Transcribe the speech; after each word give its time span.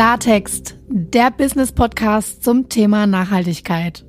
Klartext, 0.00 0.76
der 0.88 1.30
Business 1.30 1.72
Podcast 1.72 2.42
zum 2.42 2.70
Thema 2.70 3.06
Nachhaltigkeit. 3.06 4.06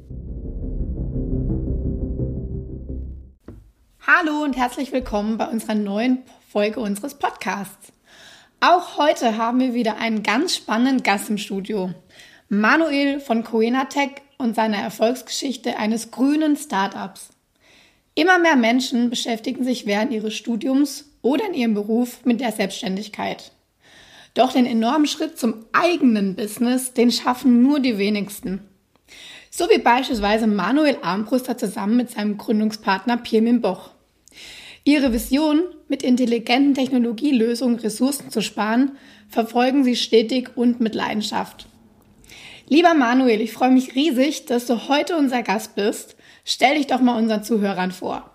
Hallo 4.08 4.42
und 4.42 4.56
herzlich 4.56 4.94
willkommen 4.94 5.38
bei 5.38 5.48
unserer 5.48 5.76
neuen 5.76 6.20
Folge 6.50 6.80
unseres 6.80 7.16
Podcasts. 7.16 7.92
Auch 8.62 8.98
heute 8.98 9.36
haben 9.36 9.60
wir 9.60 9.74
wieder 9.74 9.98
einen 9.98 10.24
ganz 10.24 10.56
spannenden 10.56 11.04
Gast 11.04 11.30
im 11.30 11.38
Studio. 11.38 11.94
Manuel 12.48 13.20
von 13.20 13.44
Coenatech 13.44 14.12
und 14.38 14.56
seiner 14.56 14.78
Erfolgsgeschichte 14.78 15.76
eines 15.76 16.10
grünen 16.10 16.56
Startups. 16.56 17.32
Immer 18.16 18.40
mehr 18.40 18.56
Menschen 18.56 19.10
beschäftigen 19.10 19.66
sich 19.66 19.86
während 19.86 20.14
ihres 20.14 20.36
Studiums 20.36 21.12
oder 21.22 21.46
in 21.50 21.54
ihrem 21.54 21.74
Beruf 21.74 22.24
mit 22.24 22.40
der 22.40 22.54
Selbstständigkeit. 22.54 23.52
Doch 24.34 24.54
den 24.54 24.66
enormen 24.66 25.08
Schritt 25.08 25.38
zum 25.38 25.66
eigenen 25.74 26.36
Business, 26.36 26.94
den 26.94 27.12
schaffen 27.12 27.62
nur 27.62 27.80
die 27.80 27.98
wenigsten. 27.98 28.62
So 29.50 29.70
wie 29.70 29.80
beispielsweise 29.80 30.48
Manuel 30.48 30.98
Armbruster 31.02 31.58
zusammen 31.58 31.98
mit 31.98 32.12
seinem 32.12 32.38
Gründungspartner 32.38 33.18
Pirmin 33.18 33.60
Boch. 33.60 33.92
Ihre 34.86 35.12
Vision, 35.12 35.62
mit 35.90 36.02
intelligenten 36.04 36.74
Technologielösungen 36.74 37.78
Ressourcen 37.78 38.32
zu 38.32 38.42
sparen, 38.42 38.94
verfolgen 39.28 39.84
sie 39.84 39.98
stetig 39.98 40.52
und 40.56 40.80
mit 40.80 40.96
Leidenschaft. 40.96 41.68
Lieber 42.68 42.94
Manuel, 42.94 43.42
ich 43.42 43.52
freue 43.52 43.72
mich 43.72 43.96
riesig, 43.96 44.46
dass 44.46 44.66
du 44.66 44.88
heute 44.88 45.18
unser 45.18 45.44
Gast 45.44 45.76
bist. 45.76 46.16
Stell 46.46 46.78
dich 46.78 46.88
doch 46.88 47.02
mal 47.02 47.22
unseren 47.22 47.44
Zuhörern 47.44 47.92
vor. 47.92 48.31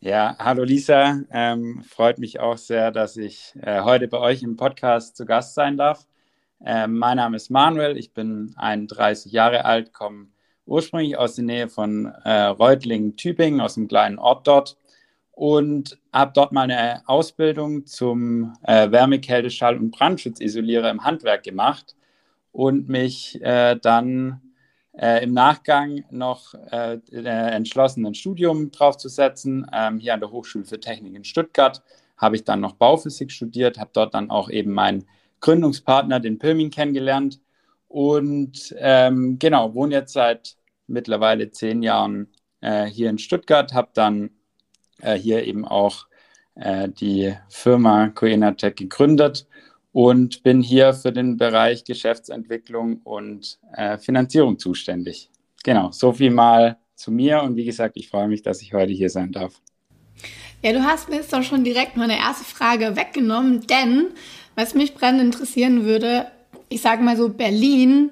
Ja, 0.00 0.36
hallo 0.38 0.62
Lisa. 0.62 1.22
Ähm, 1.32 1.82
freut 1.82 2.18
mich 2.20 2.38
auch 2.38 2.56
sehr, 2.56 2.92
dass 2.92 3.16
ich 3.16 3.54
äh, 3.62 3.80
heute 3.80 4.06
bei 4.06 4.18
euch 4.18 4.44
im 4.44 4.56
Podcast 4.56 5.16
zu 5.16 5.26
Gast 5.26 5.54
sein 5.54 5.76
darf. 5.76 6.06
Äh, 6.64 6.86
mein 6.86 7.16
Name 7.16 7.34
ist 7.36 7.50
Manuel, 7.50 7.96
ich 7.98 8.12
bin 8.12 8.54
31 8.56 9.32
Jahre 9.32 9.64
alt, 9.64 9.92
komme 9.92 10.28
ursprünglich 10.66 11.18
aus 11.18 11.34
der 11.34 11.44
Nähe 11.44 11.68
von 11.68 12.06
äh, 12.24 12.44
Reutlingen, 12.44 13.16
Tübingen, 13.16 13.60
aus 13.60 13.76
einem 13.76 13.88
kleinen 13.88 14.20
Ort 14.20 14.46
dort 14.46 14.76
und 15.32 15.98
habe 16.12 16.30
dort 16.32 16.52
meine 16.52 17.02
Ausbildung 17.08 17.84
zum 17.84 18.52
äh, 18.62 18.92
Wärmekälte, 18.92 19.50
und 19.80 19.90
Brandschutzisolierer 19.90 20.90
im 20.90 21.02
Handwerk 21.02 21.42
gemacht 21.42 21.96
und 22.52 22.88
mich 22.88 23.42
äh, 23.42 23.74
dann 23.74 24.47
äh, 24.98 25.22
im 25.22 25.32
Nachgang 25.32 26.04
noch 26.10 26.54
äh, 26.70 26.98
äh, 27.12 27.50
entschlossen, 27.54 28.04
ein 28.04 28.14
Studium 28.14 28.70
draufzusetzen. 28.70 29.66
Ähm, 29.72 29.98
hier 29.98 30.14
an 30.14 30.20
der 30.20 30.30
Hochschule 30.30 30.64
für 30.64 30.80
Technik 30.80 31.14
in 31.14 31.24
Stuttgart 31.24 31.82
habe 32.16 32.36
ich 32.36 32.44
dann 32.44 32.60
noch 32.60 32.72
Bauphysik 32.72 33.30
studiert, 33.30 33.78
habe 33.78 33.90
dort 33.92 34.14
dann 34.14 34.30
auch 34.30 34.50
eben 34.50 34.72
meinen 34.72 35.06
Gründungspartner, 35.40 36.18
den 36.18 36.38
Pilmin, 36.38 36.70
kennengelernt. 36.70 37.40
Und 37.86 38.74
ähm, 38.78 39.38
genau, 39.38 39.72
wohne 39.74 39.94
jetzt 39.94 40.12
seit 40.12 40.56
mittlerweile 40.88 41.50
zehn 41.50 41.82
Jahren 41.82 42.28
äh, 42.60 42.86
hier 42.86 43.08
in 43.08 43.18
Stuttgart, 43.18 43.72
habe 43.72 43.90
dann 43.94 44.30
äh, 45.00 45.14
hier 45.14 45.46
eben 45.46 45.64
auch 45.64 46.08
äh, 46.56 46.88
die 46.88 47.34
Firma 47.48 48.08
Coenatech 48.08 48.74
gegründet 48.74 49.46
und 49.92 50.42
bin 50.42 50.60
hier 50.60 50.92
für 50.94 51.12
den 51.12 51.36
Bereich 51.36 51.84
Geschäftsentwicklung 51.84 53.00
und 53.04 53.58
äh, 53.72 53.98
Finanzierung 53.98 54.58
zuständig. 54.58 55.30
Genau, 55.64 55.90
so 55.90 56.12
viel 56.12 56.30
mal 56.30 56.78
zu 56.94 57.10
mir 57.10 57.42
und 57.42 57.56
wie 57.56 57.64
gesagt, 57.64 57.96
ich 57.96 58.08
freue 58.08 58.28
mich, 58.28 58.42
dass 58.42 58.62
ich 58.62 58.72
heute 58.74 58.92
hier 58.92 59.10
sein 59.10 59.32
darf. 59.32 59.60
Ja, 60.62 60.72
du 60.72 60.82
hast 60.82 61.08
mir 61.08 61.16
jetzt 61.16 61.32
doch 61.32 61.42
schon 61.42 61.62
direkt 61.62 61.96
meine 61.96 62.18
erste 62.18 62.44
Frage 62.44 62.96
weggenommen, 62.96 63.66
denn 63.68 64.08
was 64.56 64.74
mich 64.74 64.94
brennend 64.94 65.22
interessieren 65.22 65.84
würde, 65.84 66.26
ich 66.68 66.80
sage 66.80 67.02
mal 67.02 67.16
so, 67.16 67.28
Berlin 67.28 68.10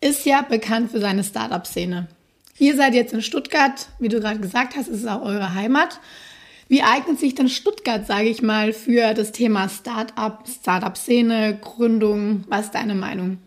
ist 0.00 0.26
ja 0.26 0.42
bekannt 0.42 0.90
für 0.90 1.00
seine 1.00 1.24
Startup-Szene. 1.24 2.08
Ihr 2.58 2.76
seid 2.76 2.94
jetzt 2.94 3.12
in 3.12 3.22
Stuttgart, 3.22 3.88
wie 3.98 4.08
du 4.08 4.20
gerade 4.20 4.40
gesagt 4.40 4.76
hast, 4.76 4.88
ist 4.88 5.00
es 5.00 5.06
auch 5.06 5.22
eure 5.22 5.54
Heimat. 5.54 6.00
Wie 6.68 6.82
eignet 6.82 7.20
sich 7.20 7.34
denn 7.34 7.48
Stuttgart, 7.48 8.06
sage 8.06 8.28
ich 8.28 8.42
mal, 8.42 8.72
für 8.72 9.14
das 9.14 9.30
Thema 9.30 9.68
Startup, 9.68 10.38
Startup-Szene, 10.46 11.58
Gründung? 11.60 12.44
Was 12.48 12.66
ist 12.66 12.74
deine 12.74 12.96
Meinung? 12.96 13.38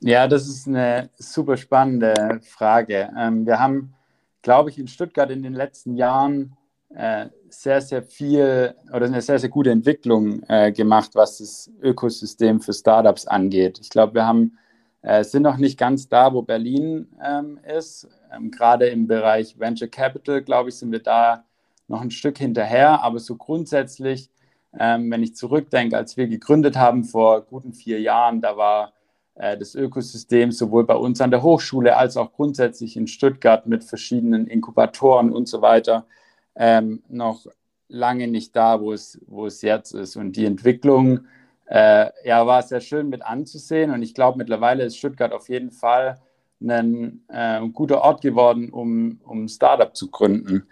Ja, 0.00 0.26
das 0.26 0.48
ist 0.48 0.66
eine 0.66 1.10
super 1.18 1.56
spannende 1.56 2.40
Frage. 2.42 3.10
Ähm, 3.16 3.46
wir 3.46 3.60
haben, 3.60 3.94
glaube 4.42 4.70
ich, 4.70 4.78
in 4.78 4.88
Stuttgart 4.88 5.30
in 5.30 5.42
den 5.42 5.54
letzten 5.54 5.94
Jahren 5.94 6.56
äh, 6.88 7.26
sehr, 7.48 7.80
sehr 7.80 8.02
viel 8.02 8.74
oder 8.92 9.06
eine 9.06 9.22
sehr, 9.22 9.38
sehr 9.38 9.50
gute 9.50 9.70
Entwicklung 9.70 10.42
äh, 10.48 10.72
gemacht, 10.72 11.10
was 11.14 11.38
das 11.38 11.70
Ökosystem 11.80 12.60
für 12.60 12.72
Startups 12.72 13.26
angeht. 13.26 13.78
Ich 13.80 13.90
glaube, 13.90 14.14
wir 14.14 14.26
haben, 14.26 14.58
äh, 15.02 15.22
sind 15.22 15.42
noch 15.42 15.58
nicht 15.58 15.78
ganz 15.78 16.08
da, 16.08 16.32
wo 16.32 16.42
Berlin 16.42 17.06
ähm, 17.24 17.60
ist. 17.78 18.08
Ähm, 18.34 18.50
gerade 18.50 18.86
im 18.86 19.06
Bereich 19.06 19.58
Venture 19.60 19.88
Capital, 19.88 20.42
glaube 20.42 20.70
ich, 20.70 20.76
sind 20.76 20.90
wir 20.90 21.02
da 21.02 21.44
noch 21.90 22.00
ein 22.00 22.10
Stück 22.10 22.38
hinterher, 22.38 23.02
aber 23.02 23.18
so 23.18 23.36
grundsätzlich, 23.36 24.30
ähm, 24.78 25.10
wenn 25.10 25.22
ich 25.22 25.34
zurückdenke, 25.34 25.96
als 25.96 26.16
wir 26.16 26.28
gegründet 26.28 26.76
haben 26.76 27.04
vor 27.04 27.42
guten 27.42 27.72
vier 27.72 28.00
Jahren, 28.00 28.40
da 28.40 28.56
war 28.56 28.92
äh, 29.34 29.58
das 29.58 29.74
Ökosystem 29.74 30.52
sowohl 30.52 30.86
bei 30.86 30.94
uns 30.94 31.20
an 31.20 31.32
der 31.32 31.42
Hochschule 31.42 31.96
als 31.96 32.16
auch 32.16 32.32
grundsätzlich 32.32 32.96
in 32.96 33.08
Stuttgart 33.08 33.66
mit 33.66 33.82
verschiedenen 33.82 34.46
Inkubatoren 34.46 35.32
und 35.32 35.48
so 35.48 35.62
weiter 35.62 36.06
ähm, 36.54 37.02
noch 37.08 37.46
lange 37.88 38.28
nicht 38.28 38.54
da, 38.54 38.80
wo 38.80 38.92
es, 38.92 39.20
wo 39.26 39.46
es 39.46 39.60
jetzt 39.62 39.92
ist. 39.92 40.14
Und 40.16 40.36
die 40.36 40.46
Entwicklung 40.46 41.20
äh, 41.66 42.10
ja, 42.24 42.46
war 42.46 42.62
sehr 42.62 42.80
schön 42.80 43.08
mit 43.08 43.22
anzusehen. 43.22 43.90
Und 43.90 44.02
ich 44.02 44.14
glaube, 44.14 44.38
mittlerweile 44.38 44.84
ist 44.84 44.96
Stuttgart 44.96 45.32
auf 45.32 45.48
jeden 45.48 45.72
Fall 45.72 46.20
ein 46.62 47.24
äh, 47.28 47.60
guter 47.72 48.02
Ort 48.02 48.20
geworden, 48.20 48.70
um, 48.70 49.20
um 49.24 49.48
Startup 49.48 49.96
zu 49.96 50.10
gründen. 50.10 50.66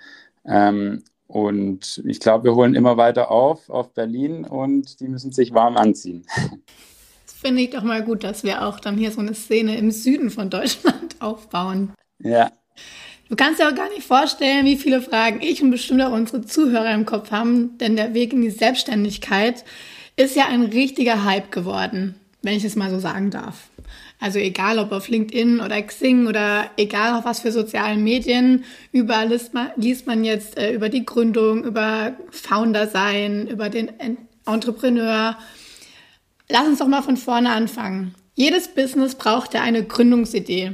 Ähm, 0.49 1.03
und 1.27 2.03
ich 2.07 2.21
glaube, 2.21 2.45
wir 2.45 2.55
holen 2.55 2.75
immer 2.75 2.97
weiter 2.97 3.31
auf 3.31 3.69
auf 3.69 3.93
Berlin 3.93 4.45
und 4.45 5.01
die 5.01 5.09
müssen 5.09 5.31
sich 5.31 5.53
warm 5.53 5.77
anziehen. 5.77 6.25
Das 7.27 7.35
finde 7.35 7.63
ich 7.63 7.71
doch 7.71 7.83
mal 7.83 8.03
gut, 8.03 8.25
dass 8.25 8.45
wir 8.45 8.67
auch 8.67 8.81
dann 8.81 8.97
hier 8.97 9.13
so 9.13 9.21
eine 9.21 9.35
Szene 9.35 9.77
im 9.77 9.91
Süden 9.91 10.31
von 10.31 10.49
Deutschland 10.49 11.17
aufbauen. 11.21 11.93
Ja. 12.19 12.51
Du 13.29 13.37
kannst 13.37 13.61
dir 13.61 13.69
auch 13.69 13.75
gar 13.75 13.91
nicht 13.91 14.05
vorstellen, 14.05 14.65
wie 14.65 14.77
viele 14.77 15.03
Fragen 15.03 15.43
ich 15.43 15.63
und 15.63 15.71
bestimmt 15.71 16.01
auch 16.01 16.13
unsere 16.13 16.47
Zuhörer 16.47 16.95
im 16.95 17.05
Kopf 17.05 17.31
haben, 17.31 17.77
denn 17.77 17.95
der 17.95 18.15
Weg 18.15 18.33
in 18.33 18.41
die 18.41 18.51
Selbstständigkeit 18.51 19.65
ist 20.17 20.35
ja 20.35 20.47
ein 20.47 20.63
richtiger 20.63 21.25
Hype 21.25 21.53
geworden, 21.53 22.15
wenn 22.43 22.55
ich 22.55 22.65
es 22.65 22.75
mal 22.75 22.91
so 22.91 22.99
sagen 22.99 23.31
darf. 23.31 23.69
Also 24.21 24.39
egal 24.39 24.79
ob 24.79 24.91
auf 24.91 25.09
LinkedIn 25.09 25.61
oder 25.61 25.81
Xing 25.81 26.27
oder 26.27 26.71
egal 26.77 27.17
auf 27.19 27.25
was 27.25 27.41
für 27.41 27.53
sozialen 27.53 28.03
Medien, 28.03 28.65
überall 28.91 29.29
liest 29.29 29.55
man, 29.55 29.71
liest 29.77 30.07
man 30.07 30.25
jetzt 30.25 30.59
äh, 30.59 30.73
über 30.73 30.89
die 30.89 31.07
Gründung, 31.07 31.65
über 31.65 32.17
Founder 32.31 32.89
sein, 32.89 33.47
über 33.47 33.69
den 33.69 33.91
Entrepreneur. 34.45 35.37
Lass 36.49 36.67
uns 36.67 36.79
doch 36.81 36.89
mal 36.89 37.03
von 37.03 37.17
vorne 37.17 37.51
anfangen. 37.51 38.15
Jedes 38.35 38.69
Business 38.69 39.15
braucht 39.15 39.55
ja 39.55 39.63
eine 39.63 39.85
Gründungsidee. 39.85 40.73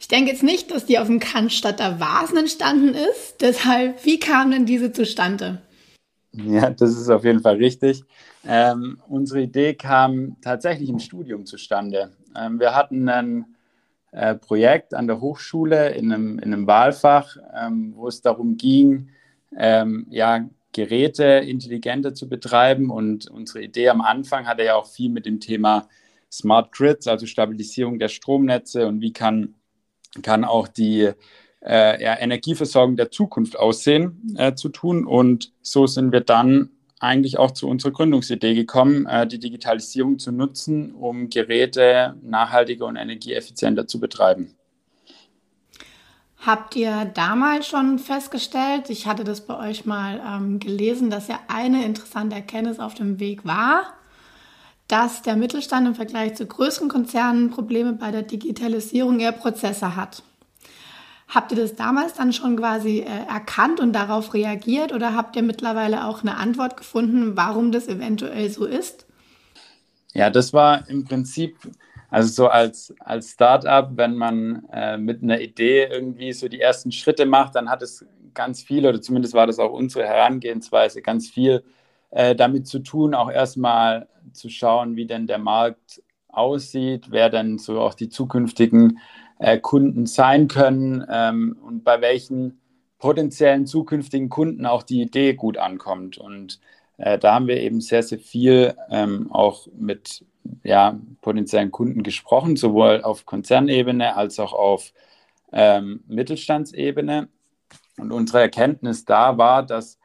Ich 0.00 0.08
denke 0.08 0.30
jetzt 0.30 0.42
nicht, 0.42 0.70
dass 0.70 0.86
die 0.86 0.98
auf 0.98 1.08
dem 1.08 1.18
Cannstatter 1.18 2.00
Vasen 2.00 2.38
entstanden 2.38 2.94
ist. 2.94 3.40
Deshalb, 3.40 4.04
wie 4.06 4.18
kam 4.18 4.50
denn 4.50 4.64
diese 4.64 4.92
zustande? 4.92 5.60
Ja, 6.32 6.70
das 6.70 6.96
ist 6.96 7.10
auf 7.10 7.24
jeden 7.24 7.40
Fall 7.40 7.56
richtig. 7.56 8.04
Ähm, 8.46 9.00
unsere 9.08 9.42
Idee 9.42 9.74
kam 9.74 10.36
tatsächlich 10.40 10.88
im 10.88 10.98
Studium 10.98 11.44
zustande. 11.44 12.12
Ähm, 12.38 12.60
wir 12.60 12.74
hatten 12.74 13.08
ein 13.08 13.56
äh, 14.12 14.34
Projekt 14.34 14.94
an 14.94 15.06
der 15.06 15.20
Hochschule 15.20 15.90
in 15.90 16.12
einem, 16.12 16.38
in 16.38 16.52
einem 16.52 16.66
Wahlfach, 16.66 17.36
ähm, 17.54 17.92
wo 17.94 18.08
es 18.08 18.22
darum 18.22 18.56
ging, 18.56 19.10
ähm, 19.56 20.06
ja, 20.10 20.48
Geräte 20.72 21.24
intelligenter 21.24 22.14
zu 22.14 22.28
betreiben. 22.28 22.90
Und 22.90 23.28
unsere 23.28 23.62
Idee 23.62 23.88
am 23.88 24.00
Anfang 24.00 24.46
hatte 24.46 24.64
ja 24.64 24.76
auch 24.76 24.86
viel 24.86 25.10
mit 25.10 25.26
dem 25.26 25.40
Thema 25.40 25.88
Smart 26.30 26.72
Grids, 26.72 27.06
also 27.06 27.26
Stabilisierung 27.26 27.98
der 27.98 28.08
Stromnetze 28.08 28.86
und 28.86 29.00
wie 29.00 29.12
kann, 29.12 29.54
kann 30.22 30.44
auch 30.44 30.68
die 30.68 31.10
äh, 31.64 32.02
ja, 32.02 32.18
Energieversorgung 32.18 32.96
der 32.96 33.10
Zukunft 33.10 33.58
aussehen, 33.58 34.36
äh, 34.36 34.54
zu 34.54 34.68
tun. 34.68 35.06
Und 35.06 35.52
so 35.62 35.86
sind 35.86 36.12
wir 36.12 36.20
dann 36.20 36.70
eigentlich 37.00 37.38
auch 37.38 37.52
zu 37.52 37.68
unserer 37.68 37.92
Gründungsidee 37.92 38.54
gekommen, 38.54 39.06
äh, 39.06 39.26
die 39.26 39.38
Digitalisierung 39.38 40.18
zu 40.18 40.32
nutzen, 40.32 40.92
um 40.94 41.30
Geräte 41.30 42.16
nachhaltiger 42.22 42.86
und 42.86 42.96
energieeffizienter 42.96 43.86
zu 43.86 44.00
betreiben. 44.00 44.54
Habt 46.40 46.76
ihr 46.76 47.04
damals 47.04 47.66
schon 47.66 47.98
festgestellt, 47.98 48.90
ich 48.90 49.06
hatte 49.06 49.24
das 49.24 49.44
bei 49.44 49.58
euch 49.68 49.86
mal 49.86 50.20
ähm, 50.24 50.60
gelesen, 50.60 51.10
dass 51.10 51.26
ja 51.26 51.40
eine 51.48 51.84
interessante 51.84 52.36
Erkenntnis 52.36 52.78
auf 52.78 52.94
dem 52.94 53.18
Weg 53.18 53.44
war, 53.44 53.94
dass 54.86 55.22
der 55.22 55.36
Mittelstand 55.36 55.88
im 55.88 55.94
Vergleich 55.94 56.34
zu 56.36 56.46
größeren 56.46 56.88
Konzernen 56.88 57.50
Probleme 57.50 57.92
bei 57.92 58.12
der 58.12 58.22
Digitalisierung 58.22 59.18
ihrer 59.18 59.32
Prozesse 59.32 59.96
hat. 59.96 60.22
Habt 61.28 61.52
ihr 61.52 61.58
das 61.58 61.76
damals 61.76 62.14
dann 62.14 62.32
schon 62.32 62.56
quasi 62.56 63.00
äh, 63.00 63.28
erkannt 63.28 63.80
und 63.80 63.92
darauf 63.92 64.32
reagiert 64.32 64.92
oder 64.92 65.14
habt 65.14 65.36
ihr 65.36 65.42
mittlerweile 65.42 66.06
auch 66.06 66.22
eine 66.22 66.36
Antwort 66.36 66.78
gefunden, 66.78 67.36
warum 67.36 67.70
das 67.70 67.86
eventuell 67.86 68.48
so 68.48 68.64
ist? 68.64 69.06
Ja, 70.14 70.30
das 70.30 70.54
war 70.54 70.88
im 70.88 71.04
Prinzip, 71.04 71.58
also 72.08 72.28
so 72.30 72.48
als, 72.48 72.94
als 73.00 73.32
Startup, 73.32 73.90
wenn 73.94 74.16
man 74.16 74.64
äh, 74.72 74.96
mit 74.96 75.22
einer 75.22 75.38
Idee 75.38 75.84
irgendwie 75.84 76.32
so 76.32 76.48
die 76.48 76.60
ersten 76.60 76.92
Schritte 76.92 77.26
macht, 77.26 77.54
dann 77.56 77.68
hat 77.68 77.82
es 77.82 78.06
ganz 78.32 78.62
viel, 78.62 78.86
oder 78.86 79.02
zumindest 79.02 79.34
war 79.34 79.46
das 79.46 79.58
auch 79.58 79.72
unsere 79.72 80.06
Herangehensweise, 80.06 81.02
ganz 81.02 81.28
viel 81.28 81.62
äh, 82.10 82.34
damit 82.34 82.66
zu 82.66 82.78
tun, 82.78 83.14
auch 83.14 83.30
erstmal 83.30 84.08
zu 84.32 84.48
schauen, 84.48 84.96
wie 84.96 85.06
denn 85.06 85.26
der 85.26 85.38
Markt 85.38 86.02
aussieht, 86.28 87.10
wer 87.10 87.28
denn 87.28 87.58
so 87.58 87.80
auch 87.80 87.94
die 87.94 88.08
zukünftigen 88.08 88.98
äh, 89.38 89.58
Kunden 89.58 90.06
sein 90.06 90.48
können 90.48 91.04
ähm, 91.10 91.56
und 91.62 91.84
bei 91.84 92.00
welchen 92.00 92.60
potenziellen 92.98 93.66
zukünftigen 93.66 94.28
Kunden 94.28 94.66
auch 94.66 94.82
die 94.82 95.02
Idee 95.02 95.34
gut 95.34 95.56
ankommt. 95.56 96.18
Und 96.18 96.60
äh, 96.96 97.18
da 97.18 97.34
haben 97.34 97.46
wir 97.46 97.60
eben 97.60 97.80
sehr, 97.80 98.02
sehr 98.02 98.18
viel 98.18 98.74
ähm, 98.90 99.30
auch 99.30 99.68
mit 99.72 100.24
ja, 100.64 100.98
potenziellen 101.20 101.70
Kunden 101.70 102.02
gesprochen, 102.02 102.56
sowohl 102.56 103.02
auf 103.02 103.26
Konzernebene 103.26 104.16
als 104.16 104.38
auch 104.38 104.52
auf 104.52 104.92
ähm, 105.52 106.02
Mittelstandsebene. 106.08 107.28
Und 107.98 108.12
unsere 108.12 108.40
Erkenntnis 108.40 109.04
da 109.04 109.38
war, 109.38 109.64
dass 109.64 109.98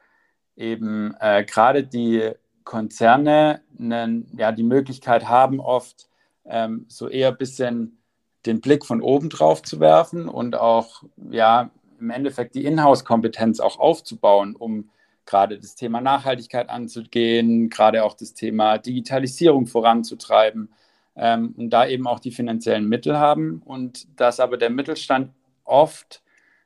eben 0.55 1.15
äh, 1.19 1.43
gerade 1.43 1.83
die 1.83 2.31
Konzerne 2.63 3.61
einen, 3.77 4.27
ja, 4.37 4.51
die 4.51 4.63
Möglichkeit 4.63 5.27
haben, 5.27 5.59
oft 5.59 6.09
ähm, 6.45 6.85
so 6.87 7.07
eher 7.09 7.29
ein 7.29 7.37
bisschen 7.37 8.02
den 8.45 8.61
Blick 8.61 8.85
von 8.85 9.01
oben 9.01 9.29
drauf 9.29 9.61
zu 9.61 9.79
werfen 9.79 10.27
und 10.27 10.55
auch 10.55 11.03
ja, 11.31 11.69
im 11.99 12.09
Endeffekt 12.09 12.55
die 12.55 12.65
Inhouse-Kompetenz 12.65 13.59
auch 13.59 13.79
aufzubauen, 13.79 14.55
um 14.55 14.89
gerade 15.25 15.57
das 15.57 15.75
Thema 15.75 16.01
Nachhaltigkeit 16.01 16.69
anzugehen, 16.69 17.69
gerade 17.69 18.03
auch 18.03 18.13
das 18.13 18.33
Thema 18.33 18.77
Digitalisierung 18.77 19.67
voranzutreiben 19.67 20.73
ähm, 21.15 21.53
und 21.57 21.69
da 21.69 21.87
eben 21.87 22.07
auch 22.07 22.19
die 22.19 22.31
finanziellen 22.31 22.89
Mittel 22.89 23.17
haben. 23.17 23.61
Und 23.63 24.07
dass 24.19 24.41
aber 24.41 24.57
der 24.57 24.69
Mittelstand 24.69 25.31
oft 25.63 26.21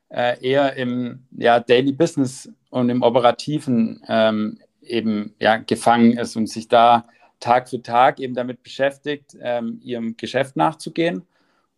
äh, 0.08 0.44
eher 0.44 0.74
im 0.74 1.24
ja, 1.30 1.60
Daily 1.60 1.92
Business 1.92 2.50
und 2.70 2.88
im 2.88 3.02
Operativen 3.02 4.02
ähm, 4.08 4.58
eben 4.82 5.34
ja, 5.38 5.58
gefangen 5.58 6.18
ist 6.18 6.34
und 6.34 6.48
sich 6.48 6.66
da 6.66 7.06
Tag 7.38 7.68
für 7.68 7.80
Tag 7.80 8.18
eben 8.18 8.34
damit 8.34 8.64
beschäftigt, 8.64 9.36
ähm, 9.40 9.80
ihrem 9.84 10.16
Geschäft 10.16 10.56
nachzugehen 10.56 11.27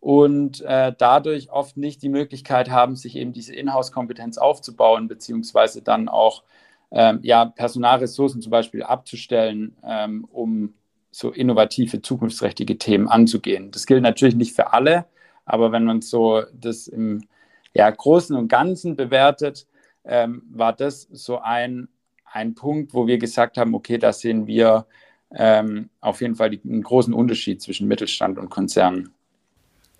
und 0.01 0.61
äh, 0.61 0.93
dadurch 0.97 1.51
oft 1.51 1.77
nicht 1.77 2.01
die 2.01 2.09
Möglichkeit 2.09 2.71
haben, 2.71 2.95
sich 2.95 3.15
eben 3.15 3.33
diese 3.33 3.53
Inhouse-Kompetenz 3.53 4.39
aufzubauen, 4.39 5.07
beziehungsweise 5.07 5.83
dann 5.83 6.09
auch 6.09 6.43
ähm, 6.91 7.19
ja, 7.21 7.45
Personalressourcen 7.45 8.41
zum 8.41 8.49
Beispiel 8.49 8.81
abzustellen, 8.81 9.77
ähm, 9.83 10.25
um 10.31 10.73
so 11.11 11.29
innovative, 11.29 12.01
zukunftsträchtige 12.01 12.79
Themen 12.79 13.07
anzugehen. 13.07 13.69
Das 13.71 13.85
gilt 13.85 14.01
natürlich 14.01 14.35
nicht 14.35 14.55
für 14.55 14.73
alle, 14.73 15.05
aber 15.45 15.71
wenn 15.71 15.85
man 15.85 16.01
so 16.01 16.41
das 16.51 16.87
im 16.87 17.27
ja, 17.73 17.89
Großen 17.89 18.35
und 18.35 18.47
Ganzen 18.47 18.95
bewertet, 18.95 19.67
ähm, 20.03 20.41
war 20.49 20.73
das 20.73 21.03
so 21.11 21.39
ein, 21.39 21.89
ein 22.25 22.55
Punkt, 22.55 22.95
wo 22.95 23.05
wir 23.05 23.19
gesagt 23.19 23.57
haben, 23.57 23.75
okay, 23.75 23.99
da 23.99 24.13
sehen 24.13 24.47
wir 24.47 24.87
ähm, 25.31 25.91
auf 25.99 26.21
jeden 26.21 26.35
Fall 26.35 26.49
die, 26.49 26.61
einen 26.63 26.81
großen 26.81 27.13
Unterschied 27.13 27.61
zwischen 27.61 27.87
Mittelstand 27.87 28.39
und 28.39 28.49
Konzernen. 28.49 29.13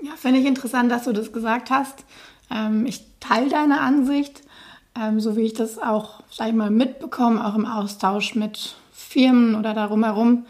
Ja, 0.03 0.13
finde 0.15 0.39
ich 0.39 0.47
interessant, 0.47 0.91
dass 0.91 1.03
du 1.03 1.13
das 1.13 1.31
gesagt 1.31 1.69
hast. 1.69 2.05
Ähm, 2.49 2.85
ich 2.87 3.05
teile 3.19 3.49
deine 3.49 3.81
Ansicht, 3.81 4.41
ähm, 4.99 5.19
so 5.19 5.35
wie 5.35 5.41
ich 5.41 5.53
das 5.53 5.77
auch, 5.77 6.23
sag 6.31 6.47
ich 6.47 6.55
mal, 6.55 6.71
mitbekomme, 6.71 7.45
auch 7.45 7.55
im 7.55 7.67
Austausch 7.67 8.33
mit 8.33 8.75
Firmen 8.91 9.55
oder 9.55 9.73
darum 9.73 10.03
herum 10.03 10.45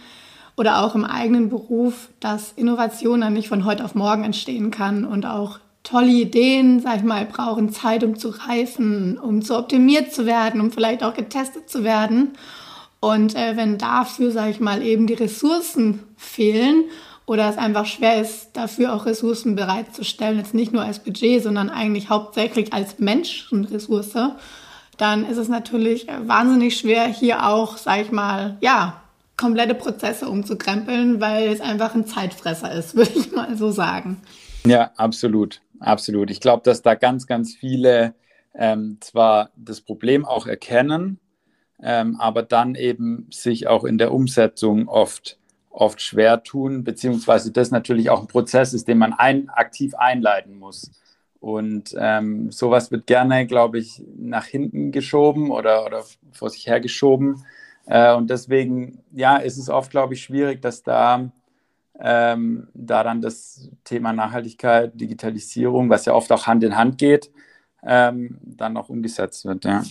oder 0.56 0.84
auch 0.84 0.96
im 0.96 1.04
eigenen 1.04 1.50
Beruf, 1.50 2.10
dass 2.22 2.54
Innovation 2.54 3.22
dann 3.22 3.34
nicht 3.34 3.50
von 3.50 3.66
heute 3.66 3.84
auf 3.84 3.94
morgen 3.94 4.24
entstehen 4.24 4.72
kann 4.72 5.04
und 5.04 5.26
auch 5.26 5.60
tolle 5.84 6.12
Ideen, 6.12 6.80
sag 6.80 6.98
ich 6.98 7.04
mal, 7.04 7.26
brauchen 7.26 7.74
Zeit, 7.74 8.04
um 8.04 8.18
zu 8.18 8.30
reifen, 8.30 9.18
um 9.18 9.42
zu 9.42 9.58
optimiert 9.58 10.14
zu 10.14 10.26
werden, 10.26 10.62
um 10.62 10.72
vielleicht 10.72 11.04
auch 11.04 11.14
getestet 11.14 11.70
zu 11.70 11.84
werden. 11.84 12.34
Und 13.02 13.36
äh, 13.36 13.58
wenn 13.58 13.78
dafür, 13.78 14.32
sag 14.32 14.50
ich 14.52 14.60
mal, 14.60 14.82
eben 14.82 15.08
die 15.08 15.16
Ressourcen 15.16 16.04
fehlen 16.16 16.86
oder 17.32 17.48
es 17.48 17.58
einfach 17.58 17.86
schwer 17.86 18.20
ist, 18.20 18.50
dafür 18.58 18.94
auch 18.94 19.06
Ressourcen 19.06 19.56
bereitzustellen, 19.56 20.38
jetzt 20.38 20.54
nicht 20.54 20.74
nur 20.74 20.84
als 20.84 21.00
Budget, 21.00 21.42
sondern 21.42 21.70
eigentlich 21.70 22.10
hauptsächlich 22.10 22.74
als 22.74 23.00
Menschenressource, 23.00 24.34
dann 24.98 25.26
ist 25.26 25.38
es 25.38 25.48
natürlich 25.48 26.08
wahnsinnig 26.26 26.76
schwer, 26.76 27.08
hier 27.08 27.48
auch, 27.48 27.78
sag 27.78 28.02
ich 28.02 28.12
mal, 28.12 28.58
ja, 28.60 29.02
komplette 29.38 29.76
Prozesse 29.76 30.28
umzukrempeln, 30.28 31.22
weil 31.22 31.48
es 31.48 31.62
einfach 31.62 31.96
ein 31.96 32.06
Zeitfresser 32.06 32.74
ist, 32.74 32.96
würde 32.98 33.14
ich 33.16 33.32
mal 33.32 33.56
so 33.56 33.72
sagen. 33.72 34.22
Ja, 34.66 34.92
absolut, 34.98 35.62
absolut. 35.80 36.32
Ich 36.32 36.42
glaube, 36.42 36.64
dass 36.66 36.82
da 36.82 36.96
ganz, 36.96 37.28
ganz 37.28 37.56
viele 37.56 38.14
ähm, 38.54 38.98
zwar 39.00 39.52
das 39.56 39.80
Problem 39.80 40.26
auch 40.26 40.48
erkennen, 40.48 41.18
ähm, 41.82 42.20
aber 42.20 42.44
dann 42.44 42.76
eben 42.76 43.28
sich 43.32 43.68
auch 43.68 43.86
in 43.86 43.98
der 43.98 44.12
Umsetzung 44.12 44.90
oft 44.90 45.38
oft 45.72 46.02
schwer 46.02 46.44
tun, 46.44 46.84
beziehungsweise 46.84 47.52
das 47.52 47.72
natürlich 47.72 48.10
auch 48.10 48.22
ein 48.22 48.28
Prozess 48.28 48.74
ist, 48.74 48.88
den 48.88 48.98
man 48.98 49.14
ein, 49.14 49.50
aktiv 49.50 49.96
einleiten 49.96 50.60
muss. 50.60 50.92
Und 51.40 51.96
ähm, 51.98 52.52
sowas 52.52 52.92
wird 52.92 53.08
gerne, 53.08 53.48
glaube 53.48 53.80
ich, 53.80 54.04
nach 54.16 54.46
hinten 54.46 54.92
geschoben 54.92 55.50
oder, 55.50 55.86
oder 55.86 56.04
vor 56.32 56.50
sich 56.52 56.68
hergeschoben. 56.68 57.44
Äh, 57.88 58.14
und 58.14 58.30
deswegen, 58.30 59.00
ja, 59.12 59.38
ist 59.38 59.58
es 59.58 59.70
oft, 59.70 59.90
glaube 59.90 60.14
ich, 60.14 60.22
schwierig, 60.22 60.62
dass 60.62 60.84
da, 60.84 61.32
ähm, 62.00 62.68
da 62.76 63.04
dann 63.04 63.22
das 63.22 63.70
Thema 63.84 64.14
Nachhaltigkeit, 64.14 65.00
Digitalisierung, 65.00 65.90
was 65.90 66.06
ja 66.06 66.14
oft 66.14 66.32
auch 66.32 66.46
Hand 66.46 66.64
in 66.64 66.78
Hand 66.78 67.00
geht, 67.00 67.32
ähm, 67.84 68.38
dann 68.44 68.78
auch 68.78 68.90
umgesetzt 68.90 69.46
wird. 69.46 69.66
Ja. 69.66 69.84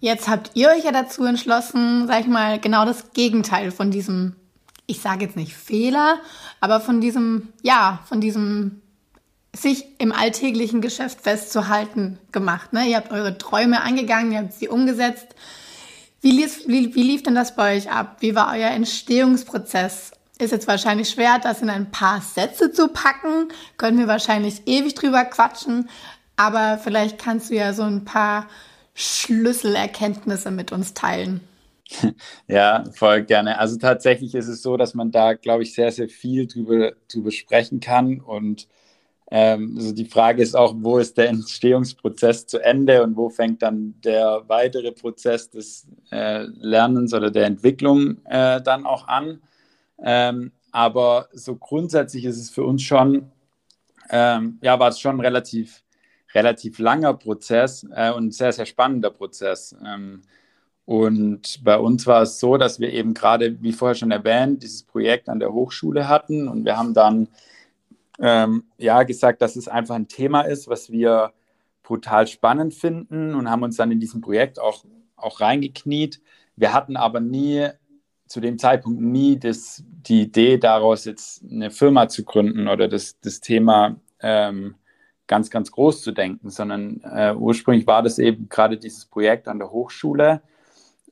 Jetzt 0.00 0.28
habt 0.28 0.52
ihr 0.54 0.68
euch 0.70 0.84
ja 0.84 0.92
dazu 0.92 1.24
entschlossen, 1.24 2.06
sag 2.06 2.20
ich 2.20 2.26
mal, 2.26 2.60
genau 2.60 2.84
das 2.84 3.12
Gegenteil 3.12 3.72
von 3.72 3.90
diesem, 3.90 4.36
ich 4.86 5.00
sage 5.00 5.24
jetzt 5.24 5.36
nicht 5.36 5.54
Fehler, 5.54 6.20
aber 6.60 6.80
von 6.80 7.00
diesem, 7.00 7.48
ja, 7.62 8.00
von 8.08 8.20
diesem 8.20 8.80
sich 9.56 9.86
im 9.98 10.12
alltäglichen 10.12 10.80
Geschäft 10.80 11.22
festzuhalten 11.22 12.18
gemacht. 12.30 12.72
Ne? 12.72 12.86
Ihr 12.86 12.96
habt 12.96 13.10
eure 13.10 13.38
Träume 13.38 13.82
angegangen, 13.82 14.30
ihr 14.30 14.38
habt 14.38 14.52
sie 14.52 14.68
umgesetzt. 14.68 15.34
Wie 16.20 16.30
lief, 16.30 16.62
wie, 16.66 16.94
wie 16.94 17.02
lief 17.02 17.22
denn 17.22 17.34
das 17.34 17.56
bei 17.56 17.76
euch 17.76 17.90
ab? 17.90 18.18
Wie 18.20 18.34
war 18.34 18.52
euer 18.52 18.70
Entstehungsprozess? 18.70 20.12
Ist 20.38 20.52
jetzt 20.52 20.68
wahrscheinlich 20.68 21.10
schwer, 21.10 21.40
das 21.42 21.62
in 21.62 21.70
ein 21.70 21.90
paar 21.90 22.20
Sätze 22.20 22.70
zu 22.70 22.88
packen. 22.88 23.48
Können 23.76 23.98
wir 23.98 24.06
wahrscheinlich 24.06 24.62
ewig 24.66 24.94
drüber 24.94 25.24
quatschen. 25.24 25.88
Aber 26.36 26.78
vielleicht 26.78 27.18
kannst 27.18 27.50
du 27.50 27.56
ja 27.56 27.72
so 27.72 27.82
ein 27.82 28.04
paar 28.04 28.46
Schlüsselerkenntnisse 28.98 30.50
mit 30.50 30.72
uns 30.72 30.92
teilen? 30.92 31.40
Ja, 32.48 32.84
voll 32.92 33.22
gerne. 33.22 33.58
Also 33.58 33.78
tatsächlich 33.78 34.34
ist 34.34 34.48
es 34.48 34.60
so, 34.60 34.76
dass 34.76 34.94
man 34.94 35.10
da, 35.10 35.34
glaube 35.34 35.62
ich, 35.62 35.72
sehr, 35.72 35.90
sehr 35.90 36.08
viel 36.08 36.46
drüber, 36.46 36.92
drüber 37.10 37.30
sprechen 37.30 37.80
kann. 37.80 38.20
Und 38.20 38.68
ähm, 39.30 39.74
also 39.76 39.92
die 39.92 40.04
Frage 40.04 40.42
ist 40.42 40.54
auch, 40.54 40.74
wo 40.78 40.98
ist 40.98 41.16
der 41.16 41.28
Entstehungsprozess 41.28 42.46
zu 42.46 42.58
Ende 42.58 43.02
und 43.02 43.16
wo 43.16 43.30
fängt 43.30 43.62
dann 43.62 43.94
der 44.04 44.42
weitere 44.48 44.92
Prozess 44.92 45.50
des 45.50 45.86
äh, 46.10 46.42
Lernens 46.42 47.14
oder 47.14 47.30
der 47.30 47.46
Entwicklung 47.46 48.18
äh, 48.26 48.60
dann 48.60 48.84
auch 48.84 49.08
an. 49.08 49.40
Ähm, 50.02 50.52
aber 50.72 51.28
so 51.32 51.56
grundsätzlich 51.56 52.24
ist 52.24 52.38
es 52.38 52.50
für 52.50 52.64
uns 52.64 52.82
schon, 52.82 53.30
ähm, 54.10 54.58
ja, 54.62 54.78
war 54.78 54.88
es 54.88 55.00
schon 55.00 55.20
relativ 55.20 55.82
relativ 56.34 56.78
langer 56.78 57.14
Prozess 57.14 57.86
äh, 57.94 58.12
und 58.12 58.34
sehr, 58.34 58.52
sehr 58.52 58.66
spannender 58.66 59.10
Prozess. 59.10 59.74
Ähm, 59.84 60.22
und 60.84 61.62
bei 61.64 61.78
uns 61.78 62.06
war 62.06 62.22
es 62.22 62.40
so, 62.40 62.56
dass 62.56 62.80
wir 62.80 62.92
eben 62.92 63.12
gerade, 63.12 63.62
wie 63.62 63.72
vorher 63.72 63.94
schon 63.94 64.10
erwähnt, 64.10 64.62
dieses 64.62 64.82
Projekt 64.82 65.28
an 65.28 65.38
der 65.38 65.52
Hochschule 65.52 66.08
hatten 66.08 66.48
und 66.48 66.64
wir 66.64 66.76
haben 66.78 66.94
dann 66.94 67.28
ähm, 68.18 68.64
ja 68.78 69.02
gesagt, 69.02 69.42
dass 69.42 69.56
es 69.56 69.68
einfach 69.68 69.94
ein 69.94 70.08
Thema 70.08 70.42
ist, 70.42 70.68
was 70.68 70.90
wir 70.90 71.32
brutal 71.82 72.26
spannend 72.26 72.74
finden 72.74 73.34
und 73.34 73.50
haben 73.50 73.62
uns 73.62 73.76
dann 73.76 73.90
in 73.90 74.00
diesem 74.00 74.20
Projekt 74.20 74.58
auch, 74.58 74.84
auch 75.16 75.40
reingekniet. 75.40 76.20
Wir 76.56 76.72
hatten 76.72 76.96
aber 76.96 77.20
nie 77.20 77.68
zu 78.26 78.40
dem 78.40 78.58
Zeitpunkt 78.58 79.00
nie 79.00 79.38
das, 79.38 79.82
die 79.86 80.22
Idee 80.22 80.58
daraus, 80.58 81.06
jetzt 81.06 81.42
eine 81.50 81.70
Firma 81.70 82.08
zu 82.08 82.24
gründen 82.24 82.68
oder 82.68 82.88
das, 82.88 83.18
das 83.20 83.40
Thema 83.40 83.96
ähm, 84.20 84.74
ganz, 85.28 85.50
ganz 85.50 85.70
groß 85.70 86.02
zu 86.02 86.12
denken, 86.12 86.50
sondern 86.50 87.00
äh, 87.04 87.34
ursprünglich 87.34 87.86
war 87.86 88.02
das 88.02 88.18
eben 88.18 88.48
gerade 88.48 88.76
dieses 88.78 89.04
Projekt 89.04 89.46
an 89.46 89.58
der 89.58 89.70
Hochschule. 89.70 90.42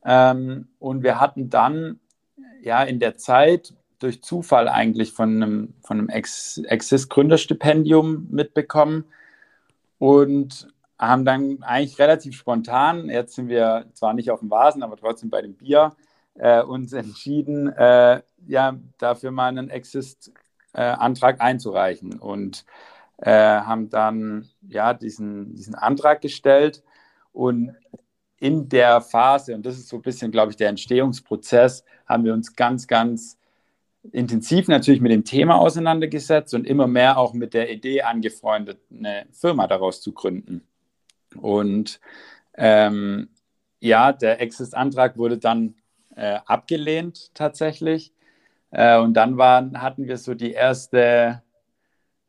Ähm, 0.05 0.69
und 0.79 1.03
wir 1.03 1.21
hatten 1.21 1.51
dann 1.51 2.01
ja 2.63 2.83
in 2.83 2.99
der 2.99 3.17
Zeit 3.17 3.75
durch 3.99 4.23
Zufall 4.23 4.69
eigentlich 4.69 5.13
von 5.13 5.43
einem, 5.43 5.75
von 5.83 5.99
einem 5.99 6.09
Ex 6.09 6.59
Exist-Gründerstipendium 6.59 8.27
mitbekommen 8.31 9.05
und 9.99 10.69
haben 10.99 11.25
dann 11.25 11.63
eigentlich 11.63 11.99
relativ 11.99 12.35
spontan, 12.35 13.09
jetzt 13.11 13.35
sind 13.35 13.49
wir 13.49 13.87
zwar 13.93 14.15
nicht 14.15 14.31
auf 14.31 14.41
dem 14.41 14.51
Vasen, 14.51 14.83
aber 14.83 14.97
trotzdem 14.97 15.31
bei 15.31 15.43
dem 15.43 15.55
Bier, 15.55 15.95
äh, 16.35 16.63
uns 16.63 16.93
entschieden, 16.93 17.69
äh, 17.69 18.23
ja, 18.47 18.77
dafür 18.99 19.31
mal 19.31 19.49
einen 19.49 19.71
Exist-Antrag 19.71 21.41
einzureichen 21.41 22.19
und 22.19 22.65
äh, 23.19 23.31
haben 23.31 23.89
dann 23.89 24.49
ja 24.69 24.95
diesen, 24.95 25.55
diesen 25.55 25.75
Antrag 25.75 26.21
gestellt 26.21 26.83
und 27.33 27.75
in 28.39 28.69
der 28.69 29.01
Phase, 29.01 29.55
und 29.55 29.65
das 29.65 29.77
ist 29.79 29.89
so 29.89 29.97
ein 29.97 30.03
bisschen, 30.03 30.31
glaube 30.31 30.51
ich, 30.51 30.57
der 30.57 30.69
Entstehungsprozess, 30.69 31.85
haben 32.07 32.25
wir 32.25 32.35
uns 32.35 32.55
ganz, 32.55 32.87
ganz 32.87 33.39
intensiv 34.13 34.69
natürlich 34.69 35.01
mit 35.01 35.11
dem 35.11 35.25
Thema 35.25 35.59
auseinandergesetzt 35.59 36.55
und 36.55 36.67
immer 36.67 36.87
mehr 36.87 37.19
auch 37.19 37.33
mit 37.33 37.55
der 37.55 37.71
Idee 37.71 38.03
angefreundet, 38.03 38.79
eine 38.91 39.27
Firma 39.33 39.67
daraus 39.67 40.01
zu 40.01 40.13
gründen. 40.13 40.67
Und 41.37 42.01
ähm, 42.55 43.29
ja, 43.81 44.13
der 44.13 44.41
Exist-Antrag 44.41 45.17
wurde 45.17 45.39
dann 45.39 45.75
äh, 46.15 46.39
abgelehnt 46.47 47.35
tatsächlich. 47.35 48.13
Äh, 48.71 48.99
und 48.99 49.15
dann 49.15 49.39
waren, 49.39 49.81
hatten 49.83 50.07
wir 50.07 50.19
so 50.19 50.35
die 50.35 50.53
erste 50.53 51.43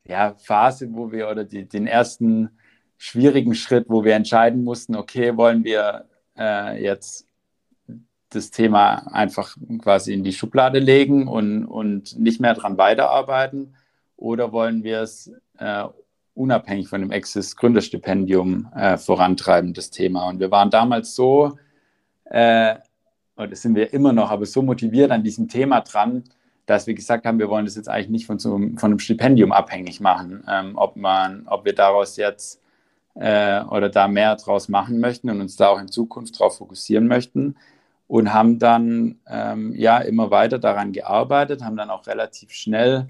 ja, 0.08 0.36
Phase, 0.36 0.90
wo 0.92 1.12
wir 1.12 1.30
oder 1.30 1.44
die, 1.44 1.68
den 1.68 1.88
ersten 1.88 2.50
schwierigen 2.98 3.56
Schritt, 3.56 3.86
wo 3.90 4.04
wir 4.04 4.16
entscheiden 4.16 4.64
mussten, 4.64 4.96
okay, 4.96 5.38
wollen 5.38 5.64
wir 5.64 6.06
äh, 6.38 6.82
jetzt 6.84 7.28
das 8.30 8.52
Thema 8.52 9.08
einfach 9.14 9.56
quasi 9.80 10.14
in 10.14 10.24
die 10.24 10.34
Schublade 10.34 10.80
legen 10.80 11.28
und, 11.28 11.66
und 11.66 12.20
nicht 12.20 12.42
mehr 12.42 12.54
daran 12.54 12.78
weiterarbeiten 12.78 13.76
oder 14.18 14.52
wollen 14.52 14.84
wir 14.84 15.02
es 15.02 15.32
äh, 15.60 15.86
unabhängig 16.34 16.88
von 16.88 17.02
dem 17.02 17.12
Exis 17.12 17.56
Gründerstipendium 17.56 18.70
äh, 18.76 18.98
vorantreiben, 18.98 19.74
das 19.74 19.90
Thema. 19.90 20.28
Und 20.28 20.40
wir 20.40 20.52
waren 20.52 20.70
damals 20.70 21.16
so, 21.16 21.58
äh, 22.26 22.76
und 23.36 23.52
das 23.52 23.62
sind 23.62 23.76
wir 23.76 23.94
immer 23.94 24.14
noch, 24.14 24.30
aber 24.30 24.46
so 24.46 24.62
motiviert 24.62 25.12
an 25.12 25.24
diesem 25.24 25.48
Thema 25.48 25.82
dran, 25.82 26.24
dass 26.68 26.86
wir 26.86 26.94
gesagt 26.94 27.26
haben, 27.26 27.40
wir 27.40 27.50
wollen 27.50 27.66
das 27.66 27.76
jetzt 27.76 27.90
eigentlich 27.90 28.10
nicht 28.10 28.26
von, 28.28 28.38
so, 28.38 28.52
von 28.52 28.78
einem 28.84 29.00
Stipendium 29.00 29.52
abhängig 29.52 30.00
machen, 30.00 30.44
ähm, 30.48 30.74
ob, 30.76 30.98
man, 30.98 31.48
ob 31.48 31.66
wir 31.66 31.74
daraus 31.74 32.18
jetzt 32.18 32.62
äh, 33.16 33.62
oder 33.64 33.90
da 33.90 34.08
mehr 34.08 34.36
draus 34.36 34.70
machen 34.70 35.00
möchten 35.00 35.30
und 35.30 35.42
uns 35.42 35.56
da 35.56 35.70
auch 35.70 35.80
in 35.80 35.88
Zukunft 35.88 36.40
darauf 36.40 36.58
fokussieren 36.58 37.08
möchten 37.08 37.56
und 38.08 38.34
haben 38.34 38.60
dann 38.60 39.20
ähm, 39.28 39.74
ja 39.76 40.00
immer 40.00 40.30
weiter 40.30 40.60
daran 40.60 40.92
gearbeitet, 40.92 41.64
haben 41.64 41.78
dann 41.78 41.90
auch 41.90 42.06
relativ 42.06 42.52
schnell 42.52 43.08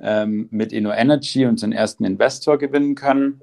ähm, 0.00 0.48
mit 0.50 0.72
InnoEnergy 0.72 1.46
unseren 1.46 1.72
ersten 1.72 2.04
Investor 2.04 2.56
gewinnen 2.56 2.94
können, 2.94 3.42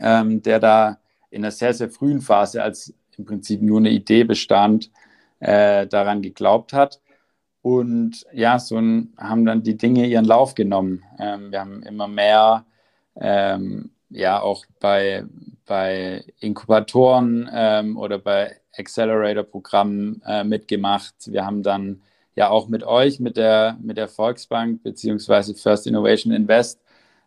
ähm, 0.00 0.42
der 0.42 0.58
da 0.58 0.98
in 1.30 1.44
einer 1.44 1.52
sehr, 1.52 1.72
sehr 1.72 1.88
frühen 1.88 2.20
Phase, 2.20 2.62
als 2.62 2.92
im 3.16 3.24
Prinzip 3.24 3.62
nur 3.62 3.78
eine 3.78 3.90
Idee 3.90 4.24
bestand, 4.24 4.90
äh, 5.40 5.86
daran 5.86 6.22
geglaubt 6.22 6.72
hat. 6.72 7.00
Und 7.62 8.26
ja, 8.32 8.58
so 8.58 8.76
ein, 8.76 9.12
haben 9.16 9.46
dann 9.46 9.62
die 9.62 9.76
Dinge 9.76 10.06
ihren 10.06 10.24
Lauf 10.24 10.54
genommen. 10.54 11.04
Ähm, 11.18 11.52
wir 11.52 11.60
haben 11.60 11.82
immer 11.84 12.08
mehr 12.08 12.64
ähm, 13.20 13.90
ja 14.10 14.40
auch 14.40 14.64
bei, 14.80 15.24
bei 15.64 16.24
Inkubatoren 16.40 17.48
ähm, 17.52 17.96
oder 17.96 18.18
bei 18.18 18.56
Accelerator-Programmen 18.76 20.22
äh, 20.26 20.44
mitgemacht. 20.44 21.14
Wir 21.26 21.46
haben 21.46 21.62
dann 21.62 22.02
ja 22.34 22.50
auch 22.50 22.68
mit 22.68 22.82
euch, 22.84 23.20
mit 23.20 23.36
der, 23.36 23.76
mit 23.80 23.96
der 23.96 24.08
Volksbank 24.08 24.82
beziehungsweise 24.82 25.54
First 25.54 25.86
Innovation 25.86 26.32
Invest 26.32 26.80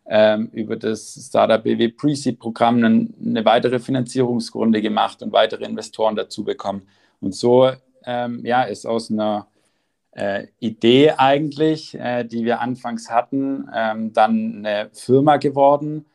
ähm, 0.08 0.48
über 0.52 0.76
das 0.76 1.26
Startup 1.28 1.62
BW 1.62 1.88
Pre-Seed-Programm 1.88 2.76
eine, 2.84 3.08
eine 3.24 3.44
weitere 3.44 3.78
Finanzierungsrunde 3.78 4.82
gemacht 4.82 5.22
und 5.22 5.32
weitere 5.32 5.64
Investoren 5.64 6.16
dazu 6.16 6.44
bekommen. 6.44 6.82
Und 7.20 7.34
so 7.34 7.70
ähm, 8.04 8.44
ja, 8.44 8.62
ist 8.62 8.86
aus 8.86 9.10
einer 9.10 9.48
äh, 10.16 10.46
Idee 10.60 11.12
eigentlich, 11.12 11.94
äh, 11.94 12.24
die 12.24 12.44
wir 12.44 12.60
anfangs 12.60 13.10
hatten, 13.10 13.68
ähm, 13.74 14.12
dann 14.14 14.64
eine 14.64 14.88
Firma 14.92 15.36
geworden 15.36 16.06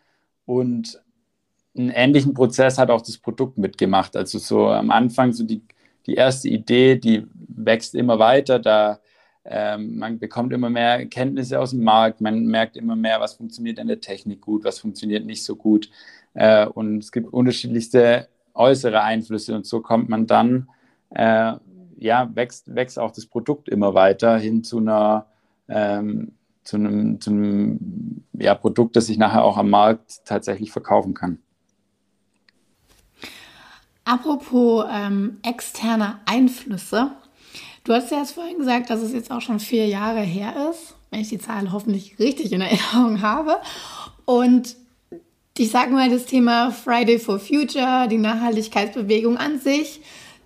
und 0.45 0.99
einen 1.77 1.91
ähnlichen 1.91 2.33
Prozess 2.33 2.79
hat 2.79 2.89
auch 2.89 3.01
das 3.01 3.19
Produkt 3.19 3.59
mitgemacht. 3.59 4.15
Also 4.15 4.39
so 4.39 4.67
am 4.67 4.89
Anfang 4.89 5.33
so 5.33 5.43
die, 5.43 5.61
die 6.07 6.15
erste 6.15 6.49
Idee, 6.49 6.95
die 6.95 7.27
wächst 7.33 7.93
immer 7.93 8.17
weiter, 8.17 8.57
da 8.57 8.99
ähm, 9.45 9.97
man 9.97 10.17
bekommt 10.17 10.51
immer 10.51 10.69
mehr 10.69 11.05
Kenntnisse 11.05 11.59
aus 11.59 11.69
dem 11.71 11.83
Markt, 11.83 12.21
man 12.21 12.45
merkt 12.45 12.77
immer 12.77 12.95
mehr, 12.95 13.19
was 13.19 13.33
funktioniert 13.35 13.77
in 13.77 13.87
der 13.87 13.99
Technik 13.99 14.41
gut, 14.41 14.63
was 14.63 14.79
funktioniert 14.79 15.25
nicht 15.25 15.43
so 15.43 15.55
gut. 15.55 15.89
Äh, 16.33 16.65
und 16.65 16.99
es 17.03 17.11
gibt 17.11 17.31
unterschiedlichste 17.31 18.29
äußere 18.55 19.01
Einflüsse 19.01 19.55
und 19.55 19.65
so 19.67 19.81
kommt 19.81 20.09
man 20.09 20.25
dann, 20.25 20.69
äh, 21.11 21.53
ja, 22.01 22.29
wächst, 22.35 22.73
wächst 22.73 22.99
auch 22.99 23.11
das 23.11 23.27
Produkt 23.27 23.69
immer 23.69 23.93
weiter 23.93 24.37
hin 24.37 24.63
zu 24.63 24.79
einer 24.79 25.27
ähm, 25.69 26.33
zu 26.63 26.77
einem, 26.77 27.19
zu 27.21 27.31
einem 27.31 28.23
ja, 28.33 28.55
Produkt, 28.55 28.95
das 28.95 29.09
ich 29.09 29.17
nachher 29.17 29.43
auch 29.43 29.57
am 29.57 29.69
Markt 29.69 30.25
tatsächlich 30.25 30.71
verkaufen 30.71 31.13
kann. 31.13 31.39
Apropos 34.03 34.85
ähm, 34.91 35.39
externe 35.43 36.19
Einflüsse. 36.25 37.11
Du 37.83 37.93
hast 37.93 38.11
ja 38.11 38.19
jetzt 38.19 38.33
vorhin 38.33 38.57
gesagt, 38.57 38.89
dass 38.89 39.01
es 39.01 39.13
jetzt 39.13 39.31
auch 39.31 39.41
schon 39.41 39.59
vier 39.59 39.87
Jahre 39.87 40.21
her 40.21 40.69
ist, 40.71 40.95
wenn 41.09 41.21
ich 41.21 41.29
die 41.29 41.39
Zahl 41.39 41.71
hoffentlich 41.71 42.19
richtig 42.19 42.51
in 42.51 42.61
Erinnerung 42.61 43.21
habe. 43.21 43.57
Und 44.25 44.75
ich 45.57 45.71
sage 45.71 45.91
mal, 45.91 46.09
das 46.09 46.25
Thema 46.25 46.71
Friday 46.71 47.19
for 47.19 47.39
Future, 47.39 48.07
die 48.07 48.17
Nachhaltigkeitsbewegung 48.17 49.37
an 49.37 49.59
sich, 49.59 50.01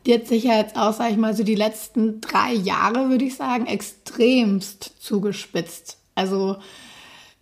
die 0.05 0.13
hat 0.13 0.27
sich 0.27 0.43
ja 0.43 0.57
jetzt 0.57 0.77
auch, 0.77 0.93
sage 0.93 1.12
ich 1.12 1.17
mal, 1.17 1.35
so 1.35 1.43
die 1.43 1.55
letzten 1.55 2.21
drei 2.21 2.53
Jahre, 2.53 3.09
würde 3.09 3.25
ich 3.25 3.35
sagen, 3.35 3.65
extremst 3.65 4.95
zugespitzt. 5.00 5.97
Also 6.13 6.57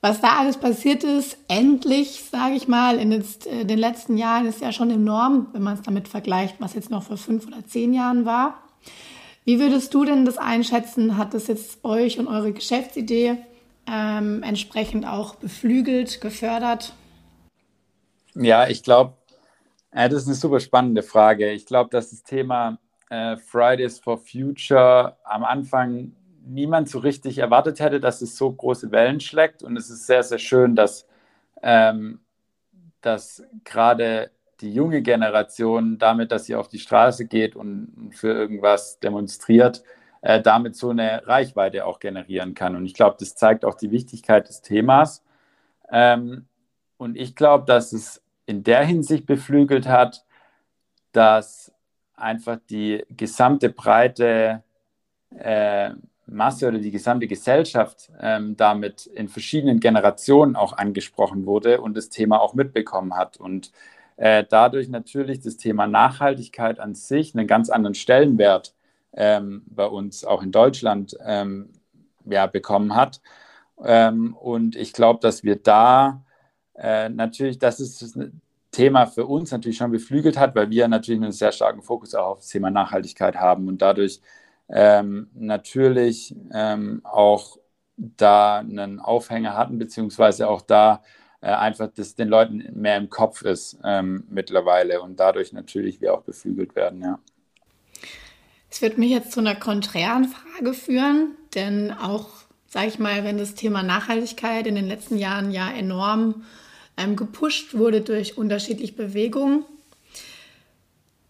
was 0.01 0.19
da 0.19 0.39
alles 0.39 0.57
passiert 0.57 1.05
ist, 1.05 1.37
endlich, 1.47 2.25
sage 2.29 2.55
ich 2.55 2.67
mal, 2.67 2.97
in 2.97 3.11
äh, 3.11 3.65
den 3.65 3.79
letzten 3.79 4.17
Jahren 4.17 4.45
ist 4.45 4.59
ja 4.59 4.73
schon 4.73 4.91
enorm, 4.91 5.47
wenn 5.53 5.63
man 5.63 5.75
es 5.75 5.81
damit 5.81 6.09
vergleicht, 6.09 6.57
was 6.59 6.73
jetzt 6.73 6.89
noch 6.89 7.03
vor 7.03 7.15
fünf 7.15 7.47
oder 7.47 7.65
zehn 7.65 7.93
Jahren 7.93 8.25
war. 8.25 8.63
Wie 9.45 9.59
würdest 9.59 9.93
du 9.93 10.03
denn 10.03 10.25
das 10.25 10.37
einschätzen? 10.37 11.17
Hat 11.17 11.33
das 11.33 11.47
jetzt 11.47 11.85
euch 11.85 12.19
und 12.19 12.27
eure 12.27 12.51
Geschäftsidee 12.51 13.37
ähm, 13.89 14.43
entsprechend 14.43 15.05
auch 15.05 15.35
beflügelt, 15.35 16.19
gefördert? 16.19 16.93
Ja, 18.35 18.67
ich 18.67 18.83
glaube, 18.83 19.13
äh, 19.93 20.09
das 20.09 20.23
ist 20.23 20.27
eine 20.27 20.35
super 20.35 20.59
spannende 20.59 21.03
Frage. 21.03 21.51
Ich 21.51 21.65
glaube, 21.65 21.89
dass 21.89 22.09
das 22.09 22.23
Thema 22.23 22.79
äh, 23.09 23.37
Fridays 23.37 23.99
for 23.99 24.17
Future 24.17 25.17
am 25.23 25.43
Anfang 25.43 26.13
niemand 26.45 26.89
so 26.89 26.99
richtig 26.99 27.37
erwartet 27.37 27.79
hätte, 27.79 27.99
dass 27.99 28.21
es 28.21 28.35
so 28.35 28.51
große 28.51 28.91
Wellen 28.91 29.19
schlägt. 29.19 29.63
Und 29.63 29.77
es 29.77 29.89
ist 29.89 30.07
sehr, 30.07 30.23
sehr 30.23 30.39
schön, 30.39 30.75
dass, 30.75 31.07
ähm, 31.61 32.19
dass 33.01 33.43
gerade 33.63 34.31
die 34.61 34.73
junge 34.73 35.01
Generation 35.01 35.97
damit, 35.97 36.31
dass 36.31 36.45
sie 36.45 36.55
auf 36.55 36.67
die 36.69 36.79
Straße 36.79 37.25
geht 37.25 37.55
und 37.55 38.11
für 38.13 38.33
irgendwas 38.33 38.99
demonstriert, 38.99 39.83
äh, 40.21 40.41
damit 40.41 40.75
so 40.75 40.89
eine 40.89 41.25
Reichweite 41.27 41.85
auch 41.85 41.99
generieren 41.99 42.53
kann. 42.53 42.75
Und 42.75 42.85
ich 42.85 42.93
glaube, 42.93 43.17
das 43.19 43.35
zeigt 43.35 43.65
auch 43.65 43.75
die 43.75 43.91
Wichtigkeit 43.91 44.47
des 44.47 44.61
Themas. 44.61 45.23
Ähm, 45.91 46.47
und 46.97 47.17
ich 47.17 47.35
glaube, 47.35 47.65
dass 47.65 47.91
es 47.93 48.22
in 48.45 48.63
der 48.63 48.83
Hinsicht 48.85 49.25
beflügelt 49.25 49.87
hat, 49.87 50.25
dass 51.11 51.71
einfach 52.15 52.57
die 52.69 53.03
gesamte 53.09 53.69
breite 53.69 54.63
äh, 55.37 55.91
Masse 56.25 56.67
oder 56.67 56.79
die 56.79 56.91
gesamte 56.91 57.27
Gesellschaft 57.27 58.11
ähm, 58.19 58.55
damit 58.55 59.05
in 59.07 59.27
verschiedenen 59.27 59.79
Generationen 59.79 60.55
auch 60.55 60.73
angesprochen 60.73 61.45
wurde 61.45 61.81
und 61.81 61.95
das 61.95 62.09
Thema 62.09 62.39
auch 62.39 62.53
mitbekommen 62.53 63.15
hat. 63.15 63.37
Und 63.37 63.71
äh, 64.15 64.43
dadurch 64.49 64.89
natürlich 64.89 65.41
das 65.41 65.57
Thema 65.57 65.87
Nachhaltigkeit 65.87 66.79
an 66.79 66.95
sich 66.95 67.35
einen 67.35 67.47
ganz 67.47 67.69
anderen 67.69 67.95
Stellenwert 67.95 68.73
ähm, 69.13 69.63
bei 69.67 69.85
uns 69.85 70.23
auch 70.23 70.41
in 70.43 70.51
Deutschland 70.51 71.17
ähm, 71.25 71.69
ja, 72.25 72.47
bekommen 72.47 72.95
hat. 72.95 73.21
Ähm, 73.83 74.35
und 74.35 74.75
ich 74.75 74.93
glaube, 74.93 75.19
dass 75.19 75.43
wir 75.43 75.57
da 75.57 76.23
äh, 76.83 77.07
natürlich, 77.07 77.59
das 77.59 77.79
ist 77.79 78.01
das 78.01 78.17
Thema 78.71 79.05
für 79.05 79.25
uns 79.25 79.51
natürlich 79.51 79.77
schon 79.77 79.91
beflügelt 79.91 80.37
hat, 80.37 80.53
weil 80.53 80.69
wir 80.69 80.87
natürlich 80.89 81.21
einen 81.21 81.31
sehr 81.31 81.53
starken 81.53 81.81
Fokus 81.81 82.13
auch 82.13 82.27
auf 82.27 82.39
das 82.39 82.49
Thema 82.49 82.69
Nachhaltigkeit 82.69 83.37
haben 83.37 83.69
und 83.69 83.81
dadurch 83.81 84.19
ähm, 84.67 85.29
natürlich 85.33 86.35
ähm, 86.53 87.01
auch 87.05 87.57
da 87.95 88.59
einen 88.59 88.99
Aufhänger 88.99 89.55
hatten, 89.55 89.77
beziehungsweise 89.77 90.49
auch 90.49 90.61
da 90.61 91.01
äh, 91.39 91.47
einfach 91.47 91.89
das 91.95 92.15
den 92.15 92.27
Leuten 92.27 92.67
mehr 92.73 92.97
im 92.97 93.09
Kopf 93.09 93.43
ist 93.43 93.77
ähm, 93.85 94.25
mittlerweile 94.29 95.01
und 95.01 95.19
dadurch 95.19 95.53
natürlich 95.53 96.01
wir 96.01 96.13
auch 96.13 96.23
beflügelt 96.23 96.75
werden, 96.75 97.01
ja. 97.01 97.19
Es 98.69 98.81
wird 98.81 98.97
mich 98.97 99.11
jetzt 99.11 99.31
zu 99.31 99.39
einer 99.39 99.55
konträren 99.55 100.25
Frage 100.25 100.73
führen, 100.73 101.35
denn 101.53 101.91
auch, 101.91 102.27
sage 102.67 102.87
ich 102.87 102.97
mal, 102.97 103.23
wenn 103.23 103.37
das 103.37 103.53
Thema 103.53 103.83
Nachhaltigkeit 103.83 104.65
in 104.65 104.73
den 104.73 104.87
letzten 104.87 105.17
Jahren 105.17 105.51
ja 105.51 105.71
enorm 105.71 106.43
ähm, 106.97 107.15
gepusht 107.15 107.77
wurde 107.77 108.01
durch 108.01 108.37
unterschiedliche 108.37 108.93
Bewegungen, 108.93 109.65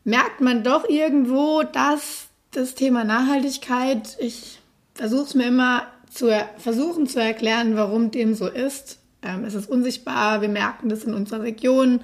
merkt 0.03 0.41
man 0.41 0.63
doch 0.63 0.87
irgendwo, 0.89 1.63
dass 1.63 2.27
das 2.51 2.75
Thema 2.75 3.03
Nachhaltigkeit. 3.03 4.17
Ich 4.19 4.59
versuche 4.93 5.23
es 5.23 5.35
mir 5.35 5.47
immer 5.47 5.87
zu 6.11 6.29
versuchen 6.57 7.07
zu 7.07 7.19
erklären, 7.19 7.75
warum 7.75 8.11
dem 8.11 8.35
so 8.35 8.47
ist. 8.47 8.99
Ähm, 9.21 9.45
es 9.45 9.55
ist 9.55 9.69
unsichtbar, 9.69 10.41
wir 10.41 10.49
merken 10.49 10.89
das 10.89 11.03
in 11.03 11.13
unserer 11.13 11.41
Region 11.41 12.01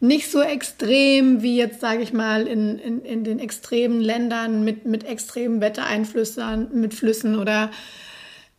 nicht 0.00 0.30
so 0.30 0.40
extrem 0.40 1.42
wie 1.42 1.56
jetzt, 1.56 1.80
sage 1.80 2.02
ich 2.02 2.12
mal, 2.12 2.46
in, 2.46 2.78
in, 2.78 3.02
in 3.02 3.24
den 3.24 3.40
extremen 3.40 4.00
Ländern 4.00 4.64
mit, 4.64 4.86
mit 4.86 5.04
extremen 5.04 5.60
Wettereinflüssen, 5.60 6.68
mit 6.72 6.94
Flüssen 6.94 7.36
oder 7.36 7.70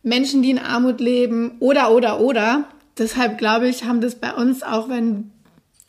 Menschen, 0.02 0.42
die 0.42 0.50
in 0.50 0.58
Armut 0.58 1.00
leben 1.00 1.56
oder, 1.60 1.92
oder, 1.92 2.20
oder. 2.20 2.64
Deshalb 2.98 3.38
glaube 3.38 3.68
ich, 3.68 3.84
haben 3.84 4.00
das 4.00 4.14
bei 4.14 4.34
uns, 4.34 4.62
auch 4.62 4.88
wenn 4.88 5.30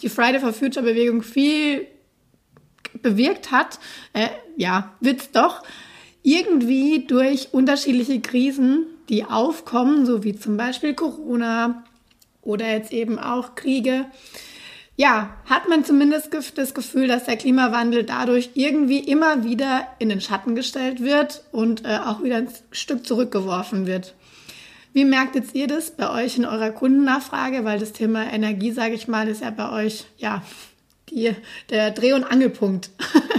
die 0.01 0.09
Friday 0.09 0.39
for 0.39 0.53
Future 0.53 0.85
Bewegung 0.85 1.21
viel 1.21 1.87
bewirkt 3.01 3.51
hat, 3.51 3.79
äh, 4.13 4.27
ja, 4.57 4.93
wird's 4.99 5.31
doch 5.31 5.63
irgendwie 6.23 7.05
durch 7.05 7.53
unterschiedliche 7.53 8.19
Krisen, 8.21 8.85
die 9.09 9.25
aufkommen, 9.25 10.05
so 10.05 10.23
wie 10.23 10.35
zum 10.35 10.57
Beispiel 10.57 10.93
Corona 10.93 11.83
oder 12.41 12.67
jetzt 12.67 12.91
eben 12.91 13.19
auch 13.19 13.55
Kriege, 13.55 14.05
ja, 14.97 15.35
hat 15.45 15.67
man 15.67 15.83
zumindest 15.83 16.29
das 16.55 16.73
Gefühl, 16.73 17.07
dass 17.07 17.23
der 17.23 17.37
Klimawandel 17.37 18.03
dadurch 18.03 18.51
irgendwie 18.53 18.99
immer 18.99 19.43
wieder 19.43 19.87
in 19.99 20.09
den 20.09 20.21
Schatten 20.21 20.53
gestellt 20.53 21.01
wird 21.01 21.43
und 21.51 21.85
äh, 21.85 21.97
auch 22.05 22.21
wieder 22.23 22.37
ein 22.37 22.49
Stück 22.71 23.07
zurückgeworfen 23.07 23.87
wird. 23.87 24.13
Wie 24.93 25.05
merkt 25.05 25.35
jetzt 25.35 25.55
ihr 25.55 25.67
das 25.67 25.91
bei 25.91 26.09
euch 26.23 26.37
in 26.37 26.45
eurer 26.45 26.71
Kundennachfrage? 26.71 27.63
Weil 27.63 27.79
das 27.79 27.93
Thema 27.93 28.31
Energie, 28.31 28.71
sage 28.71 28.93
ich 28.93 29.07
mal, 29.07 29.27
ist 29.27 29.41
ja 29.41 29.51
bei 29.51 29.71
euch 29.71 30.05
ja 30.17 30.41
die, 31.09 31.33
der 31.69 31.91
Dreh- 31.91 32.13
und 32.13 32.23
Angelpunkt. 32.25 32.89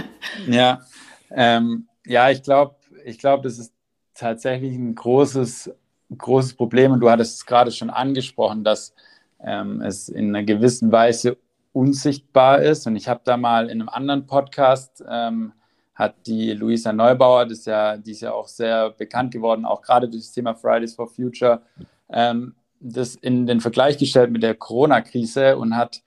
ja, 0.47 0.81
ähm, 1.31 1.87
ja, 2.05 2.29
ich 2.31 2.41
glaube, 2.41 2.75
ich 3.05 3.19
glaube, 3.19 3.43
das 3.43 3.59
ist 3.59 3.73
tatsächlich 4.15 4.73
ein 4.73 4.95
großes, 4.95 5.71
großes 6.17 6.55
Problem. 6.55 6.91
Und 6.91 7.01
du 7.01 7.09
hattest 7.09 7.37
es 7.37 7.45
gerade 7.45 7.71
schon 7.71 7.89
angesprochen, 7.89 8.63
dass 8.63 8.93
ähm, 9.43 9.81
es 9.81 10.09
in 10.09 10.29
einer 10.29 10.43
gewissen 10.43 10.91
Weise 10.91 11.37
unsichtbar 11.71 12.61
ist. 12.61 12.87
Und 12.87 12.95
ich 12.95 13.07
habe 13.07 13.21
da 13.23 13.37
mal 13.37 13.69
in 13.69 13.81
einem 13.81 13.89
anderen 13.89 14.25
Podcast 14.25 15.03
ähm, 15.07 15.53
hat 15.95 16.15
die 16.25 16.53
Luisa 16.53 16.91
Neubauer, 16.91 17.45
das 17.45 17.65
ja, 17.65 17.97
die 17.97 18.11
ist 18.11 18.21
ja 18.21 18.33
auch 18.33 18.47
sehr 18.47 18.91
bekannt 18.91 19.31
geworden, 19.31 19.65
auch 19.65 19.81
gerade 19.81 20.09
durch 20.09 20.23
das 20.23 20.31
Thema 20.31 20.55
Fridays 20.55 20.95
for 20.95 21.07
Future, 21.07 21.61
ähm, 22.09 22.55
das 22.79 23.15
in 23.15 23.45
den 23.45 23.61
Vergleich 23.61 23.97
gestellt 23.97 24.31
mit 24.31 24.43
der 24.43 24.55
Corona-Krise 24.55 25.57
und 25.57 25.75
hat 25.75 26.01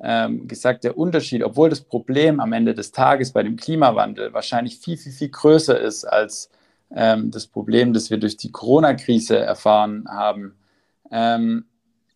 ähm, 0.00 0.48
gesagt, 0.48 0.84
der 0.84 0.96
Unterschied, 0.96 1.42
obwohl 1.42 1.68
das 1.68 1.82
Problem 1.82 2.40
am 2.40 2.52
Ende 2.52 2.74
des 2.74 2.92
Tages 2.92 3.32
bei 3.32 3.42
dem 3.42 3.56
Klimawandel 3.56 4.32
wahrscheinlich 4.32 4.78
viel, 4.78 4.96
viel, 4.96 5.12
viel 5.12 5.28
größer 5.28 5.78
ist 5.78 6.04
als 6.04 6.50
ähm, 6.94 7.30
das 7.30 7.46
Problem, 7.46 7.92
das 7.92 8.10
wir 8.10 8.18
durch 8.18 8.36
die 8.36 8.50
Corona-Krise 8.50 9.38
erfahren 9.38 10.06
haben, 10.08 10.54
ähm, 11.10 11.66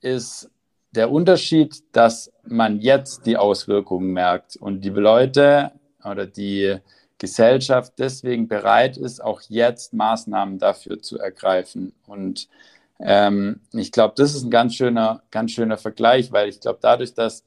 ist 0.01 0.51
der 0.93 1.11
Unterschied, 1.11 1.83
dass 1.93 2.33
man 2.45 2.81
jetzt 2.81 3.27
die 3.27 3.37
Auswirkungen 3.37 4.13
merkt 4.13 4.57
und 4.57 4.81
die 4.81 4.91
Leute 4.91 5.73
oder 6.03 6.27
die 6.27 6.77
Gesellschaft 7.19 7.95
deswegen 7.99 8.49
bereit 8.49 8.97
ist, 8.97 9.23
auch 9.23 9.41
jetzt 9.49 9.95
Maßnahmen 9.95 10.59
dafür 10.59 11.01
zu 11.01 11.19
ergreifen. 11.19 11.95
Und 12.07 12.49
ähm, 13.01 13.61
ich 13.73 13.93
glaube, 13.93 14.15
das 14.17 14.35
ist 14.35 14.45
ein 14.45 14.51
ganz 14.51 14.75
schöner, 14.75 15.23
ganz 15.31 15.53
schöner 15.53 15.79
Vergleich, 15.79 16.33
weil 16.33 16.49
ich 16.49 16.61
glaube, 16.61 16.79
dadurch, 16.83 17.15
dass 17.15 17.45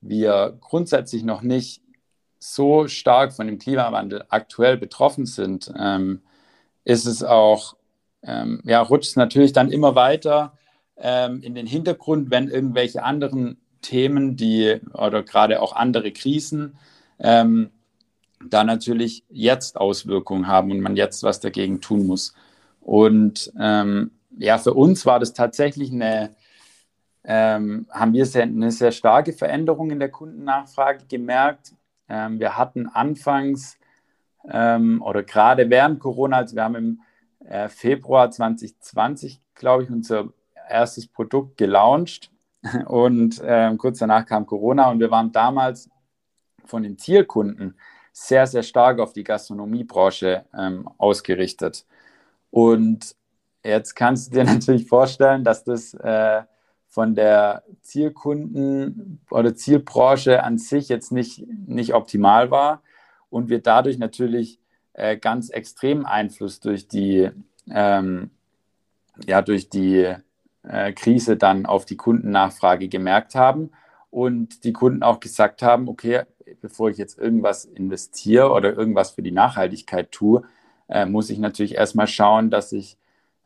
wir 0.00 0.56
grundsätzlich 0.60 1.22
noch 1.22 1.42
nicht 1.42 1.82
so 2.38 2.88
stark 2.88 3.34
von 3.34 3.46
dem 3.46 3.58
Klimawandel 3.58 4.24
aktuell 4.28 4.78
betroffen 4.78 5.26
sind, 5.26 5.72
ähm, 5.78 6.22
ist 6.84 7.06
es 7.06 7.22
auch, 7.22 7.76
ähm, 8.22 8.62
ja, 8.64 8.80
rutscht 8.80 9.10
es 9.10 9.16
natürlich 9.16 9.52
dann 9.52 9.70
immer 9.70 9.94
weiter 9.94 10.54
ähm, 10.96 11.42
in 11.42 11.54
den 11.54 11.66
Hintergrund, 11.66 12.30
wenn 12.30 12.48
irgendwelche 12.48 13.02
anderen 13.02 13.58
Themen, 13.82 14.36
die 14.36 14.80
oder 14.94 15.22
gerade 15.22 15.60
auch 15.60 15.74
andere 15.74 16.12
Krisen, 16.12 16.78
ähm, 17.18 17.70
da 18.48 18.64
natürlich 18.64 19.24
jetzt 19.28 19.76
Auswirkungen 19.76 20.46
haben 20.46 20.70
und 20.70 20.80
man 20.80 20.96
jetzt 20.96 21.22
was 21.22 21.40
dagegen 21.40 21.80
tun 21.80 22.06
muss. 22.06 22.34
Und 22.80 23.52
ähm, 23.58 24.12
ja, 24.38 24.58
für 24.58 24.74
uns 24.74 25.04
war 25.04 25.18
das 25.18 25.34
tatsächlich 25.34 25.92
eine, 25.92 26.30
ähm, 27.24 27.86
haben 27.90 28.12
wir 28.12 28.24
sehr, 28.24 28.44
eine 28.44 28.70
sehr 28.70 28.92
starke 28.92 29.32
Veränderung 29.32 29.90
in 29.90 29.98
der 29.98 30.10
Kundennachfrage 30.10 31.04
gemerkt. 31.06 31.74
Ähm, 32.08 32.40
wir 32.40 32.56
hatten 32.56 32.88
anfangs 32.88 33.78
ähm, 34.48 35.02
oder 35.02 35.22
gerade 35.22 35.68
während 35.68 36.00
Corona, 36.00 36.38
also 36.38 36.56
wir 36.56 36.64
haben 36.64 36.74
im 36.74 37.00
äh, 37.46 37.68
Februar 37.68 38.30
2020, 38.30 39.40
glaube 39.54 39.84
ich, 39.84 39.90
unser 39.90 40.32
erstes 40.68 41.06
Produkt 41.06 41.58
gelauncht 41.58 42.30
und 42.86 43.40
äh, 43.40 43.74
kurz 43.76 43.98
danach 43.98 44.24
kam 44.24 44.46
Corona 44.46 44.90
und 44.90 45.00
wir 45.00 45.10
waren 45.10 45.30
damals 45.32 45.90
von 46.64 46.82
den 46.82 46.96
Zielkunden 46.96 47.76
sehr, 48.12 48.46
sehr 48.46 48.62
stark 48.62 48.98
auf 49.00 49.12
die 49.12 49.24
Gastronomiebranche 49.24 50.44
ähm, 50.56 50.88
ausgerichtet. 50.98 51.86
Und 52.50 53.14
jetzt 53.64 53.94
kannst 53.94 54.28
du 54.28 54.38
dir 54.38 54.44
natürlich 54.52 54.86
vorstellen, 54.86 55.44
dass 55.44 55.64
das 55.64 55.94
äh, 55.94 56.42
von 56.88 57.14
der 57.14 57.62
Zielkunden 57.82 59.20
oder 59.30 59.54
Zielbranche 59.54 60.42
an 60.42 60.58
sich 60.58 60.88
jetzt 60.88 61.12
nicht, 61.12 61.46
nicht 61.66 61.94
optimal 61.94 62.50
war 62.50 62.82
und 63.30 63.48
wir 63.48 63.62
dadurch 63.62 63.98
natürlich 63.98 64.58
äh, 64.94 65.16
ganz 65.16 65.50
extrem 65.50 66.04
Einfluss 66.04 66.58
durch 66.58 66.88
die, 66.88 67.30
ähm, 67.70 68.30
ja, 69.24 69.40
durch 69.40 69.70
die 69.70 70.14
äh, 70.64 70.92
Krise 70.92 71.36
dann 71.36 71.64
auf 71.64 71.84
die 71.84 71.96
Kundennachfrage 71.96 72.88
gemerkt 72.88 73.36
haben 73.36 73.70
und 74.10 74.64
die 74.64 74.72
Kunden 74.72 75.04
auch 75.04 75.20
gesagt 75.20 75.62
haben, 75.62 75.88
okay, 75.88 76.24
bevor 76.60 76.90
ich 76.90 76.98
jetzt 76.98 77.18
irgendwas 77.18 77.64
investiere 77.64 78.50
oder 78.50 78.74
irgendwas 78.76 79.10
für 79.10 79.22
die 79.22 79.32
Nachhaltigkeit 79.32 80.10
tue, 80.12 80.42
äh, 80.88 81.06
muss 81.06 81.30
ich 81.30 81.38
natürlich 81.38 81.74
erstmal 81.74 82.06
schauen, 82.06 82.50
dass 82.50 82.72
ich 82.72 82.96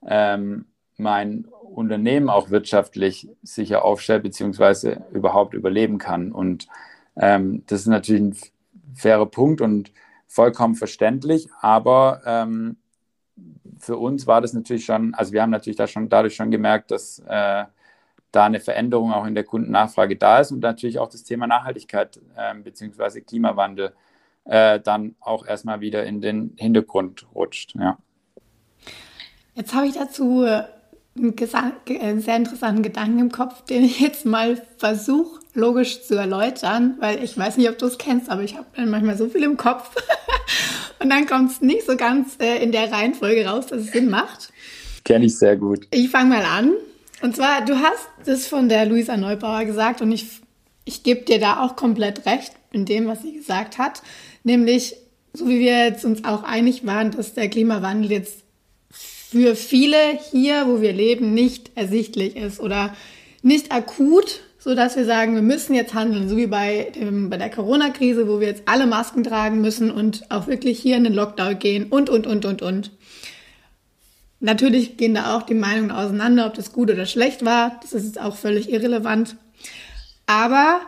ähm, 0.07 0.67
mein 0.97 1.47
Unternehmen 1.75 2.29
auch 2.29 2.51
wirtschaftlich 2.51 3.29
sicher 3.43 3.85
aufstelle, 3.85 4.21
beziehungsweise 4.21 5.05
überhaupt 5.13 5.55
überleben 5.55 5.99
kann. 5.99 6.33
Und 6.33 6.69
ähm, 7.17 7.65
das 7.67 7.81
ist 7.81 7.87
natürlich 7.87 8.23
ein 8.23 8.37
fairer 8.95 9.27
Punkt 9.27 9.61
und 9.61 9.93
vollkommen 10.27 10.75
verständlich, 10.75 11.49
aber 11.61 12.23
ähm, 12.25 12.77
für 13.79 13.97
uns 13.97 14.27
war 14.27 14.41
das 14.41 14.53
natürlich 14.53 14.85
schon, 14.85 15.15
also 15.15 15.33
wir 15.33 15.43
haben 15.43 15.51
natürlich 15.51 15.77
da 15.77 15.87
schon 15.87 16.09
dadurch 16.09 16.35
schon 16.35 16.51
gemerkt, 16.51 16.91
dass 16.91 17.23
äh, 17.27 17.65
da 18.35 18.47
eine 18.47 18.61
Veränderung 18.61 19.13
auch 19.13 19.27
in 19.27 19.35
der 19.35 19.45
Kundennachfrage 19.45 20.17
da 20.17 20.41
ist 20.41 20.51
und 20.51 20.61
natürlich 20.61 20.99
auch 20.99 21.09
das 21.09 21.25
Thema 21.25 21.47
Nachhaltigkeit 21.47 22.21
äh, 22.37 22.55
bzw. 22.55 23.21
Klimawandel 23.21 23.93
äh, 24.45 24.81
dann 24.81 25.15
auch 25.21 25.47
erstmal 25.47 25.81
wieder 25.81 26.05
in 26.05 26.21
den 26.21 26.55
Hintergrund 26.57 27.27
rutscht. 27.35 27.75
Ja. 27.77 27.99
Jetzt 29.55 29.75
habe 29.75 29.87
ich 29.87 29.95
dazu 29.95 30.45
einen, 31.17 31.35
einen 32.01 32.21
sehr 32.21 32.37
interessanten 32.37 32.83
Gedanken 32.83 33.19
im 33.21 33.31
Kopf, 33.31 33.65
den 33.65 33.85
ich 33.85 34.01
jetzt 34.01 34.27
mal 34.27 34.57
versuche 34.79 35.41
logisch 35.55 36.03
zu 36.03 36.17
erläutern, 36.17 36.97
weil 36.99 37.23
ich 37.23 37.39
weiß 37.39 37.57
nicht, 37.57 37.69
ob 37.69 37.79
du 37.79 37.87
es 37.87 37.99
kennst, 37.99 38.29
aber 38.29 38.43
ich 38.43 38.57
habe 38.57 38.67
manchmal 38.87 39.17
so 39.17 39.29
viel 39.29 39.45
im 39.45 39.57
Kopf 39.57 39.95
und 40.99 41.11
dann 41.11 41.27
kommt 41.27 41.53
es 41.53 41.61
nicht 41.61 41.87
so 41.87 41.97
ganz 41.97 42.37
äh, 42.41 42.63
in 42.63 42.73
der 42.73 42.91
Reihenfolge 42.91 43.47
raus, 43.47 43.67
dass 43.67 43.83
es 43.83 43.93
Sinn 43.93 44.11
macht. 44.11 44.53
Kenne 45.05 45.27
ich 45.27 45.39
sehr 45.39 45.57
gut. 45.57 45.87
Ich 45.93 46.11
fange 46.11 46.31
mal 46.31 46.45
an. 46.45 46.73
Und 47.25 47.35
zwar, 47.35 47.65
du 47.65 47.79
hast 47.79 48.07
das 48.27 48.47
von 48.47 48.69
der 48.69 48.85
Luisa 48.85 49.17
Neubauer 49.17 49.65
gesagt 49.65 50.03
und 50.03 50.13
ich, 50.13 50.27
ich 50.85 51.05
gebe 51.05 51.23
dir 51.23 51.41
da 51.41 51.65
auch 51.65 51.75
komplett 51.75 52.27
recht 52.27 52.53
in 52.71 52.85
dem, 52.85 53.07
was 53.07 53.23
sie 53.23 53.33
gesagt 53.33 53.79
hat. 53.79 54.03
Nämlich, 54.43 54.95
so 55.33 55.49
wie 55.49 55.59
wir 55.59 55.87
jetzt 55.87 56.05
uns 56.05 56.23
auch 56.25 56.43
einig 56.43 56.85
waren, 56.85 57.13
dass 57.13 57.33
der 57.33 57.49
Klimawandel 57.49 58.11
jetzt 58.11 58.45
für 58.91 59.57
viele 59.57 59.97
hier, 60.33 60.65
wo 60.67 60.83
wir 60.83 60.93
leben, 60.93 61.33
nicht 61.33 61.71
ersichtlich 61.77 62.37
ist 62.37 62.61
oder 62.61 62.95
nicht 63.41 63.73
akut, 63.73 64.43
so 64.59 64.75
dass 64.75 64.95
wir 64.95 65.07
sagen, 65.07 65.35
wir 65.35 65.41
müssen 65.41 65.73
jetzt 65.73 65.95
handeln, 65.95 66.29
so 66.29 66.37
wie 66.37 66.47
bei, 66.47 66.93
dem, 66.95 67.31
bei 67.31 67.39
der 67.39 67.49
Corona-Krise, 67.49 68.29
wo 68.29 68.39
wir 68.39 68.49
jetzt 68.49 68.65
alle 68.67 68.87
Masken 68.87 69.25
tragen 69.25 69.63
müssen 69.63 69.91
und 69.91 70.31
auch 70.31 70.47
wirklich 70.47 70.79
hier 70.79 70.99
in 70.99 71.05
den 71.05 71.15
Lockdown 71.15 71.59
gehen 71.59 71.87
und, 71.89 72.11
und, 72.11 72.27
und, 72.27 72.45
und, 72.45 72.61
und. 72.61 72.91
Natürlich 74.45 74.99
gehen 74.99 75.15
da 75.15 75.35
auch 75.35 75.43
die 75.45 75.55
Meinungen 75.55 75.91
auseinander, 75.91 76.45
ob 76.45 76.53
das 76.53 76.71
gut 76.71 76.91
oder 76.91 77.07
schlecht 77.07 77.47
war. 77.47 77.81
Das 77.81 77.95
ist 77.95 78.05
jetzt 78.05 78.21
auch 78.21 78.37
völlig 78.37 78.71
irrelevant. 78.71 79.37
Aber 80.27 80.83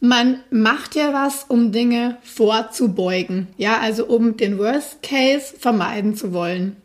man 0.00 0.40
macht 0.48 0.94
ja 0.94 1.12
was, 1.12 1.44
um 1.48 1.70
Dinge 1.70 2.16
vorzubeugen. 2.22 3.48
Ja, 3.58 3.78
also 3.80 4.06
um 4.06 4.38
den 4.38 4.58
Worst 4.58 5.02
Case 5.02 5.54
vermeiden 5.58 6.16
zu 6.16 6.32
wollen. 6.32 6.76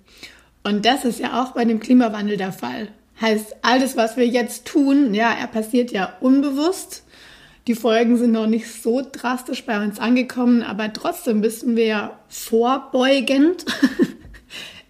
Und 0.66 0.86
das 0.86 1.06
ist 1.06 1.22
ja 1.22 1.42
auch 1.42 1.52
bei 1.54 1.64
dem 1.64 1.80
Klimawandel 1.80 2.36
der 2.36 2.52
Fall. 2.52 2.90
Heißt, 3.22 3.56
alles, 3.62 3.96
was 3.96 4.18
wir 4.18 4.28
jetzt 4.28 4.66
tun, 4.66 5.14
ja, 5.14 5.32
er 5.32 5.48
passiert 5.48 5.94
ja 5.94 6.18
unbewusst. 6.20 7.04
Die 7.68 7.76
Folgen 7.76 8.18
sind 8.18 8.34
noch 8.34 8.48
nicht 8.48 8.70
so 8.70 9.02
drastisch 9.10 9.66
bei 9.66 9.82
uns 9.82 10.00
angekommen, 10.00 10.64
aber 10.64 10.92
trotzdem 10.92 11.40
müssen 11.40 11.78
wir 11.78 11.86
ja 11.86 12.20
vorbeugend 12.28 13.64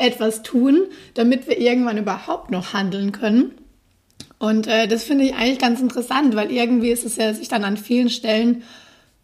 etwas 0.03 0.43
tun, 0.43 0.83
damit 1.13 1.47
wir 1.47 1.57
irgendwann 1.57 1.97
überhaupt 1.97 2.51
noch 2.51 2.73
handeln 2.73 3.11
können. 3.11 3.51
Und 4.37 4.67
äh, 4.67 4.87
das 4.87 5.03
finde 5.03 5.23
ich 5.23 5.35
eigentlich 5.35 5.59
ganz 5.59 5.79
interessant, 5.79 6.35
weil 6.35 6.51
irgendwie 6.51 6.91
ist 6.91 7.05
es 7.05 7.15
ja 7.15 7.33
sich 7.33 7.47
dann 7.47 7.63
an 7.63 7.77
vielen 7.77 8.09
Stellen 8.09 8.63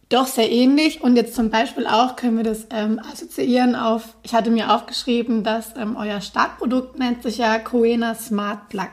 doch 0.08 0.28
sehr 0.28 0.52
ähnlich. 0.52 1.02
Und 1.02 1.16
jetzt 1.16 1.36
zum 1.36 1.50
Beispiel 1.50 1.86
auch 1.86 2.16
können 2.16 2.38
wir 2.38 2.44
das 2.44 2.68
ähm, 2.72 3.00
assoziieren 3.00 3.76
auf, 3.76 4.16
ich 4.24 4.34
hatte 4.34 4.50
mir 4.50 4.74
aufgeschrieben, 4.74 5.44
dass 5.44 5.76
ähm, 5.76 5.96
euer 5.98 6.22
Startprodukt 6.22 6.98
nennt 6.98 7.24
sich 7.24 7.38
ja 7.38 7.60
Coena 7.60 8.16
Smart 8.16 8.70
Plug. 8.70 8.90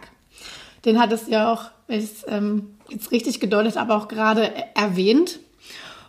Den 0.85 1.01
hat 1.01 1.13
es 1.13 1.29
ja 1.29 1.53
auch, 1.53 1.71
wenn 1.87 2.01
ich 2.01 2.05
es 2.05 2.25
ähm, 2.29 2.77
jetzt 2.89 3.11
richtig 3.13 3.41
gedeutet 3.41 3.77
habe, 3.77 3.95
auch 3.95 4.09
gerade 4.09 4.53
erwähnt. 4.75 5.41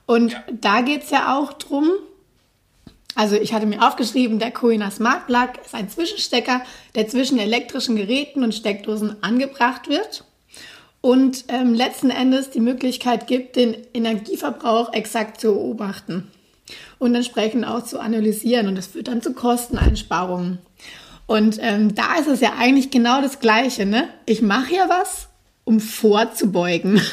Und 0.05 0.33
ja. 0.33 0.43
da 0.51 0.81
geht 0.81 1.03
es 1.03 1.09
ja 1.09 1.37
auch 1.37 1.53
drum. 1.53 1.89
Also 3.17 3.35
ich 3.35 3.51
hatte 3.51 3.65
mir 3.65 3.81
aufgeschrieben, 3.81 4.37
der 4.37 4.51
Coena 4.51 4.91
Smart 4.91 5.25
Plug 5.25 5.49
ist 5.65 5.73
ein 5.73 5.89
Zwischenstecker, 5.89 6.61
der 6.93 7.07
zwischen 7.07 7.39
elektrischen 7.39 7.95
Geräten 7.95 8.43
und 8.43 8.53
Steckdosen 8.53 9.15
angebracht 9.23 9.89
wird 9.89 10.23
und 11.01 11.45
ähm, 11.47 11.73
letzten 11.73 12.11
Endes 12.11 12.51
die 12.51 12.59
Möglichkeit 12.59 13.25
gibt, 13.25 13.55
den 13.55 13.75
Energieverbrauch 13.95 14.93
exakt 14.93 15.41
zu 15.41 15.55
beobachten 15.55 16.31
und 16.99 17.15
entsprechend 17.15 17.65
auch 17.65 17.83
zu 17.83 17.99
analysieren. 17.99 18.67
Und 18.67 18.75
das 18.75 18.85
führt 18.85 19.07
dann 19.07 19.23
zu 19.23 19.33
Kosteneinsparungen. 19.33 20.59
Und 21.25 21.57
ähm, 21.59 21.95
da 21.95 22.17
ist 22.19 22.27
es 22.27 22.39
ja 22.39 22.53
eigentlich 22.59 22.91
genau 22.91 23.23
das 23.23 23.39
Gleiche. 23.39 23.87
Ne? 23.87 24.09
Ich 24.27 24.43
mache 24.43 24.75
ja 24.75 24.89
was, 24.89 25.27
um 25.63 25.79
vorzubeugen. 25.79 27.01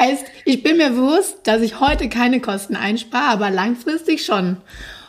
heißt, 0.00 0.26
ich 0.44 0.62
bin 0.62 0.76
mir 0.76 0.90
bewusst, 0.90 1.38
dass 1.44 1.62
ich 1.62 1.80
heute 1.80 2.08
keine 2.08 2.40
Kosten 2.40 2.76
einspare, 2.76 3.32
aber 3.32 3.50
langfristig 3.50 4.24
schon. 4.24 4.58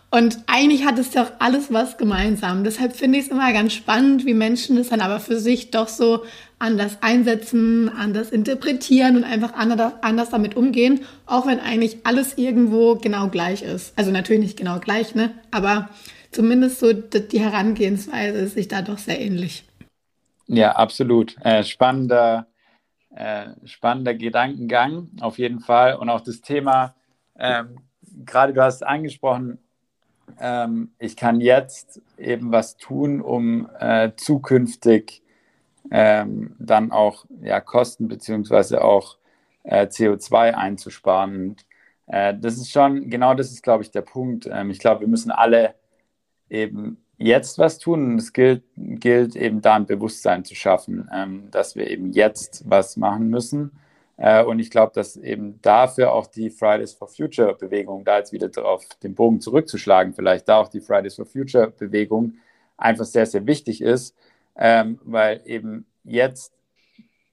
Und 0.10 0.38
eigentlich 0.48 0.86
hat 0.86 0.98
es 0.98 1.12
doch 1.12 1.32
alles 1.40 1.72
was 1.72 1.98
gemeinsam. 1.98 2.64
Deshalb 2.64 2.96
finde 2.96 3.20
ich 3.20 3.26
es 3.26 3.32
immer 3.32 3.52
ganz 3.52 3.74
spannend, 3.74 4.26
wie 4.26 4.34
Menschen 4.34 4.78
es 4.78 4.90
dann 4.90 5.02
aber 5.02 5.20
für 5.20 5.38
sich 5.38 5.70
doch 5.70 5.90
so 5.90 6.24
anders 6.60 6.98
einsetzen, 7.02 7.90
anders 7.90 8.32
interpretieren 8.32 9.18
und 9.18 9.24
einfach 9.26 9.54
anders, 9.54 9.94
anders 10.02 10.30
damit 10.30 10.56
umgehen, 10.56 11.02
auch 11.26 11.46
wenn 11.46 11.60
eigentlich 11.60 11.98
alles 12.06 12.38
irgendwo 12.38 12.96
genau 12.96 13.28
gleich 13.28 13.62
ist. 13.62 13.94
Also 13.98 14.12
natürlich 14.12 14.42
nicht 14.42 14.58
genau 14.58 14.80
gleich, 14.80 15.14
ne? 15.14 15.32
Aber 15.52 15.90
zumindest 16.32 16.80
so 16.80 16.94
die 16.94 17.40
Herangehensweise 17.40 18.38
ist 18.40 18.54
sich 18.54 18.70
da 18.70 18.82
doch 18.82 18.98
sehr 18.98 19.20
ähnlich. 19.20 19.66
Ja, 20.48 20.72
absolut. 20.72 21.36
Äh, 21.42 21.64
spannender, 21.64 22.48
äh, 23.18 23.48
spannender 23.66 24.14
Gedankengang 24.14 25.10
auf 25.22 25.40
jeden 25.40 25.60
Fall. 25.60 25.96
Und 25.96 26.10
auch 26.10 26.22
das 26.22 26.42
Thema, 26.42 26.96
ähm, 27.38 27.80
gerade 28.26 28.54
du 28.54 28.62
hast 28.62 28.86
angesprochen, 28.86 29.58
ähm, 30.40 30.92
ich 31.00 31.16
kann 31.16 31.42
jetzt 31.42 32.02
eben 32.18 32.52
was 32.52 32.78
tun, 32.78 33.22
um 33.22 33.70
äh, 33.80 34.12
zukünftig 34.18 35.24
ähm, 35.90 36.56
dann 36.60 36.92
auch 36.92 37.26
ja, 37.42 37.60
Kosten 37.60 38.08
beziehungsweise 38.08 38.84
auch 38.84 39.18
äh, 39.64 39.88
CO2 39.88 40.54
einzusparen. 40.54 41.50
Und, 41.50 41.66
äh, 42.06 42.36
das 42.38 42.58
ist 42.58 42.72
schon, 42.72 43.10
genau 43.10 43.34
das 43.34 43.52
ist, 43.52 43.64
glaube 43.64 43.84
ich, 43.84 43.92
der 43.92 44.02
Punkt. 44.02 44.48
Ähm, 44.52 44.70
ich 44.70 44.80
glaube, 44.80 45.02
wir 45.02 45.08
müssen 45.08 45.32
alle 45.32 45.74
eben 46.50 47.04
jetzt 47.18 47.58
was 47.58 47.78
tun. 47.78 48.12
Und 48.12 48.18
es 48.18 48.34
gilt, 48.34 48.64
gilt 48.76 49.36
eben 49.36 49.62
da 49.62 49.76
ein 49.76 49.86
Bewusstsein 49.86 50.46
zu 50.46 50.56
schaffen, 50.56 51.10
ähm, 51.14 51.48
dass 51.52 51.76
wir 51.76 51.90
eben 51.90 52.12
jetzt 52.14 52.64
was 52.68 52.98
machen 52.98 53.30
müssen. 53.30 53.72
Äh, 54.18 54.44
und 54.44 54.60
ich 54.60 54.72
glaube, 54.72 54.92
dass 54.94 55.16
eben 55.16 55.62
dafür 55.62 56.12
auch 56.12 56.28
die 56.28 56.50
Fridays 56.50 56.94
for 56.94 57.08
Future 57.08 57.54
Bewegung, 57.54 58.04
da 58.04 58.18
jetzt 58.18 58.34
wieder 58.34 58.50
auf 58.66 58.84
den 59.04 59.16
Bogen 59.16 59.42
zurückzuschlagen, 59.42 60.14
vielleicht 60.14 60.50
da 60.50 60.58
auch 60.58 60.70
die 60.70 60.82
Fridays 60.82 61.16
for 61.16 61.26
Future 61.26 61.72
Bewegung 61.72 62.34
einfach 62.78 63.06
sehr, 63.06 63.26
sehr 63.26 63.46
wichtig 63.46 63.82
ist, 63.82 64.16
ähm, 64.56 65.00
weil 65.04 65.42
eben 65.46 65.86
jetzt 66.04 66.54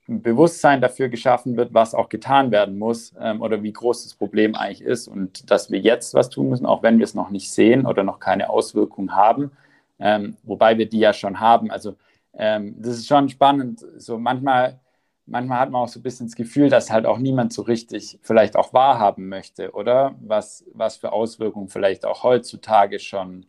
ein 0.07 0.21
Bewusstsein 0.21 0.83
dafür 0.83 1.09
geschaffen 1.09 1.57
wird, 1.57 1.73
was 1.73 1.95
auch 1.95 2.11
getan 2.11 2.51
werden 2.51 2.79
muss 2.79 3.15
ähm, 3.19 3.41
oder 3.41 3.63
wie 3.63 3.73
groß 3.73 4.05
das 4.05 4.15
Problem 4.15 4.55
eigentlich 4.55 4.83
ist 4.83 5.09
und 5.09 5.51
dass 5.51 5.71
wir 5.71 5.79
jetzt 5.79 6.13
was 6.13 6.29
tun 6.29 6.51
müssen, 6.51 6.67
auch 6.67 6.83
wenn 6.83 6.99
wir 6.99 7.05
es 7.05 7.15
noch 7.15 7.31
nicht 7.31 7.51
sehen 7.51 7.87
oder 7.87 8.03
noch 8.03 8.21
keine 8.21 8.51
Auswirkungen 8.51 9.17
haben, 9.17 9.53
ähm, 9.99 10.37
wobei 10.43 10.79
wir 10.79 10.89
die 10.89 10.99
ja 10.99 11.13
schon 11.13 11.41
haben. 11.41 11.71
Also 11.71 11.97
ähm, 12.35 12.75
das 12.79 12.99
ist 12.99 13.07
schon 13.07 13.29
spannend. 13.29 13.85
So 13.97 14.19
manchmal, 14.19 14.81
manchmal 15.27 15.61
hat 15.61 15.71
man 15.71 15.83
auch 15.83 15.89
so 15.89 16.01
ein 16.01 16.03
bisschen 16.03 16.27
das 16.27 16.37
Gefühl, 16.37 16.69
dass 16.69 16.91
halt 16.91 17.07
auch 17.07 17.19
niemand 17.19 17.53
so 17.53 17.63
richtig 17.63 18.19
vielleicht 18.23 18.57
auch 18.57 18.73
wahrhaben 18.73 19.29
möchte, 19.29 19.73
oder? 19.73 20.15
Was, 20.21 20.65
was 20.73 20.97
für 20.97 21.13
Auswirkungen 21.13 21.69
vielleicht 21.69 22.05
auch 22.05 22.23
heutzutage 22.23 22.99
schon, 22.99 23.47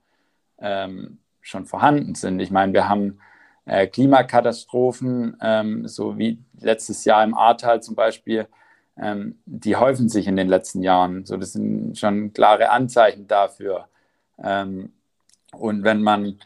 ähm, 0.60 1.20
schon 1.42 1.66
vorhanden 1.66 2.16
sind. 2.16 2.40
Ich 2.40 2.52
meine, 2.52 2.74
wir 2.74 2.90
haben 2.90 3.20
äh, 3.66 3.88
Klimakatastrophen, 3.88 5.38
ähm, 5.42 5.88
so 5.88 6.18
wie 6.18 6.40
letztes 6.60 7.06
Jahr 7.06 7.24
im 7.24 7.34
Ahrtal 7.36 7.82
zum 7.82 7.96
Beispiel, 7.96 8.48
ähm, 8.98 9.40
die 9.46 9.76
häufen 9.76 10.08
sich 10.10 10.28
in 10.28 10.36
den 10.38 10.48
letzten 10.48 10.82
Jahren. 10.82 11.26
So, 11.26 11.38
das 11.38 11.54
sind 11.54 11.98
schon 11.98 12.32
klare 12.34 12.70
Anzeichen 12.70 13.28
dafür. 13.28 13.88
Ähm, 14.42 14.94
und 15.60 15.84
wenn 15.84 16.02
man 16.02 16.40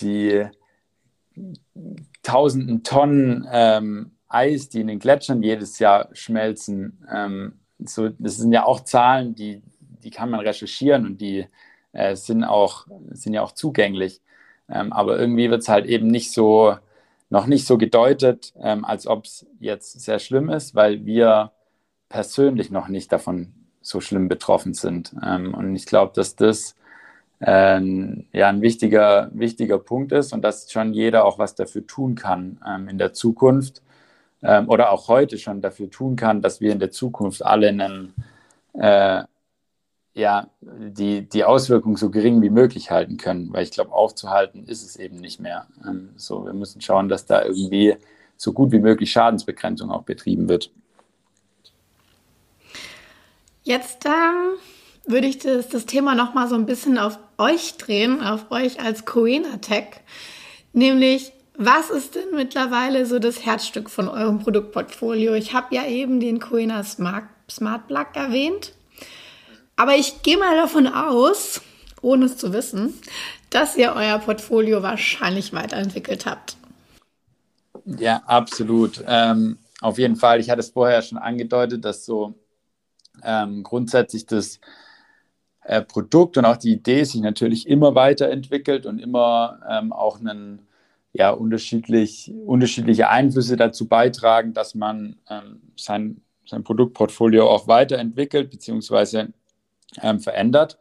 die 0.00 0.46
tausenden 2.22 2.82
Tonnen 2.82 3.46
ähm, 3.50 4.12
Eis, 4.28 4.68
die 4.68 4.80
in 4.80 4.88
den 4.88 4.98
Gletschern 4.98 5.42
jedes 5.42 5.78
Jahr 5.78 6.08
schmelzen, 6.12 7.04
ähm, 7.12 7.54
so, 7.78 8.08
das 8.08 8.36
sind 8.36 8.52
ja 8.52 8.64
auch 8.64 8.80
Zahlen, 8.80 9.34
die, 9.34 9.62
die 10.02 10.10
kann 10.10 10.30
man 10.30 10.40
recherchieren 10.40 11.06
und 11.06 11.20
die 11.20 11.46
äh, 11.92 12.16
sind, 12.16 12.44
auch, 12.44 12.86
sind 13.10 13.34
ja 13.34 13.42
auch 13.42 13.52
zugänglich. 13.52 14.20
Ähm, 14.68 14.92
aber 14.92 15.18
irgendwie 15.18 15.50
wird 15.50 15.62
es 15.62 15.68
halt 15.68 15.86
eben 15.86 16.08
nicht 16.08 16.32
so, 16.32 16.76
noch 17.30 17.46
nicht 17.46 17.66
so 17.66 17.78
gedeutet, 17.78 18.52
ähm, 18.60 18.84
als 18.84 19.06
ob 19.06 19.26
es 19.26 19.46
jetzt 19.60 20.00
sehr 20.00 20.18
schlimm 20.18 20.48
ist, 20.48 20.74
weil 20.74 21.04
wir 21.04 21.52
persönlich 22.08 22.70
noch 22.70 22.88
nicht 22.88 23.12
davon 23.12 23.52
so 23.80 24.00
schlimm 24.00 24.28
betroffen 24.28 24.74
sind. 24.74 25.14
Ähm, 25.24 25.54
und 25.54 25.74
ich 25.76 25.86
glaube, 25.86 26.12
dass 26.14 26.36
das 26.36 26.74
ähm, 27.40 28.26
ja 28.32 28.48
ein 28.48 28.62
wichtiger, 28.62 29.30
wichtiger 29.34 29.78
Punkt 29.78 30.12
ist 30.12 30.32
und 30.32 30.42
dass 30.42 30.70
schon 30.70 30.94
jeder 30.94 31.24
auch 31.24 31.38
was 31.38 31.54
dafür 31.54 31.86
tun 31.86 32.14
kann 32.14 32.60
ähm, 32.66 32.88
in 32.88 32.98
der 32.98 33.12
Zukunft 33.12 33.82
ähm, 34.42 34.68
oder 34.68 34.90
auch 34.90 35.08
heute 35.08 35.38
schon 35.38 35.60
dafür 35.60 35.90
tun 35.90 36.16
kann, 36.16 36.42
dass 36.42 36.60
wir 36.60 36.72
in 36.72 36.78
der 36.78 36.90
Zukunft 36.90 37.44
alle 37.44 37.68
einen 37.68 38.14
äh, 38.74 39.24
ja, 40.16 40.48
die, 40.62 41.28
die 41.28 41.44
Auswirkungen 41.44 41.96
so 41.96 42.08
gering 42.10 42.40
wie 42.40 42.48
möglich 42.48 42.90
halten 42.90 43.18
können, 43.18 43.52
weil 43.52 43.64
ich 43.64 43.70
glaube, 43.70 43.92
aufzuhalten 43.92 44.64
ist 44.64 44.82
es 44.82 44.96
eben 44.96 45.16
nicht 45.16 45.40
mehr. 45.40 45.66
Ähm, 45.86 46.14
so, 46.16 46.46
wir 46.46 46.54
müssen 46.54 46.80
schauen, 46.80 47.10
dass 47.10 47.26
da 47.26 47.44
irgendwie 47.44 47.96
so 48.38 48.54
gut 48.54 48.72
wie 48.72 48.78
möglich 48.78 49.12
Schadensbegrenzung 49.12 49.90
auch 49.90 50.04
betrieben 50.04 50.48
wird. 50.48 50.70
Jetzt 53.62 54.06
ähm, 54.06 54.58
würde 55.06 55.26
ich 55.26 55.38
das, 55.38 55.68
das 55.68 55.86
Thema 55.86 56.14
nochmal 56.14 56.48
so 56.48 56.54
ein 56.54 56.66
bisschen 56.66 56.98
auf 56.98 57.18
euch 57.38 57.76
drehen, 57.76 58.22
auf 58.22 58.50
euch 58.50 58.80
als 58.80 59.04
Coena 59.04 59.58
Tech. 59.58 59.88
Nämlich, 60.72 61.32
was 61.56 61.90
ist 61.90 62.14
denn 62.14 62.34
mittlerweile 62.34 63.06
so 63.06 63.18
das 63.18 63.46
Herzstück 63.46 63.88
von 63.88 64.08
eurem 64.08 64.40
Produktportfolio? 64.40 65.34
Ich 65.34 65.54
habe 65.54 65.74
ja 65.74 65.86
eben 65.86 66.20
den 66.20 66.40
Coena 66.40 66.82
Smart, 66.82 67.24
Smart 67.50 67.86
Plug 67.86 68.06
erwähnt. 68.14 68.72
Aber 69.76 69.94
ich 69.96 70.22
gehe 70.22 70.38
mal 70.38 70.56
davon 70.56 70.86
aus, 70.86 71.60
ohne 72.02 72.26
es 72.26 72.36
zu 72.36 72.52
wissen, 72.52 72.94
dass 73.50 73.76
ihr 73.76 73.92
euer 73.94 74.18
Portfolio 74.18 74.82
wahrscheinlich 74.82 75.52
weiterentwickelt 75.52 76.26
habt. 76.26 76.56
Ja, 77.84 78.22
absolut. 78.26 79.04
Ähm, 79.06 79.58
auf 79.80 79.98
jeden 79.98 80.16
Fall. 80.16 80.40
Ich 80.40 80.50
hatte 80.50 80.60
es 80.60 80.70
vorher 80.70 81.02
schon 81.02 81.18
angedeutet, 81.18 81.84
dass 81.84 82.04
so 82.04 82.34
ähm, 83.22 83.62
grundsätzlich 83.62 84.26
das 84.26 84.60
äh, 85.66 85.82
Produkt 85.82 86.36
und 86.36 86.44
auch 86.44 86.56
die 86.56 86.72
Idee 86.72 87.02
sich 87.02 87.20
natürlich 87.20 87.66
immer 87.66 87.94
weiterentwickelt 87.94 88.86
und 88.86 89.00
immer 89.00 89.58
ähm, 89.68 89.92
auch 89.92 90.20
einen, 90.20 90.62
ja, 91.12 91.30
unterschiedlich, 91.30 92.32
unterschiedliche 92.44 93.08
Einflüsse 93.08 93.56
dazu 93.56 93.88
beitragen, 93.88 94.52
dass 94.52 94.74
man 94.76 95.16
ähm, 95.28 95.60
sein, 95.76 96.20
sein 96.46 96.62
Produktportfolio 96.62 97.48
auch 97.48 97.66
weiterentwickelt, 97.66 98.50
beziehungsweise 98.50 99.32
ähm, 100.02 100.20
verändert. 100.20 100.78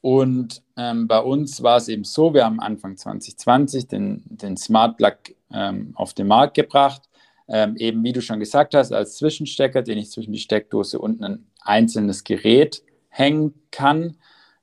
Und 0.00 0.62
ähm, 0.76 1.06
bei 1.06 1.20
uns 1.20 1.62
war 1.62 1.76
es 1.76 1.88
eben 1.88 2.04
so, 2.04 2.34
wir 2.34 2.44
haben 2.44 2.60
Anfang 2.60 2.96
2020 2.96 3.86
den, 3.86 4.22
den 4.26 4.56
Smart 4.56 4.96
Plug 4.96 5.16
ähm, 5.52 5.92
auf 5.94 6.12
den 6.12 6.26
Markt 6.26 6.54
gebracht. 6.54 7.02
Ähm, 7.46 7.76
eben 7.76 8.02
wie 8.02 8.12
du 8.12 8.20
schon 8.20 8.40
gesagt 8.40 8.74
hast, 8.74 8.92
als 8.92 9.16
Zwischenstecker, 9.16 9.82
den 9.82 9.98
ich 9.98 10.10
zwischen 10.10 10.32
die 10.32 10.38
Steckdose 10.38 10.98
und 10.98 11.22
ein 11.22 11.46
einzelnes 11.60 12.24
Gerät 12.24 12.82
hängen 13.14 13.54
kann 13.70 14.16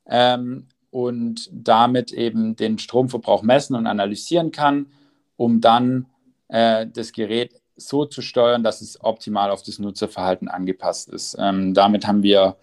ähm, 0.06 0.68
und 0.90 1.48
damit 1.52 2.12
eben 2.12 2.54
den 2.54 2.78
Stromverbrauch 2.78 3.42
messen 3.42 3.74
und 3.74 3.86
analysieren 3.86 4.52
kann, 4.52 4.92
um 5.36 5.60
dann 5.62 6.06
äh, 6.48 6.86
das 6.86 7.12
Gerät 7.12 7.54
so 7.76 8.04
zu 8.04 8.20
steuern, 8.20 8.62
dass 8.62 8.82
es 8.82 9.02
optimal 9.02 9.50
auf 9.50 9.62
das 9.62 9.78
Nutzerverhalten 9.78 10.48
angepasst 10.48 11.08
ist. 11.08 11.34
Ähm, 11.38 11.72
damit 11.72 12.06
haben 12.06 12.22
wir 12.22 12.56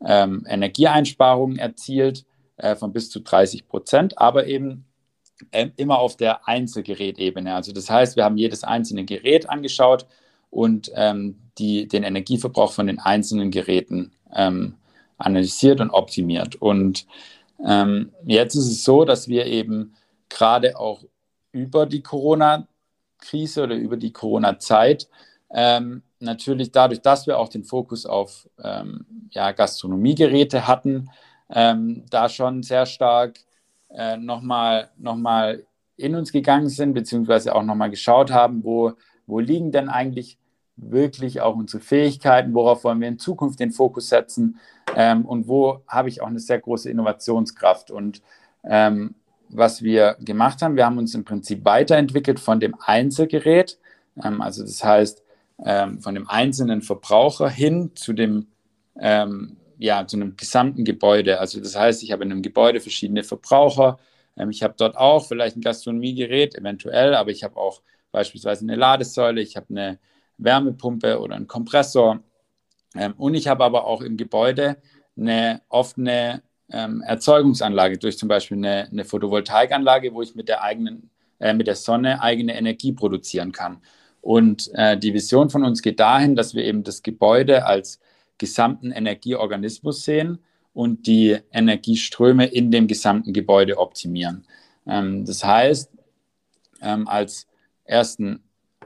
ähm, 0.00 0.46
Energieeinsparungen 0.48 1.58
erzielt 1.58 2.24
äh, 2.56 2.76
von 2.76 2.92
bis 2.92 3.10
zu 3.10 3.20
30 3.20 3.66
Prozent, 3.66 4.18
aber 4.18 4.46
eben 4.46 4.84
äh, 5.50 5.70
immer 5.76 5.98
auf 5.98 6.16
der 6.16 6.46
Einzelgerätebene. 6.46 7.52
Also 7.52 7.72
das 7.72 7.90
heißt, 7.90 8.14
wir 8.14 8.24
haben 8.24 8.36
jedes 8.36 8.62
einzelne 8.62 9.04
Gerät 9.04 9.48
angeschaut 9.48 10.06
und 10.50 10.92
ähm, 10.94 11.40
die, 11.58 11.88
den 11.88 12.04
Energieverbrauch 12.04 12.72
von 12.72 12.86
den 12.86 13.00
einzelnen 13.00 13.50
Geräten 13.50 14.12
ähm, 14.32 14.76
analysiert 15.24 15.80
und 15.80 15.90
optimiert. 15.90 16.56
Und 16.56 17.06
ähm, 17.64 18.12
jetzt 18.24 18.54
ist 18.54 18.68
es 18.68 18.84
so, 18.84 19.04
dass 19.04 19.28
wir 19.28 19.46
eben 19.46 19.94
gerade 20.28 20.78
auch 20.78 21.04
über 21.52 21.86
die 21.86 22.02
Corona-Krise 22.02 23.62
oder 23.62 23.74
über 23.74 23.96
die 23.96 24.12
Corona-Zeit 24.12 25.08
ähm, 25.52 26.02
natürlich 26.18 26.72
dadurch, 26.72 27.02
dass 27.02 27.26
wir 27.26 27.38
auch 27.38 27.48
den 27.48 27.64
Fokus 27.64 28.06
auf 28.06 28.48
ähm, 28.62 29.04
ja, 29.30 29.52
Gastronomiegeräte 29.52 30.66
hatten, 30.66 31.10
ähm, 31.50 32.04
da 32.08 32.28
schon 32.28 32.62
sehr 32.62 32.86
stark 32.86 33.38
äh, 33.90 34.16
nochmal 34.16 34.90
noch 34.96 35.16
mal 35.16 35.66
in 35.96 36.14
uns 36.14 36.32
gegangen 36.32 36.68
sind, 36.68 36.94
beziehungsweise 36.94 37.54
auch 37.54 37.62
nochmal 37.62 37.90
geschaut 37.90 38.30
haben, 38.30 38.64
wo, 38.64 38.92
wo 39.26 39.38
liegen 39.40 39.72
denn 39.72 39.88
eigentlich 39.88 40.38
wirklich 40.90 41.40
auch 41.40 41.56
unsere 41.56 41.82
Fähigkeiten, 41.82 42.54
worauf 42.54 42.84
wollen 42.84 43.00
wir 43.00 43.08
in 43.08 43.18
Zukunft 43.18 43.60
den 43.60 43.70
Fokus 43.70 44.08
setzen 44.08 44.58
ähm, 44.96 45.24
und 45.24 45.48
wo 45.48 45.82
habe 45.86 46.08
ich 46.08 46.20
auch 46.20 46.26
eine 46.26 46.40
sehr 46.40 46.58
große 46.60 46.90
Innovationskraft. 46.90 47.90
Und 47.90 48.22
ähm, 48.64 49.14
was 49.48 49.82
wir 49.82 50.16
gemacht 50.20 50.62
haben, 50.62 50.76
wir 50.76 50.86
haben 50.86 50.98
uns 50.98 51.14
im 51.14 51.24
Prinzip 51.24 51.64
weiterentwickelt 51.64 52.40
von 52.40 52.60
dem 52.60 52.74
Einzelgerät, 52.80 53.78
ähm, 54.22 54.40
also 54.40 54.62
das 54.62 54.82
heißt 54.82 55.22
ähm, 55.64 56.00
von 56.00 56.14
dem 56.14 56.28
einzelnen 56.28 56.82
Verbraucher 56.82 57.48
hin 57.48 57.92
zu 57.94 58.12
dem 58.12 58.48
ähm, 58.98 59.56
ja, 59.78 60.06
zu 60.06 60.16
einem 60.16 60.36
gesamten 60.36 60.84
Gebäude. 60.84 61.40
Also 61.40 61.60
das 61.60 61.76
heißt, 61.76 62.02
ich 62.02 62.12
habe 62.12 62.24
in 62.24 62.30
einem 62.30 62.42
Gebäude 62.42 62.80
verschiedene 62.80 63.24
Verbraucher. 63.24 63.98
Ähm, 64.36 64.50
ich 64.50 64.62
habe 64.62 64.74
dort 64.76 64.96
auch 64.96 65.26
vielleicht 65.26 65.56
ein 65.56 65.60
Gastronomiegerät, 65.60 66.54
eventuell, 66.54 67.14
aber 67.14 67.30
ich 67.30 67.42
habe 67.42 67.56
auch 67.56 67.82
beispielsweise 68.12 68.62
eine 68.64 68.76
Ladesäule, 68.76 69.40
ich 69.40 69.56
habe 69.56 69.66
eine 69.70 69.98
Wärmepumpe 70.44 71.20
oder 71.20 71.36
einen 71.36 71.48
Kompressor. 71.48 72.20
Ähm, 72.96 73.14
und 73.16 73.34
ich 73.34 73.48
habe 73.48 73.64
aber 73.64 73.86
auch 73.86 74.02
im 74.02 74.16
Gebäude 74.16 74.76
eine 75.16 75.62
offene 75.68 76.42
ähm, 76.70 77.02
Erzeugungsanlage 77.02 77.98
durch 77.98 78.18
zum 78.18 78.28
Beispiel 78.28 78.56
eine, 78.56 78.88
eine, 78.90 79.04
Photovoltaikanlage, 79.04 80.14
wo 80.14 80.22
ich 80.22 80.34
mit 80.34 80.48
der 80.48 80.62
eigenen, 80.62 81.10
äh, 81.38 81.52
mit 81.52 81.66
der 81.66 81.76
Sonne 81.76 82.22
eigene 82.22 82.56
Energie 82.56 82.92
produzieren 82.92 83.52
kann. 83.52 83.82
Und 84.20 84.70
äh, 84.74 84.96
die 84.96 85.12
Vision 85.12 85.50
von 85.50 85.64
uns 85.64 85.82
geht 85.82 86.00
dahin, 86.00 86.36
dass 86.36 86.54
wir 86.54 86.64
eben 86.64 86.84
das 86.84 87.02
Gebäude 87.02 87.66
als 87.66 88.00
gesamten 88.38 88.90
Energieorganismus 88.90 90.04
sehen 90.04 90.38
und 90.72 91.06
die 91.06 91.38
Energieströme 91.52 92.46
in 92.46 92.70
dem 92.70 92.86
gesamten 92.86 93.32
Gebäude 93.32 93.78
optimieren. 93.78 94.46
Ähm, 94.86 95.24
das 95.24 95.44
heißt, 95.44 95.90
ähm, 96.80 97.06
als 97.08 97.46
ersten 97.84 98.42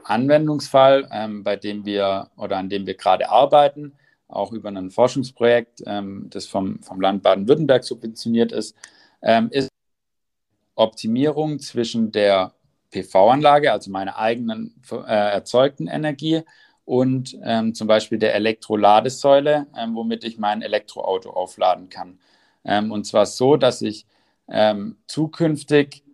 Anwendungsfall, 0.09 1.07
ähm, 1.11 1.43
bei 1.43 1.55
dem 1.55 1.85
wir 1.85 2.29
oder 2.37 2.57
an 2.57 2.69
dem 2.69 2.85
wir 2.85 2.95
gerade 2.95 3.29
arbeiten, 3.29 3.93
auch 4.27 4.51
über 4.51 4.69
ein 4.69 4.91
Forschungsprojekt, 4.91 5.83
ähm, 5.85 6.27
das 6.29 6.45
vom, 6.45 6.81
vom 6.81 7.01
Land 7.01 7.23
Baden-Württemberg 7.23 7.83
subventioniert 7.83 8.51
ist, 8.51 8.75
ähm, 9.21 9.49
ist 9.51 9.69
Optimierung 10.75 11.59
zwischen 11.59 12.11
der 12.11 12.53
PV-Anlage, 12.91 13.71
also 13.71 13.91
meiner 13.91 14.17
eigenen 14.17 14.81
äh, 14.91 14.95
erzeugten 15.05 15.87
Energie, 15.87 16.43
und 16.87 17.37
ähm, 17.43 17.75
zum 17.75 17.85
Beispiel 17.85 18.17
der 18.17 18.33
Elektroladesäule, 18.33 19.67
ähm, 19.77 19.93
womit 19.93 20.23
ich 20.23 20.37
mein 20.37 20.61
Elektroauto 20.61 21.31
aufladen 21.31 21.89
kann. 21.89 22.17
Ähm, 22.63 22.93
und 22.93 23.05
zwar 23.05 23.25
so, 23.25 23.57
dass 23.57 23.81
ich 23.81 24.05
ähm, 24.47 24.95
zukünftig 25.05 26.05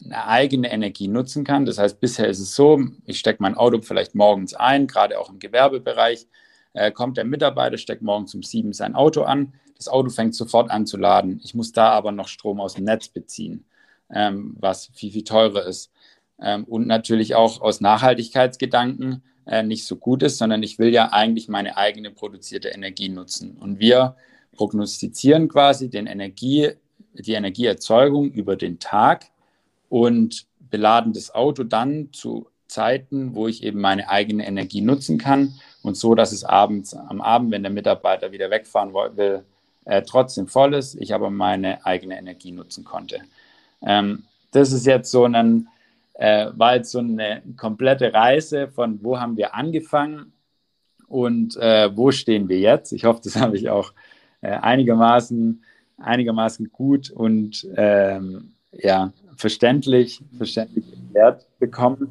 meine 0.00 0.26
eigene 0.26 0.70
Energie 0.70 1.08
nutzen 1.08 1.44
kann. 1.44 1.66
Das 1.66 1.78
heißt, 1.78 2.00
bisher 2.00 2.28
ist 2.28 2.40
es 2.40 2.54
so, 2.54 2.80
ich 3.04 3.18
stecke 3.18 3.42
mein 3.42 3.56
Auto 3.56 3.80
vielleicht 3.80 4.14
morgens 4.14 4.54
ein, 4.54 4.86
gerade 4.86 5.18
auch 5.18 5.30
im 5.30 5.38
Gewerbebereich, 5.38 6.26
äh, 6.74 6.90
kommt 6.92 7.16
der 7.16 7.24
Mitarbeiter, 7.24 7.78
steckt 7.78 8.02
morgens 8.02 8.34
um 8.34 8.42
sieben 8.42 8.72
sein 8.72 8.94
Auto 8.94 9.22
an. 9.22 9.54
Das 9.76 9.88
Auto 9.88 10.10
fängt 10.10 10.34
sofort 10.34 10.70
an 10.70 10.86
zu 10.86 10.96
laden. 10.96 11.40
Ich 11.42 11.54
muss 11.54 11.72
da 11.72 11.90
aber 11.90 12.12
noch 12.12 12.28
Strom 12.28 12.60
aus 12.60 12.74
dem 12.74 12.84
Netz 12.84 13.08
beziehen, 13.08 13.64
ähm, 14.10 14.56
was 14.58 14.90
viel, 14.94 15.12
viel 15.12 15.24
teurer 15.24 15.66
ist. 15.66 15.90
Ähm, 16.40 16.64
und 16.64 16.86
natürlich 16.86 17.34
auch 17.34 17.60
aus 17.60 17.80
Nachhaltigkeitsgedanken 17.80 19.22
äh, 19.46 19.62
nicht 19.62 19.86
so 19.86 19.96
gut 19.96 20.22
ist, 20.22 20.38
sondern 20.38 20.62
ich 20.62 20.78
will 20.78 20.92
ja 20.92 21.12
eigentlich 21.12 21.48
meine 21.48 21.76
eigene 21.76 22.10
produzierte 22.10 22.68
Energie 22.68 23.08
nutzen. 23.08 23.56
Und 23.56 23.78
wir 23.78 24.16
prognostizieren 24.52 25.48
quasi 25.48 25.88
den 25.88 26.06
Energie, 26.06 26.72
die 27.14 27.32
Energieerzeugung 27.32 28.30
über 28.32 28.56
den 28.56 28.78
Tag 28.78 29.26
und 29.96 30.44
beladen 30.58 31.14
das 31.14 31.34
Auto 31.34 31.64
dann 31.64 32.10
zu 32.12 32.50
Zeiten, 32.68 33.34
wo 33.34 33.48
ich 33.48 33.62
eben 33.62 33.80
meine 33.80 34.10
eigene 34.10 34.46
Energie 34.46 34.82
nutzen 34.82 35.16
kann 35.16 35.54
und 35.82 35.96
so, 35.96 36.14
dass 36.14 36.32
es 36.32 36.44
abends 36.44 36.92
am 36.92 37.22
Abend, 37.22 37.50
wenn 37.50 37.62
der 37.62 37.72
Mitarbeiter 37.72 38.30
wieder 38.30 38.50
wegfahren 38.50 38.92
will, 38.92 39.44
äh, 39.86 40.02
trotzdem 40.02 40.48
voll 40.48 40.74
ist, 40.74 40.96
ich 40.96 41.14
aber 41.14 41.30
meine 41.30 41.86
eigene 41.86 42.18
Energie 42.18 42.52
nutzen 42.52 42.84
konnte. 42.84 43.22
Ähm, 43.80 44.24
das 44.50 44.70
ist 44.70 44.84
jetzt 44.84 45.10
so 45.10 45.24
ein, 45.24 45.68
äh, 46.12 46.48
war 46.52 46.76
jetzt 46.76 46.90
so 46.90 46.98
eine 46.98 47.40
komplette 47.56 48.12
Reise 48.12 48.68
von 48.68 49.02
wo 49.02 49.18
haben 49.18 49.38
wir 49.38 49.54
angefangen 49.54 50.34
und 51.08 51.56
äh, 51.56 51.96
wo 51.96 52.10
stehen 52.10 52.50
wir 52.50 52.58
jetzt. 52.58 52.92
Ich 52.92 53.06
hoffe, 53.06 53.22
das 53.24 53.36
habe 53.36 53.56
ich 53.56 53.70
auch 53.70 53.94
äh, 54.42 54.50
einigermaßen, 54.50 55.64
einigermaßen 55.96 56.70
gut 56.70 57.10
und 57.10 57.66
ähm, 57.76 58.52
ja, 58.80 59.12
verständlich, 59.36 60.22
verständlich 60.36 60.84
erklärt 60.92 61.46
bekommen. 61.58 62.08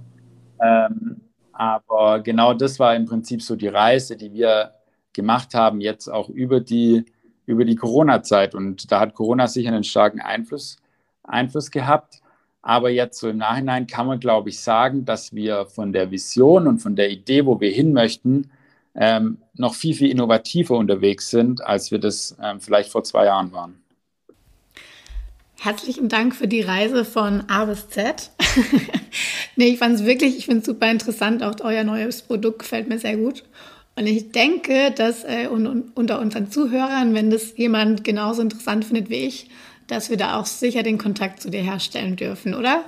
Ähm, 0.62 1.22
aber 1.52 2.20
genau 2.20 2.54
das 2.54 2.80
war 2.80 2.96
im 2.96 3.06
Prinzip 3.06 3.42
so 3.42 3.56
die 3.56 3.68
Reise, 3.68 4.18
die 4.18 4.34
wir 4.34 4.74
gemacht 5.14 5.54
haben, 5.54 5.80
jetzt 5.82 6.08
auch 6.08 6.30
über 6.30 6.60
die, 6.60 7.06
über 7.46 7.66
die 7.66 7.76
Corona-Zeit. 7.76 8.54
Und 8.54 8.92
da 8.92 9.00
hat 9.00 9.14
Corona 9.14 9.48
sicher 9.48 9.70
einen 9.70 9.84
starken 9.84 10.20
Einfluss, 10.20 10.78
Einfluss 11.24 11.72
gehabt. 11.72 12.22
Aber 12.62 12.90
jetzt 12.90 13.20
so 13.20 13.30
im 13.30 13.38
Nachhinein 13.38 13.88
kann 13.88 14.08
man, 14.08 14.20
glaube 14.20 14.50
ich, 14.50 14.60
sagen, 14.60 15.06
dass 15.06 15.34
wir 15.34 15.66
von 15.68 15.94
der 15.94 16.12
Vision 16.12 16.68
und 16.68 16.80
von 16.80 16.96
der 16.96 17.10
Idee, 17.12 17.46
wo 17.46 17.60
wir 17.60 17.72
hin 17.72 17.94
möchten, 17.94 18.50
ähm, 18.96 19.38
noch 19.54 19.76
viel, 19.76 19.94
viel 19.94 20.10
innovativer 20.10 20.76
unterwegs 20.78 21.30
sind, 21.30 21.64
als 21.64 21.92
wir 21.92 22.00
das 22.00 22.36
ähm, 22.42 22.60
vielleicht 22.60 22.92
vor 22.92 23.04
zwei 23.04 23.26
Jahren 23.26 23.52
waren. 23.52 23.85
Herzlichen 25.60 26.10
Dank 26.10 26.36
für 26.36 26.48
die 26.48 26.62
Reise 26.62 27.06
von 27.06 27.44
A 27.50 27.66
bis 27.66 27.90
Z. 27.90 28.32
nee, 29.56 29.68
ich 29.68 29.80
fand 29.80 29.96
es 29.96 30.06
wirklich, 30.06 30.38
ich 30.38 30.46
finde 30.46 30.60
es 30.60 30.66
super 30.66 30.90
interessant. 30.92 31.44
Auch 31.44 31.56
euer 31.62 31.84
neues 31.84 32.22
Produkt 32.22 32.60
gefällt 32.60 32.88
mir 32.88 33.00
sehr 33.00 33.18
gut. 33.18 33.44
Und 33.96 34.08
ich 34.08 34.32
denke, 34.32 34.92
dass 34.92 35.24
äh, 35.24 35.48
un, 35.50 35.66
un, 35.66 35.92
unter 35.96 36.20
unseren 36.20 36.52
Zuhörern, 36.52 37.14
wenn 37.14 37.30
das 37.30 37.58
jemand 37.58 38.04
genauso 38.04 38.42
interessant 38.42 38.86
findet 38.86 39.10
wie 39.10 39.26
ich, 39.26 39.50
dass 39.88 40.10
wir 40.10 40.18
da 40.18 40.40
auch 40.40 40.46
sicher 40.46 40.84
den 40.84 40.98
Kontakt 40.98 41.42
zu 41.42 41.50
dir 41.50 41.62
herstellen 41.62 42.16
dürfen, 42.16 42.54
oder? 42.54 42.84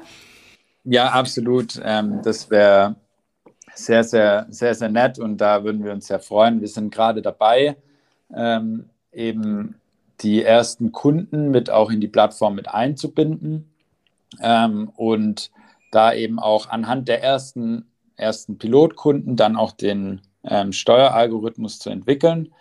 Ja, 0.84 1.10
absolut. 1.10 1.80
Ähm, 1.84 2.22
das 2.24 2.50
wäre 2.50 2.96
sehr, 3.74 4.04
sehr, 4.04 4.48
sehr, 4.50 4.74
sehr 4.74 4.90
nett 4.90 5.20
und 5.20 5.38
da 5.38 5.64
würden 5.64 5.84
wir 5.84 5.94
uns 5.94 6.08
sehr 6.08 6.20
freuen. 6.20 6.62
Wir 6.62 6.68
sind 6.68 6.94
gerade 6.94 7.22
dabei, 7.22 7.78
ähm, 8.36 8.90
eben 9.12 9.76
die 10.22 10.44
ersten 10.44 10.92
Kunden 10.92 11.52
mit 11.52 11.70
auch 11.70 11.92
in 11.92 12.02
die 12.02 12.08
Plattform 12.08 12.56
mit 12.56 12.68
einzubinden 12.70 13.72
ähm, 14.42 14.92
und 14.96 15.52
da 15.92 16.14
eben 16.14 16.40
auch 16.40 16.70
anhand 16.70 17.08
der 17.08 17.24
ersten, 17.24 17.86
ersten 18.16 18.58
Pilotkunden 18.58 19.36
dann 19.36 19.56
auch 19.56 19.72
den 19.72 20.22
ähm, 20.44 20.74
Steueralgorithmus 20.74 21.80
zu 21.80 21.90
entwickeln 21.90 22.54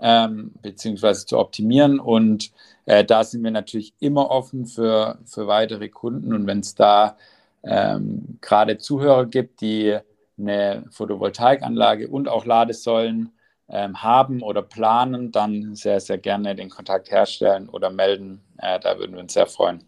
ähm, 0.00 0.52
beziehungsweise 0.62 1.26
zu 1.26 1.38
optimieren. 1.38 2.00
Und 2.00 2.52
äh, 2.86 3.04
da 3.04 3.24
sind 3.24 3.42
wir 3.42 3.50
natürlich 3.50 3.94
immer 4.00 4.30
offen 4.30 4.66
für, 4.66 5.18
für 5.24 5.46
weitere 5.46 5.88
Kunden. 5.88 6.34
Und 6.34 6.46
wenn 6.46 6.60
es 6.60 6.74
da 6.74 7.16
ähm, 7.62 8.38
gerade 8.40 8.78
Zuhörer 8.78 9.26
gibt, 9.26 9.60
die 9.60 9.98
eine 10.38 10.84
Photovoltaikanlage 10.90 12.08
und 12.08 12.28
auch 12.28 12.44
Ladesäulen 12.44 13.32
ähm, 13.68 14.02
haben 14.02 14.42
oder 14.42 14.62
planen, 14.62 15.32
dann 15.32 15.74
sehr, 15.74 16.00
sehr 16.00 16.18
gerne 16.18 16.54
den 16.54 16.70
Kontakt 16.70 17.10
herstellen 17.10 17.68
oder 17.68 17.90
melden. 17.90 18.40
Äh, 18.58 18.80
da 18.80 18.98
würden 18.98 19.14
wir 19.14 19.20
uns 19.20 19.32
sehr 19.32 19.46
freuen. 19.46 19.84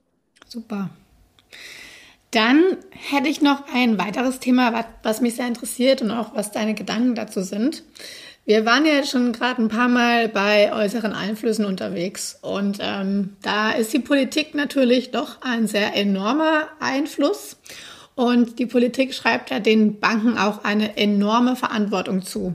Super. 0.47 0.91
Dann 2.31 2.77
hätte 2.91 3.29
ich 3.29 3.41
noch 3.41 3.65
ein 3.73 3.99
weiteres 3.99 4.41
Thema, 4.41 4.73
was, 4.73 4.87
was 5.03 5.21
mich 5.21 5.37
sehr 5.37 5.47
interessiert 5.47 6.03
und 6.03 6.11
auch 6.11 6.35
was 6.35 6.53
deine 6.53 6.75
Gedanken 6.75 7.15
dazu 7.15 7.43
sind. 7.43 7.83
Wir 8.45 8.65
waren 8.65 8.87
ja 8.87 9.05
schon 9.05 9.33
gerade 9.33 9.61
ein 9.61 9.69
paar 9.69 9.89
Mal 9.89 10.29
bei 10.29 10.73
äußeren 10.73 11.13
Einflüssen 11.13 11.65
unterwegs 11.65 12.39
und 12.43 12.79
ähm, 12.81 13.37
da 13.43 13.73
ist 13.73 13.93
die 13.93 13.99
Politik 13.99 14.55
natürlich 14.55 15.11
doch 15.11 15.43
ein 15.43 15.67
sehr 15.67 15.97
enormer 15.97 16.69
Einfluss. 16.79 17.57
Und 18.15 18.59
die 18.59 18.67
Politik 18.67 19.15
schreibt 19.15 19.51
ja 19.51 19.59
den 19.59 19.99
Banken 19.99 20.39
auch 20.39 20.65
eine 20.65 20.97
enorme 20.97 21.57
Verantwortung 21.57 22.23
zu. 22.23 22.55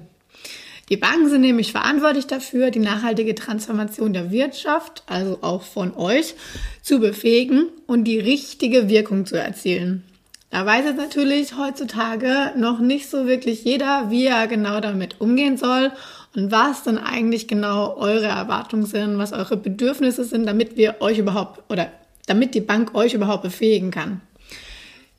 Die 0.91 0.97
Banken 0.97 1.29
sind 1.29 1.39
nämlich 1.39 1.71
verantwortlich 1.71 2.27
dafür, 2.27 2.69
die 2.69 2.79
nachhaltige 2.79 3.33
Transformation 3.33 4.11
der 4.11 4.29
Wirtschaft, 4.29 5.03
also 5.05 5.37
auch 5.39 5.61
von 5.61 5.95
euch, 5.95 6.35
zu 6.81 6.99
befähigen 6.99 7.67
und 7.87 8.03
die 8.03 8.19
richtige 8.19 8.89
Wirkung 8.89 9.25
zu 9.25 9.37
erzielen. 9.37 10.03
Da 10.49 10.65
weiß 10.65 10.83
jetzt 10.83 10.97
natürlich 10.97 11.57
heutzutage 11.57 12.51
noch 12.57 12.79
nicht 12.79 13.09
so 13.09 13.25
wirklich 13.25 13.63
jeder, 13.63 14.11
wie 14.11 14.25
er 14.25 14.47
genau 14.47 14.81
damit 14.81 15.21
umgehen 15.21 15.55
soll 15.55 15.93
und 16.35 16.51
was 16.51 16.83
dann 16.83 16.97
eigentlich 16.97 17.47
genau 17.47 17.95
eure 17.95 18.27
Erwartungen 18.27 18.85
sind, 18.85 19.17
was 19.17 19.31
eure 19.31 19.55
Bedürfnisse 19.55 20.25
sind, 20.25 20.45
damit 20.45 20.75
wir 20.75 20.97
euch 20.99 21.19
überhaupt 21.19 21.71
oder 21.71 21.89
damit 22.27 22.53
die 22.53 22.59
Bank 22.59 22.95
euch 22.95 23.13
überhaupt 23.13 23.43
befähigen 23.43 23.91
kann. 23.91 24.19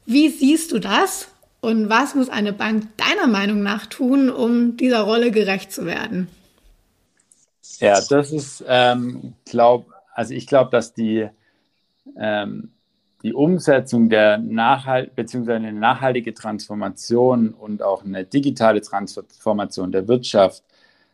Wie 0.04 0.28
siehst 0.28 0.70
du 0.72 0.78
das 0.78 1.28
und 1.62 1.88
was 1.88 2.16
muss 2.16 2.28
eine 2.28 2.52
Bank 2.52 2.88
deiner 2.96 3.28
Meinung 3.28 3.62
nach 3.62 3.86
tun, 3.86 4.28
um 4.28 4.76
dieser 4.76 5.02
Rolle 5.02 5.30
gerecht 5.30 5.72
zu 5.72 5.86
werden? 5.86 6.28
Ja, 7.78 8.00
das 8.00 8.32
ist, 8.32 8.64
ähm, 8.66 9.34
glaub, 9.44 9.86
also 10.12 10.34
ich 10.34 10.48
glaube, 10.48 10.70
dass 10.72 10.92
die, 10.92 11.28
ähm, 12.18 12.72
die 13.22 13.32
Umsetzung 13.32 14.08
der 14.08 14.38
Nachhalt 14.38 15.14
beziehungsweise 15.14 15.58
eine 15.58 15.72
nachhaltige 15.72 16.34
Transformation 16.34 17.54
und 17.54 17.80
auch 17.80 18.04
eine 18.04 18.24
digitale 18.24 18.80
Transformation 18.80 19.92
der 19.92 20.08
Wirtschaft 20.08 20.64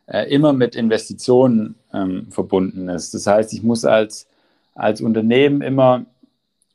äh, 0.07 0.33
immer 0.33 0.55
mit 0.55 0.77
Investitionen 0.77 1.75
ähm, 1.93 2.29
verbunden 2.31 2.89
ist. 2.89 3.13
Das 3.13 3.27
heißt, 3.27 3.53
ich 3.53 3.63
muss 3.63 3.85
als, 3.85 4.27
als 4.75 5.03
Unternehmen 5.03 5.61
immer 5.61 6.07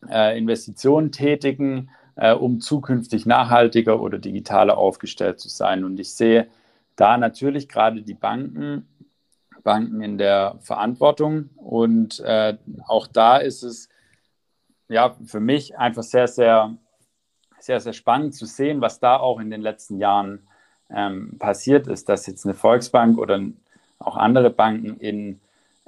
äh, 0.08 0.38
Investitionen 0.38 1.12
tätigen, 1.12 1.90
äh, 2.16 2.34
um 2.34 2.60
zukünftig 2.60 3.26
nachhaltiger 3.26 4.02
oder 4.02 4.20
digitaler 4.20 4.78
aufgestellt 4.78 5.40
zu 5.40 5.50
sein. 5.50 5.84
Und 5.84 6.00
ich 6.00 6.14
sehe 6.14 6.48
da 6.96 7.18
natürlich 7.18 7.70
gerade 7.70 8.02
die 8.02 8.14
Banken, 8.14 8.88
Banken 9.64 10.02
in 10.02 10.18
der 10.18 10.58
Verantwortung. 10.62 11.50
Und 11.56 12.20
äh, 12.20 12.58
auch 12.88 13.08
da 13.08 13.38
ist 13.38 13.64
es 13.64 13.90
ja 14.90 15.16
für 15.26 15.40
mich 15.40 15.78
einfach 15.78 16.04
sehr, 16.04 16.28
sehr, 16.28 16.76
sehr, 17.60 17.80
sehr 17.80 17.94
spannend 17.94 18.36
zu 18.36 18.46
sehen, 18.46 18.82
was 18.82 19.00
da 19.00 19.18
auch 19.18 19.40
in 19.40 19.50
den 19.50 19.62
letzten 19.62 19.98
Jahren 19.98 20.48
ähm, 20.90 21.38
passiert 21.40 21.88
ist, 21.88 22.10
dass 22.10 22.28
jetzt 22.28 22.46
eine 22.46 22.54
Volksbank 22.54 23.18
oder 23.18 23.42
auch 24.00 24.18
andere 24.18 24.50
Banken 24.50 24.98
in, 24.98 25.40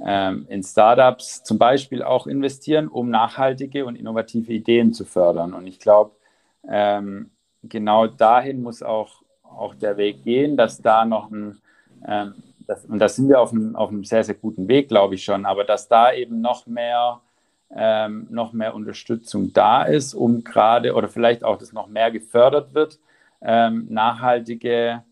ähm, 0.04 0.46
in 0.50 0.64
Startups 0.64 1.44
zum 1.44 1.58
Beispiel 1.58 2.04
auch 2.04 2.28
investieren, 2.28 2.88
um 2.88 3.10
nachhaltige 3.10 3.86
und 3.86 3.96
innovative 3.96 4.52
Ideen 4.52 4.94
zu 4.94 5.06
fördern. 5.06 5.54
Und 5.54 5.68
ich 5.68 5.80
glaube, 5.80 6.12
ähm, 6.68 7.32
genau 7.64 8.08
dahin 8.08 8.62
muss 8.62 8.84
auch, 8.84 9.24
auch 9.44 9.76
der 9.76 9.98
Weg 9.98 10.24
gehen, 10.24 10.58
dass 10.58 10.82
da 10.82 11.06
noch 11.06 11.32
ein, 11.32 11.62
ähm, 12.08 12.34
das, 12.68 12.86
und 12.86 13.00
da 13.00 13.08
sind 13.08 13.30
wir 13.30 13.40
auf 13.40 13.52
einem, 13.52 13.76
auf 13.76 13.90
einem 13.90 14.04
sehr, 14.04 14.24
sehr 14.24 14.36
guten 14.36 14.68
Weg, 14.68 14.90
glaube 14.90 15.16
ich 15.16 15.24
schon, 15.24 15.46
aber 15.46 15.64
dass 15.64 15.88
da 15.88 16.12
eben 16.14 16.42
noch 16.42 16.66
mehr, 16.66 17.22
ähm, 17.76 18.28
noch 18.30 18.54
mehr 18.54 18.76
Unterstützung 18.76 19.54
da 19.54 19.84
ist, 19.84 20.14
um 20.14 20.44
gerade 20.44 20.94
oder 20.94 21.08
vielleicht 21.08 21.44
auch, 21.44 21.58
dass 21.58 21.74
noch 21.74 21.88
mehr 21.88 22.12
gefördert 22.12 22.74
wird, 22.74 23.00
ähm, 23.42 23.88
nachhaltige, 23.90 25.04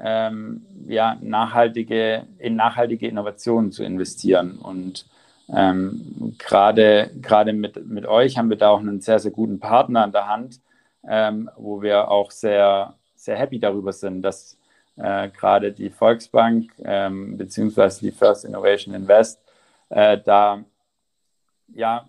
ähm, 0.00 0.66
ja, 0.86 1.16
nachhaltige, 1.20 2.26
in 2.38 2.56
nachhaltige 2.56 3.08
Innovationen 3.08 3.72
zu 3.72 3.84
investieren. 3.84 4.58
Und 4.58 5.06
ähm, 5.48 6.34
gerade 6.38 7.52
mit, 7.52 7.86
mit 7.86 8.06
euch 8.06 8.38
haben 8.38 8.50
wir 8.50 8.56
da 8.56 8.70
auch 8.70 8.80
einen 8.80 9.00
sehr, 9.00 9.18
sehr 9.18 9.30
guten 9.30 9.60
Partner 9.60 10.04
an 10.04 10.12
der 10.12 10.28
Hand, 10.28 10.60
ähm, 11.06 11.50
wo 11.56 11.82
wir 11.82 12.08
auch 12.08 12.30
sehr, 12.30 12.94
sehr 13.14 13.36
happy 13.36 13.58
darüber 13.58 13.92
sind, 13.92 14.22
dass 14.22 14.58
äh, 14.96 15.28
gerade 15.28 15.72
die 15.72 15.90
Volksbank 15.90 16.72
ähm, 16.84 17.36
beziehungsweise 17.36 18.00
die 18.00 18.10
First 18.10 18.44
Innovation 18.44 18.94
Invest 18.94 19.40
äh, 19.88 20.18
da 20.18 20.64
ja 21.74 22.06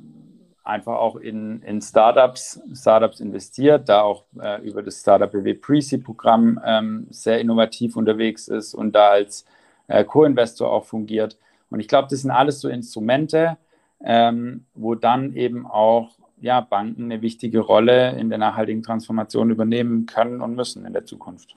einfach 0.63 0.95
auch 0.95 1.17
in, 1.17 1.61
in 1.61 1.81
Startups, 1.81 2.61
Startups 2.73 3.19
investiert, 3.19 3.89
da 3.89 4.01
auch 4.01 4.23
äh, 4.41 4.61
über 4.61 4.81
das 4.81 5.01
Startup 5.01 5.31
BW 5.31 5.55
Pre-Seed-Programm 5.55 6.59
ähm, 6.65 7.07
sehr 7.09 7.39
innovativ 7.39 7.97
unterwegs 7.97 8.47
ist 8.47 8.73
und 8.73 8.93
da 8.93 9.09
als 9.09 9.45
äh, 9.87 10.03
Co-Investor 10.05 10.71
auch 10.71 10.85
fungiert. 10.85 11.37
Und 11.69 11.79
ich 11.79 11.87
glaube, 11.87 12.07
das 12.09 12.21
sind 12.21 12.31
alles 12.31 12.61
so 12.61 12.69
Instrumente, 12.69 13.57
ähm, 14.03 14.65
wo 14.73 14.95
dann 14.95 15.33
eben 15.33 15.65
auch 15.65 16.11
ja, 16.39 16.61
Banken 16.61 17.05
eine 17.05 17.21
wichtige 17.21 17.59
Rolle 17.59 18.17
in 18.17 18.29
der 18.29 18.37
nachhaltigen 18.37 18.83
Transformation 18.83 19.49
übernehmen 19.49 20.05
können 20.05 20.41
und 20.41 20.55
müssen 20.55 20.85
in 20.85 20.93
der 20.93 21.05
Zukunft. 21.05 21.55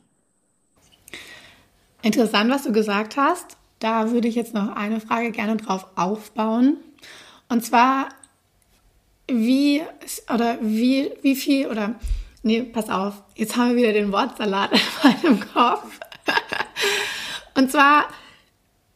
Interessant, 2.03 2.51
was 2.51 2.65
du 2.65 2.73
gesagt 2.73 3.17
hast. 3.17 3.57
Da 3.79 4.11
würde 4.11 4.29
ich 4.29 4.37
jetzt 4.37 4.55
noch 4.55 4.75
eine 4.75 5.01
Frage 5.01 5.33
gerne 5.33 5.57
drauf 5.57 5.87
aufbauen. 5.97 6.79
Und 7.49 7.65
zwar 7.65 8.09
wie 9.29 9.83
oder 10.33 10.59
wie, 10.61 11.11
wie 11.23 11.37
viel 11.37 11.69
oder 11.69 11.97
nee, 12.43 12.63
pass 12.63 12.89
auf, 12.89 13.23
jetzt 13.35 13.57
haben 13.57 13.71
wir 13.71 13.77
wieder 13.77 13.93
den 13.93 14.13
Wortsalat 14.13 14.71
in 14.73 14.81
meinem 15.03 15.41
Kopf. 15.53 15.99
Und 17.55 17.71
zwar 17.71 18.07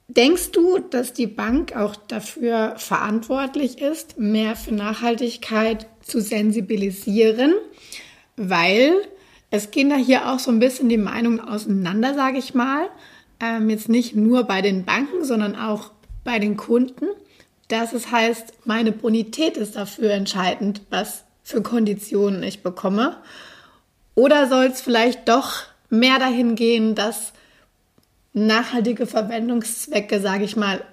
denkst 0.09 0.53
du, 0.53 0.79
dass 0.79 1.13
die 1.13 1.27
Bank 1.27 1.77
auch 1.77 1.97
dafür 1.97 2.75
verantwortlich 2.77 3.81
ist, 3.81 4.19
mehr 4.19 4.57
für 4.57 4.75
Nachhaltigkeit 4.75 5.87
zu 6.03 6.21
sensibilisieren, 6.21 7.55
weil 8.37 8.95
es 9.51 9.71
gehen 9.71 9.91
da 9.91 9.97
hier 9.97 10.31
auch 10.31 10.39
so 10.39 10.51
ein 10.51 10.61
bisschen 10.61 10.89
die 10.89 10.97
Meinungen 10.97 11.41
auseinander, 11.41 12.15
sage 12.15 12.39
ich 12.39 12.55
mal. 12.55 12.89
Ähm, 13.41 13.71
jetzt 13.71 13.89
nicht 13.89 14.15
nur 14.15 14.45
bei 14.45 14.63
den 14.63 14.85
Banken, 14.85 15.25
sondern 15.25 15.57
auch 15.57 15.91
bei 16.25 16.39
den 16.39 16.57
Kunden 16.57 17.07
dass 17.73 17.93
es 17.93 18.11
heißt, 18.11 18.67
meine 18.67 18.93
Bonität 18.93 19.57
ist 19.57 19.77
dafür 19.77 20.11
entscheidend, 20.11 20.83
was 20.91 21.25
für 21.43 21.63
Konditionen 21.63 22.43
ich 22.43 22.63
bekomme? 22.63 23.17
Oder 24.15 24.49
soll 24.49 24.67
es 24.67 24.81
vielleicht 24.81 25.29
doch 25.29 25.65
mehr 25.89 26.19
dahin 26.19 26.55
gehen, 26.55 26.95
dass 26.95 27.33
nachhaltige 28.33 29.07
Verwendungszwecke, 29.07 30.21
sage 30.21 30.45
ich 30.45 30.57
mal, 30.57 30.85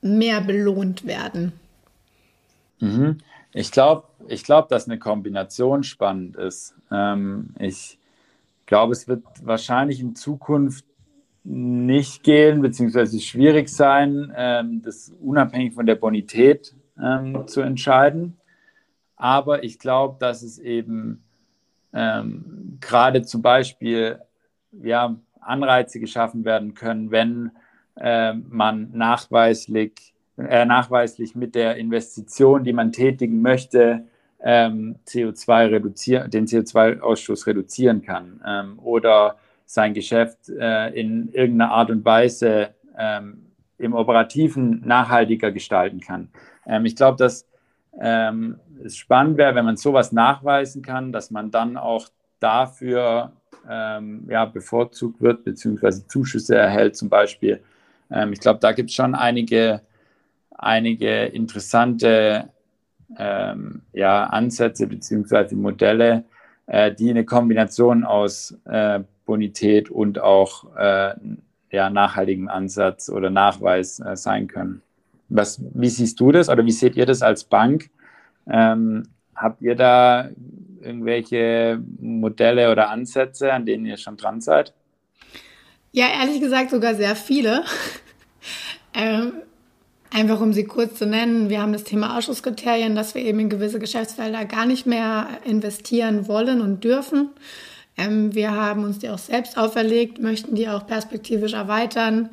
mehr 0.00 0.40
belohnt 0.40 1.06
werden? 1.06 1.52
Mhm. 2.80 3.18
Ich 3.52 3.70
glaube, 3.70 4.04
ich 4.28 4.44
glaub, 4.44 4.68
dass 4.68 4.86
eine 4.86 4.98
Kombination 4.98 5.84
spannend 5.84 6.36
ist. 6.36 6.74
Ähm, 6.90 7.54
ich 7.58 7.98
glaube, 8.66 8.92
es 8.92 9.06
wird 9.08 9.22
wahrscheinlich 9.42 10.00
in 10.00 10.16
Zukunft 10.16 10.84
nicht 11.44 12.22
gehen, 12.22 12.62
beziehungsweise 12.62 13.18
schwierig 13.20 13.68
sein, 13.68 14.32
ähm, 14.36 14.82
das 14.82 15.12
unabhängig 15.20 15.74
von 15.74 15.86
der 15.86 15.96
Bonität 15.96 16.74
ähm, 17.02 17.46
zu 17.46 17.60
entscheiden. 17.60 18.36
Aber 19.16 19.64
ich 19.64 19.78
glaube, 19.78 20.16
dass 20.18 20.42
es 20.42 20.58
eben 20.58 21.24
ähm, 21.92 22.78
gerade 22.80 23.22
zum 23.22 23.42
Beispiel 23.42 24.20
ja, 24.82 25.16
Anreize 25.40 26.00
geschaffen 26.00 26.44
werden 26.44 26.74
können, 26.74 27.10
wenn 27.10 27.50
äh, 27.96 28.32
man 28.34 28.90
nachweislich, 28.92 30.14
äh, 30.38 30.64
nachweislich 30.64 31.34
mit 31.34 31.54
der 31.54 31.76
Investition, 31.76 32.64
die 32.64 32.72
man 32.72 32.92
tätigen 32.92 33.42
möchte, 33.42 34.04
ähm, 34.40 34.96
CO2 35.06 35.70
reduzieren, 35.70 36.30
den 36.30 36.46
CO2-Ausstoß 36.46 37.46
reduzieren 37.46 38.02
kann. 38.02 38.40
Ähm, 38.46 38.78
oder 38.78 39.36
sein 39.72 39.94
Geschäft 39.94 40.50
äh, 40.50 40.88
in 40.90 41.32
irgendeiner 41.32 41.72
Art 41.72 41.90
und 41.90 42.04
Weise 42.04 42.74
ähm, 42.98 43.46
im 43.78 43.94
Operativen 43.94 44.82
nachhaltiger 44.84 45.50
gestalten 45.50 46.00
kann. 46.00 46.28
Ähm, 46.66 46.84
ich 46.84 46.94
glaube, 46.94 47.16
dass 47.16 47.48
ähm, 47.98 48.60
es 48.84 48.98
spannend 48.98 49.38
wäre, 49.38 49.54
wenn 49.54 49.64
man 49.64 49.78
sowas 49.78 50.12
nachweisen 50.12 50.82
kann, 50.82 51.10
dass 51.10 51.30
man 51.30 51.50
dann 51.50 51.78
auch 51.78 52.06
dafür 52.38 53.32
ähm, 53.66 54.26
ja, 54.28 54.44
bevorzugt 54.44 55.22
wird, 55.22 55.42
beziehungsweise 55.44 56.06
Zuschüsse 56.06 56.54
erhält 56.54 56.94
zum 56.94 57.08
Beispiel. 57.08 57.62
Ähm, 58.10 58.34
ich 58.34 58.40
glaube, 58.40 58.60
da 58.60 58.72
gibt 58.72 58.90
es 58.90 58.96
schon 58.96 59.14
einige, 59.14 59.80
einige 60.50 61.24
interessante 61.24 62.50
ähm, 63.16 63.80
ja, 63.94 64.24
Ansätze 64.24 64.86
beziehungsweise 64.86 65.56
Modelle, 65.56 66.24
äh, 66.66 66.92
die 66.92 67.08
eine 67.08 67.24
Kombination 67.24 68.04
aus 68.04 68.54
äh, 68.66 69.00
Bonität 69.24 69.90
und 69.90 70.18
auch 70.20 70.76
äh, 70.76 71.14
ja, 71.70 71.90
nachhaltigen 71.90 72.48
Ansatz 72.48 73.08
oder 73.08 73.30
Nachweis 73.30 74.00
äh, 74.00 74.16
sein 74.16 74.46
können. 74.46 74.82
Was, 75.28 75.60
wie 75.72 75.88
siehst 75.88 76.20
du 76.20 76.32
das 76.32 76.48
oder 76.48 76.64
wie 76.66 76.72
seht 76.72 76.96
ihr 76.96 77.06
das 77.06 77.22
als 77.22 77.44
Bank? 77.44 77.90
Ähm, 78.48 79.04
habt 79.34 79.62
ihr 79.62 79.74
da 79.74 80.28
irgendwelche 80.82 81.82
Modelle 82.00 82.70
oder 82.70 82.90
Ansätze, 82.90 83.52
an 83.52 83.64
denen 83.64 83.86
ihr 83.86 83.96
schon 83.96 84.16
dran 84.16 84.40
seid? 84.40 84.74
Ja, 85.92 86.06
ehrlich 86.20 86.40
gesagt 86.40 86.70
sogar 86.70 86.94
sehr 86.94 87.16
viele. 87.16 87.64
ähm, 88.94 89.32
Einfach 90.14 90.42
um 90.42 90.52
sie 90.52 90.64
kurz 90.64 90.98
zu 90.98 91.06
nennen, 91.06 91.48
wir 91.48 91.62
haben 91.62 91.72
das 91.72 91.84
Thema 91.84 92.18
Ausschusskriterien, 92.18 92.94
dass 92.94 93.14
wir 93.14 93.22
eben 93.22 93.40
in 93.40 93.48
gewisse 93.48 93.78
Geschäftsfelder 93.78 94.44
gar 94.44 94.66
nicht 94.66 94.84
mehr 94.84 95.26
investieren 95.46 96.28
wollen 96.28 96.60
und 96.60 96.84
dürfen. 96.84 97.30
Ähm, 97.96 98.34
wir 98.34 98.52
haben 98.52 98.84
uns 98.84 98.98
die 98.98 99.10
auch 99.10 99.18
selbst 99.18 99.56
auferlegt, 99.58 100.20
möchten 100.20 100.54
die 100.54 100.68
auch 100.68 100.86
perspektivisch 100.86 101.52
erweitern. 101.52 102.30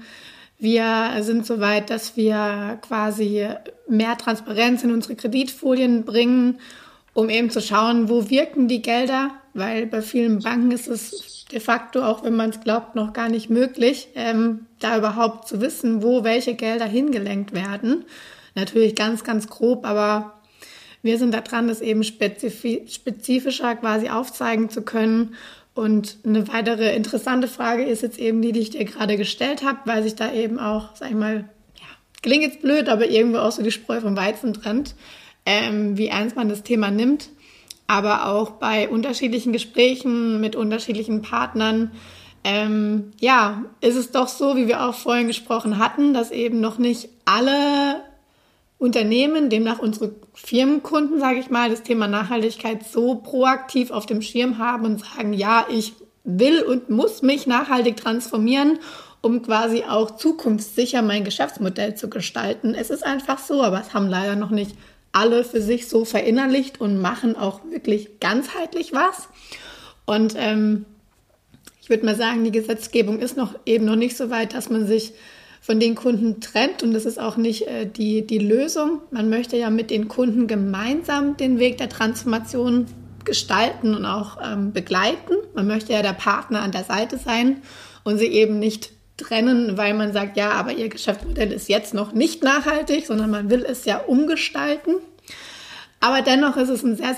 Wir 0.58 1.12
sind 1.22 1.46
so 1.46 1.60
weit, 1.60 1.90
dass 1.90 2.18
wir 2.18 2.80
quasi 2.82 3.48
mehr 3.88 4.18
Transparenz 4.18 4.84
in 4.84 4.92
unsere 4.92 5.16
Kreditfolien 5.16 6.04
bringen, 6.04 6.60
um 7.14 7.30
eben 7.30 7.50
zu 7.50 7.62
schauen, 7.62 8.10
wo 8.10 8.30
wirken 8.30 8.68
die 8.68 8.82
Gelder, 8.82 9.32
weil 9.54 9.86
bei 9.86 10.02
vielen 10.02 10.40
Banken 10.40 10.72
ist 10.72 10.88
es 10.88 11.46
de 11.52 11.60
facto, 11.60 12.04
auch 12.04 12.24
wenn 12.24 12.36
man 12.36 12.52
es 12.52 12.62
glaubt, 12.62 12.96
noch 12.96 13.14
gar 13.14 13.30
nicht 13.30 13.50
möglich, 13.50 14.10
ähm, 14.16 14.68
da 14.80 14.98
überhaupt 14.98 15.48
zu 15.48 15.62
wissen, 15.62 16.04
wo 16.04 16.24
welche 16.24 16.56
Gelder 16.56 16.86
hingelenkt 16.86 17.54
werden. 17.54 18.06
Natürlich 18.56 18.96
ganz, 18.96 19.24
ganz 19.24 19.48
grob, 19.48 19.86
aber 19.86 20.39
wir 21.02 21.18
sind 21.18 21.34
da 21.34 21.42
dran, 21.42 21.68
das 21.68 21.82
eben 21.82 22.04
spezifischer 22.04 23.76
quasi 23.76 24.10
aufzeigen 24.10 24.70
zu 24.70 24.82
können 24.82 25.36
und 25.80 26.18
eine 26.26 26.46
weitere 26.50 26.94
interessante 26.94 27.48
Frage 27.48 27.84
ist 27.84 28.02
jetzt 28.02 28.20
eben 28.20 28.42
die, 28.42 28.52
die 28.52 28.60
ich 28.60 28.72
dir 28.72 28.84
gerade 28.84 29.16
gestellt 29.16 29.64
habe, 29.64 29.80
weil 29.86 30.04
sich 30.04 30.14
da 30.14 30.30
eben 30.34 30.60
auch, 30.60 30.94
sag 30.96 31.10
ich 31.10 31.16
mal, 31.16 31.46
ja, 31.76 31.86
klingt 32.22 32.44
jetzt 32.44 32.62
blöd, 32.62 32.90
aber 32.90 33.10
irgendwo 33.10 33.38
auch 33.38 33.54
so 33.54 33.64
die 33.64 33.72
Spreu 33.72 34.02
vom 34.02 34.18
Weizen 34.18 34.54
trennt, 34.54 34.96
ähm, 35.46 35.98
wie 35.98 36.08
ernst 36.08 36.36
man 36.36 36.50
das 36.50 36.64
Thema 36.64 36.92
nimmt. 36.92 37.30
Aber 37.88 38.28
auch 38.28 38.52
bei 38.52 38.90
unterschiedlichen 38.90 39.54
Gesprächen 39.54 40.42
mit 40.42 40.58
unterschiedlichen 40.58 41.22
Partnern, 41.22 41.92
ähm, 42.44 43.12
ja, 43.22 43.64
ist 43.80 43.96
es 43.96 44.12
doch 44.12 44.28
so, 44.28 44.58
wie 44.58 44.68
wir 44.68 44.84
auch 44.84 44.96
vorhin 44.96 45.28
gesprochen 45.28 45.78
hatten, 45.78 46.14
dass 46.14 46.32
eben 46.32 46.60
noch 46.60 46.78
nicht 46.78 47.08
alle 47.24 48.02
Unternehmen, 48.80 49.50
demnach 49.50 49.80
unsere 49.80 50.16
Firmenkunden, 50.34 51.20
sage 51.20 51.40
ich 51.40 51.50
mal, 51.50 51.70
das 51.70 51.84
Thema 51.84 52.08
Nachhaltigkeit 52.08 52.88
so 52.88 53.16
proaktiv 53.16 53.92
auf 53.92 54.06
dem 54.06 54.22
Schirm 54.22 54.58
haben 54.58 54.86
und 54.86 55.02
sagen, 55.02 55.34
ja, 55.34 55.68
ich 55.70 55.94
will 56.24 56.62
und 56.62 56.90
muss 56.90 57.22
mich 57.22 57.46
nachhaltig 57.46 57.98
transformieren, 57.98 58.80
um 59.22 59.42
quasi 59.42 59.84
auch 59.84 60.16
zukunftssicher 60.16 61.02
mein 61.02 61.26
Geschäftsmodell 61.26 61.96
zu 61.96 62.10
gestalten. 62.10 62.74
Es 62.74 62.90
ist 62.90 63.06
einfach 63.06 63.38
so, 63.40 63.62
aber 63.64 63.82
es 63.82 63.94
haben 63.94 64.08
leider 64.08 64.38
noch 64.38 64.50
nicht 64.50 64.76
alle 65.12 65.44
für 65.44 65.62
sich 65.62 65.90
so 65.90 66.06
verinnerlicht 66.06 66.80
und 66.80 67.02
machen 67.02 67.36
auch 67.36 67.60
wirklich 67.70 68.20
ganzheitlich 68.22 68.94
was. 68.94 69.28
Und 70.06 70.36
ähm, 70.38 70.86
ich 71.82 71.90
würde 71.90 72.06
mal 72.06 72.16
sagen, 72.16 72.46
die 72.46 72.52
Gesetzgebung 72.52 73.20
ist 73.20 73.36
noch 73.36 73.56
eben 73.66 73.84
noch 73.84 73.98
nicht 73.98 74.16
so 74.16 74.30
weit, 74.30 74.54
dass 74.54 74.70
man 74.70 74.88
sich 74.88 75.14
von 75.62 75.80
den 75.80 75.96
Kunden 75.96 76.40
trennt 76.42 76.84
und 76.84 76.94
das 76.94 77.06
ist 77.06 77.20
auch 77.20 77.38
nicht 77.38 77.68
äh, 77.68 77.86
die, 77.86 78.26
die 78.26 78.40
Lösung. 78.40 79.02
Man 79.12 79.30
möchte 79.30 79.58
ja 79.58 79.70
mit 79.70 79.92
den 79.92 80.08
Kunden 80.08 80.48
gemeinsam 80.48 81.38
den 81.38 81.60
Weg 81.60 81.78
der 81.78 81.90
Transformation 81.90 82.88
gestalten 83.26 83.94
und 83.94 84.06
auch 84.06 84.38
ähm, 84.44 84.72
begleiten. 84.72 85.36
Man 85.54 85.68
möchte 85.68 85.94
ja 85.94 86.02
der 86.02 86.14
Partner 86.14 86.62
an 86.62 86.72
der 86.72 86.86
Seite 86.86 87.18
sein 87.18 87.62
und 88.04 88.18
sie 88.18 88.28
eben 88.28 88.60
nicht 88.60 88.92
trennen, 89.18 89.78
weil 89.78 89.94
man 89.94 90.14
sagt, 90.14 90.38
ja, 90.38 90.52
aber 90.52 90.72
ihr 90.72 90.88
Geschäftsmodell 90.88 91.52
ist 91.52 91.68
jetzt 91.68 91.94
noch 91.94 92.14
nicht 92.14 92.42
nachhaltig, 92.42 93.06
sondern 93.06 93.30
man 93.30 93.50
will 93.50 93.66
es 93.68 93.84
ja 93.84 93.98
umgestalten. 93.98 94.96
Aber 96.00 96.22
dennoch 96.22 96.56
ist 96.56 96.70
es 96.70 96.84
ein 96.84 96.96
sehr, 96.96 97.14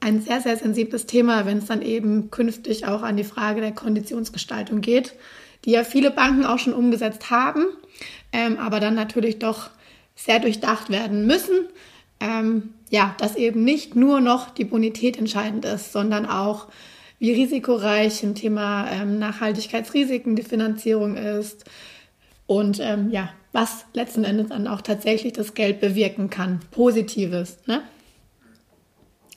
ein 0.00 0.22
sehr, 0.22 0.40
sehr 0.40 0.56
sensibles 0.56 1.06
Thema, 1.06 1.44
wenn 1.44 1.58
es 1.58 1.66
dann 1.66 1.82
eben 1.82 2.30
künftig 2.30 2.86
auch 2.86 3.02
an 3.02 3.16
die 3.16 3.24
Frage 3.24 3.60
der 3.60 3.72
Konditionsgestaltung 3.72 4.80
geht 4.80 5.14
die 5.64 5.72
ja 5.72 5.84
viele 5.84 6.10
Banken 6.10 6.44
auch 6.44 6.58
schon 6.58 6.74
umgesetzt 6.74 7.30
haben, 7.30 7.64
ähm, 8.32 8.58
aber 8.58 8.80
dann 8.80 8.94
natürlich 8.94 9.38
doch 9.38 9.70
sehr 10.14 10.40
durchdacht 10.40 10.90
werden 10.90 11.26
müssen. 11.26 11.68
Ähm, 12.20 12.74
ja, 12.90 13.14
dass 13.18 13.36
eben 13.36 13.64
nicht 13.64 13.96
nur 13.96 14.20
noch 14.20 14.50
die 14.50 14.64
Bonität 14.64 15.18
entscheidend 15.18 15.64
ist, 15.64 15.92
sondern 15.92 16.26
auch, 16.26 16.68
wie 17.18 17.32
risikoreich 17.32 18.22
im 18.22 18.34
Thema 18.34 18.90
ähm, 18.90 19.18
Nachhaltigkeitsrisiken 19.18 20.36
die 20.36 20.42
Finanzierung 20.42 21.16
ist 21.16 21.64
und 22.46 22.80
ähm, 22.80 23.10
ja, 23.10 23.30
was 23.52 23.84
letzten 23.92 24.24
Endes 24.24 24.48
dann 24.48 24.66
auch 24.66 24.80
tatsächlich 24.80 25.32
das 25.32 25.54
Geld 25.54 25.80
bewirken 25.80 26.30
kann. 26.30 26.60
Positives. 26.70 27.58
Ne? 27.66 27.82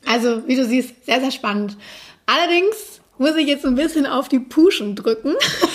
Also, 0.05 0.47
wie 0.47 0.55
du 0.55 0.65
siehst, 0.65 1.05
sehr, 1.05 1.19
sehr 1.19 1.31
spannend. 1.31 1.77
Allerdings 2.25 3.01
muss 3.17 3.35
ich 3.35 3.47
jetzt 3.47 3.65
ein 3.65 3.75
bisschen 3.75 4.05
auf 4.05 4.29
die 4.29 4.39
Puschen 4.39 4.95
drücken. 4.95 5.35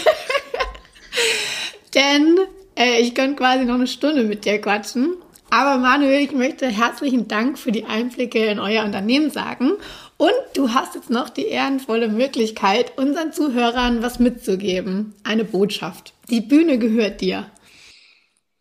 Denn 1.95 2.39
äh, 2.77 3.01
ich 3.01 3.15
könnte 3.15 3.37
quasi 3.37 3.65
noch 3.65 3.75
eine 3.75 3.87
Stunde 3.87 4.25
mit 4.25 4.45
dir 4.45 4.61
quatschen. 4.61 5.17
Aber 5.51 5.79
Manuel, 5.79 6.21
ich 6.21 6.33
möchte 6.33 6.69
herzlichen 6.69 7.27
Dank 7.27 7.59
für 7.59 7.73
die 7.73 7.85
Einblicke 7.85 8.47
in 8.47 8.61
euer 8.61 8.85
Unternehmen 8.85 9.31
sagen. 9.31 9.73
Und 10.17 10.33
du 10.55 10.75
hast 10.75 10.95
jetzt 10.95 11.11
noch 11.11 11.29
die 11.29 11.47
ehrenvolle 11.47 12.09
Möglichkeit, 12.09 12.97
unseren 12.97 13.33
Zuhörern 13.33 14.03
was 14.03 14.21
mitzugeben. 14.21 15.15
Eine 15.25 15.45
Botschaft. 15.45 16.15
Die 16.29 16.41
Bühne 16.41 16.79
gehört 16.79 17.21
dir. 17.21 17.47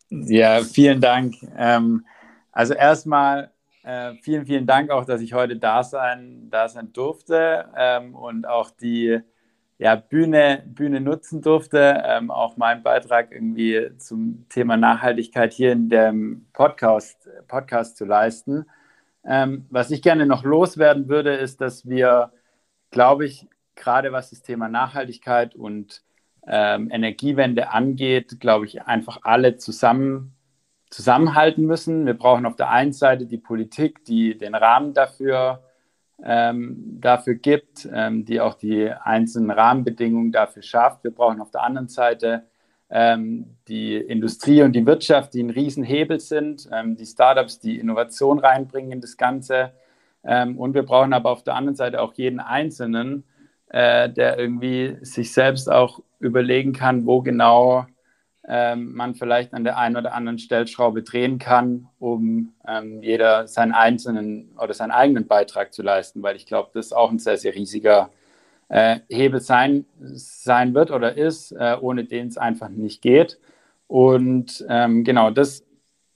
Ja, 0.09 0.61
vielen 0.61 1.01
Dank. 1.01 1.35
Ähm, 1.55 2.05
also 2.51 2.73
erstmal 2.73 3.51
äh, 3.83 4.13
vielen, 4.21 4.45
vielen 4.45 4.65
Dank 4.65 4.89
auch, 4.89 5.05
dass 5.05 5.21
ich 5.21 5.33
heute 5.33 5.57
da 5.57 5.83
sein, 5.83 6.47
da 6.49 6.67
sein 6.67 6.91
durfte 6.93 7.65
ähm, 7.77 8.15
und 8.15 8.47
auch 8.47 8.71
die 8.71 9.19
ja, 9.79 9.95
Bühne, 9.95 10.61
Bühne 10.67 10.99
nutzen 10.99 11.41
durfte, 11.41 12.03
ähm, 12.05 12.31
auch 12.31 12.57
meinen 12.57 12.83
Beitrag 12.83 13.31
irgendwie 13.31 13.91
zum 13.97 14.45
Thema 14.49 14.75
Nachhaltigkeit 14.75 15.53
hier 15.53 15.71
in 15.71 15.89
dem 15.89 16.45
Podcast, 16.51 17.29
Podcast 17.47 17.95
zu 17.95 18.03
leisten. 18.03 18.65
Ähm, 19.25 19.65
was 19.69 19.89
ich 19.91 20.01
gerne 20.01 20.25
noch 20.25 20.43
loswerden 20.43 21.07
würde, 21.07 21.33
ist, 21.33 21.61
dass 21.61 21.87
wir, 21.87 22.33
glaube 22.91 23.25
ich, 23.25 23.47
gerade 23.75 24.11
was 24.11 24.31
das 24.31 24.41
Thema 24.41 24.67
Nachhaltigkeit 24.67 25.55
und 25.55 26.03
ähm, 26.45 26.91
Energiewende 26.91 27.71
angeht, 27.71 28.41
glaube 28.41 28.65
ich, 28.65 28.81
einfach 28.81 29.19
alle 29.23 29.55
zusammen 29.57 30.35
zusammenhalten 30.89 31.65
müssen. 31.65 32.05
Wir 32.05 32.15
brauchen 32.15 32.45
auf 32.45 32.55
der 32.55 32.69
einen 32.69 32.93
Seite 32.93 33.27
die 33.27 33.37
Politik, 33.37 34.03
die 34.05 34.37
den 34.37 34.55
Rahmen 34.55 34.93
dafür 34.93 35.63
ähm, 36.23 36.97
dafür 36.99 37.35
gibt, 37.35 37.87
ähm, 37.91 38.25
die 38.25 38.41
auch 38.41 38.55
die 38.55 38.89
einzelnen 38.89 39.51
Rahmenbedingungen 39.51 40.31
dafür 40.31 40.61
schafft. 40.61 41.03
Wir 41.03 41.11
brauchen 41.11 41.41
auf 41.41 41.51
der 41.51 41.63
anderen 41.63 41.87
Seite 41.87 42.43
ähm, 42.89 43.57
die 43.67 43.95
Industrie 43.95 44.61
und 44.63 44.73
die 44.73 44.85
Wirtschaft, 44.85 45.33
die 45.33 45.43
ein 45.43 45.49
Riesenhebel 45.49 46.19
sind, 46.19 46.67
ähm, 46.71 46.97
die 46.97 47.05
Startups, 47.05 47.59
die 47.59 47.79
Innovation 47.79 48.39
reinbringen 48.39 48.91
in 48.91 49.01
das 49.01 49.15
Ganze. 49.17 49.73
Ähm, 50.23 50.57
und 50.57 50.73
wir 50.73 50.83
brauchen 50.83 51.13
aber 51.13 51.31
auf 51.31 51.43
der 51.43 51.55
anderen 51.55 51.75
Seite 51.75 52.01
auch 52.01 52.13
jeden 52.13 52.39
Einzelnen, 52.39 53.23
äh, 53.69 54.09
der 54.09 54.37
irgendwie 54.39 54.97
sich 55.01 55.31
selbst 55.31 55.71
auch 55.71 56.01
überlegen 56.19 56.73
kann, 56.73 57.05
wo 57.05 57.21
genau 57.21 57.85
ähm, 58.47 58.93
man 58.93 59.15
vielleicht 59.15 59.53
an 59.53 59.63
der 59.63 59.77
einen 59.77 59.97
oder 59.97 60.13
anderen 60.13 60.39
Stellschraube 60.39 61.03
drehen 61.03 61.39
kann, 61.39 61.87
um 61.99 62.53
ähm, 62.67 63.03
jeder 63.03 63.47
seinen 63.47 63.73
einzelnen 63.73 64.51
oder 64.61 64.73
seinen 64.73 64.91
eigenen 64.91 65.27
Beitrag 65.27 65.73
zu 65.73 65.83
leisten, 65.83 66.23
weil 66.23 66.35
ich 66.35 66.45
glaube, 66.45 66.69
das 66.73 66.87
ist 66.87 66.93
auch 66.93 67.11
ein 67.11 67.19
sehr, 67.19 67.37
sehr 67.37 67.53
riesiger 67.53 68.09
äh, 68.69 68.99
Hebel 69.09 69.41
sein, 69.41 69.85
sein 69.99 70.73
wird 70.73 70.91
oder 70.91 71.17
ist, 71.17 71.51
äh, 71.51 71.75
ohne 71.79 72.05
den 72.05 72.27
es 72.27 72.37
einfach 72.37 72.69
nicht 72.69 73.01
geht. 73.01 73.39
Und 73.87 74.65
ähm, 74.69 75.03
genau, 75.03 75.31
das 75.31 75.65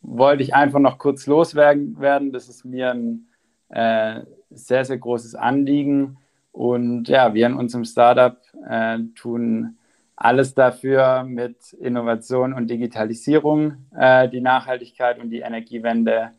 wollte 0.02 0.44
ich 0.44 0.54
einfach 0.54 0.80
noch 0.80 1.00
kurz 1.00 1.26
loswerden. 1.28 2.32
Das 2.32 2.48
ist 2.48 2.64
mir 2.64 2.92
ein 2.92 3.28
äh, 3.70 4.22
sehr, 4.52 4.86
sehr 4.86 4.98
großes 4.98 5.36
Anliegen. 5.36 6.18
Und 6.52 7.08
ja, 7.08 7.34
wir 7.34 7.48
in 7.48 7.56
unserem 7.56 7.86
Startup 7.86 8.38
äh, 8.70 9.00
tun 9.16 9.78
alles 10.16 10.54
dafür 10.54 11.24
mit 11.24 11.74
Innovation 11.74 12.54
und 12.54 12.70
Digitalisierung 12.70 13.86
äh, 13.98 14.30
die 14.30 14.42
Nachhaltigkeit 14.42 15.20
und 15.20 15.30
die 15.30 15.40
Energiewende 15.40 16.32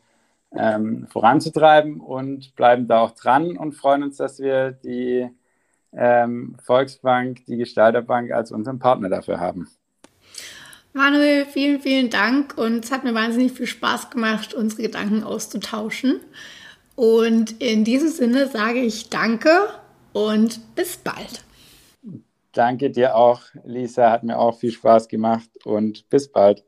ähm, 0.55 1.07
voranzutreiben 1.07 1.99
und 1.99 2.55
bleiben 2.55 2.87
da 2.87 2.99
auch 3.01 3.11
dran 3.11 3.57
und 3.57 3.73
freuen 3.73 4.03
uns, 4.03 4.17
dass 4.17 4.39
wir 4.39 4.71
die 4.71 5.29
ähm, 5.93 6.55
Volksbank, 6.63 7.45
die 7.45 7.57
Gestalterbank 7.57 8.31
als 8.31 8.51
unseren 8.51 8.79
Partner 8.79 9.09
dafür 9.09 9.39
haben. 9.39 9.67
Manuel, 10.93 11.45
vielen, 11.45 11.81
vielen 11.81 12.09
Dank 12.09 12.57
und 12.57 12.85
es 12.85 12.91
hat 12.91 13.03
mir 13.03 13.13
wahnsinnig 13.13 13.51
viel 13.51 13.67
Spaß 13.67 14.09
gemacht, 14.11 14.53
unsere 14.53 14.83
Gedanken 14.83 15.23
auszutauschen. 15.23 16.21
Und 16.95 17.61
in 17.61 17.83
diesem 17.83 18.07
Sinne 18.07 18.47
sage 18.47 18.79
ich 18.79 19.09
Danke 19.09 19.49
und 20.13 20.75
bis 20.75 20.95
bald. 20.95 21.43
Danke 22.55 22.89
dir 22.89 23.15
auch, 23.17 23.41
Lisa. 23.65 24.09
Hat 24.11 24.23
mir 24.23 24.39
auch 24.39 24.57
viel 24.57 24.71
Spaß 24.71 25.09
gemacht 25.09 25.49
und 25.65 26.09
bis 26.09 26.31
bald. 26.31 26.63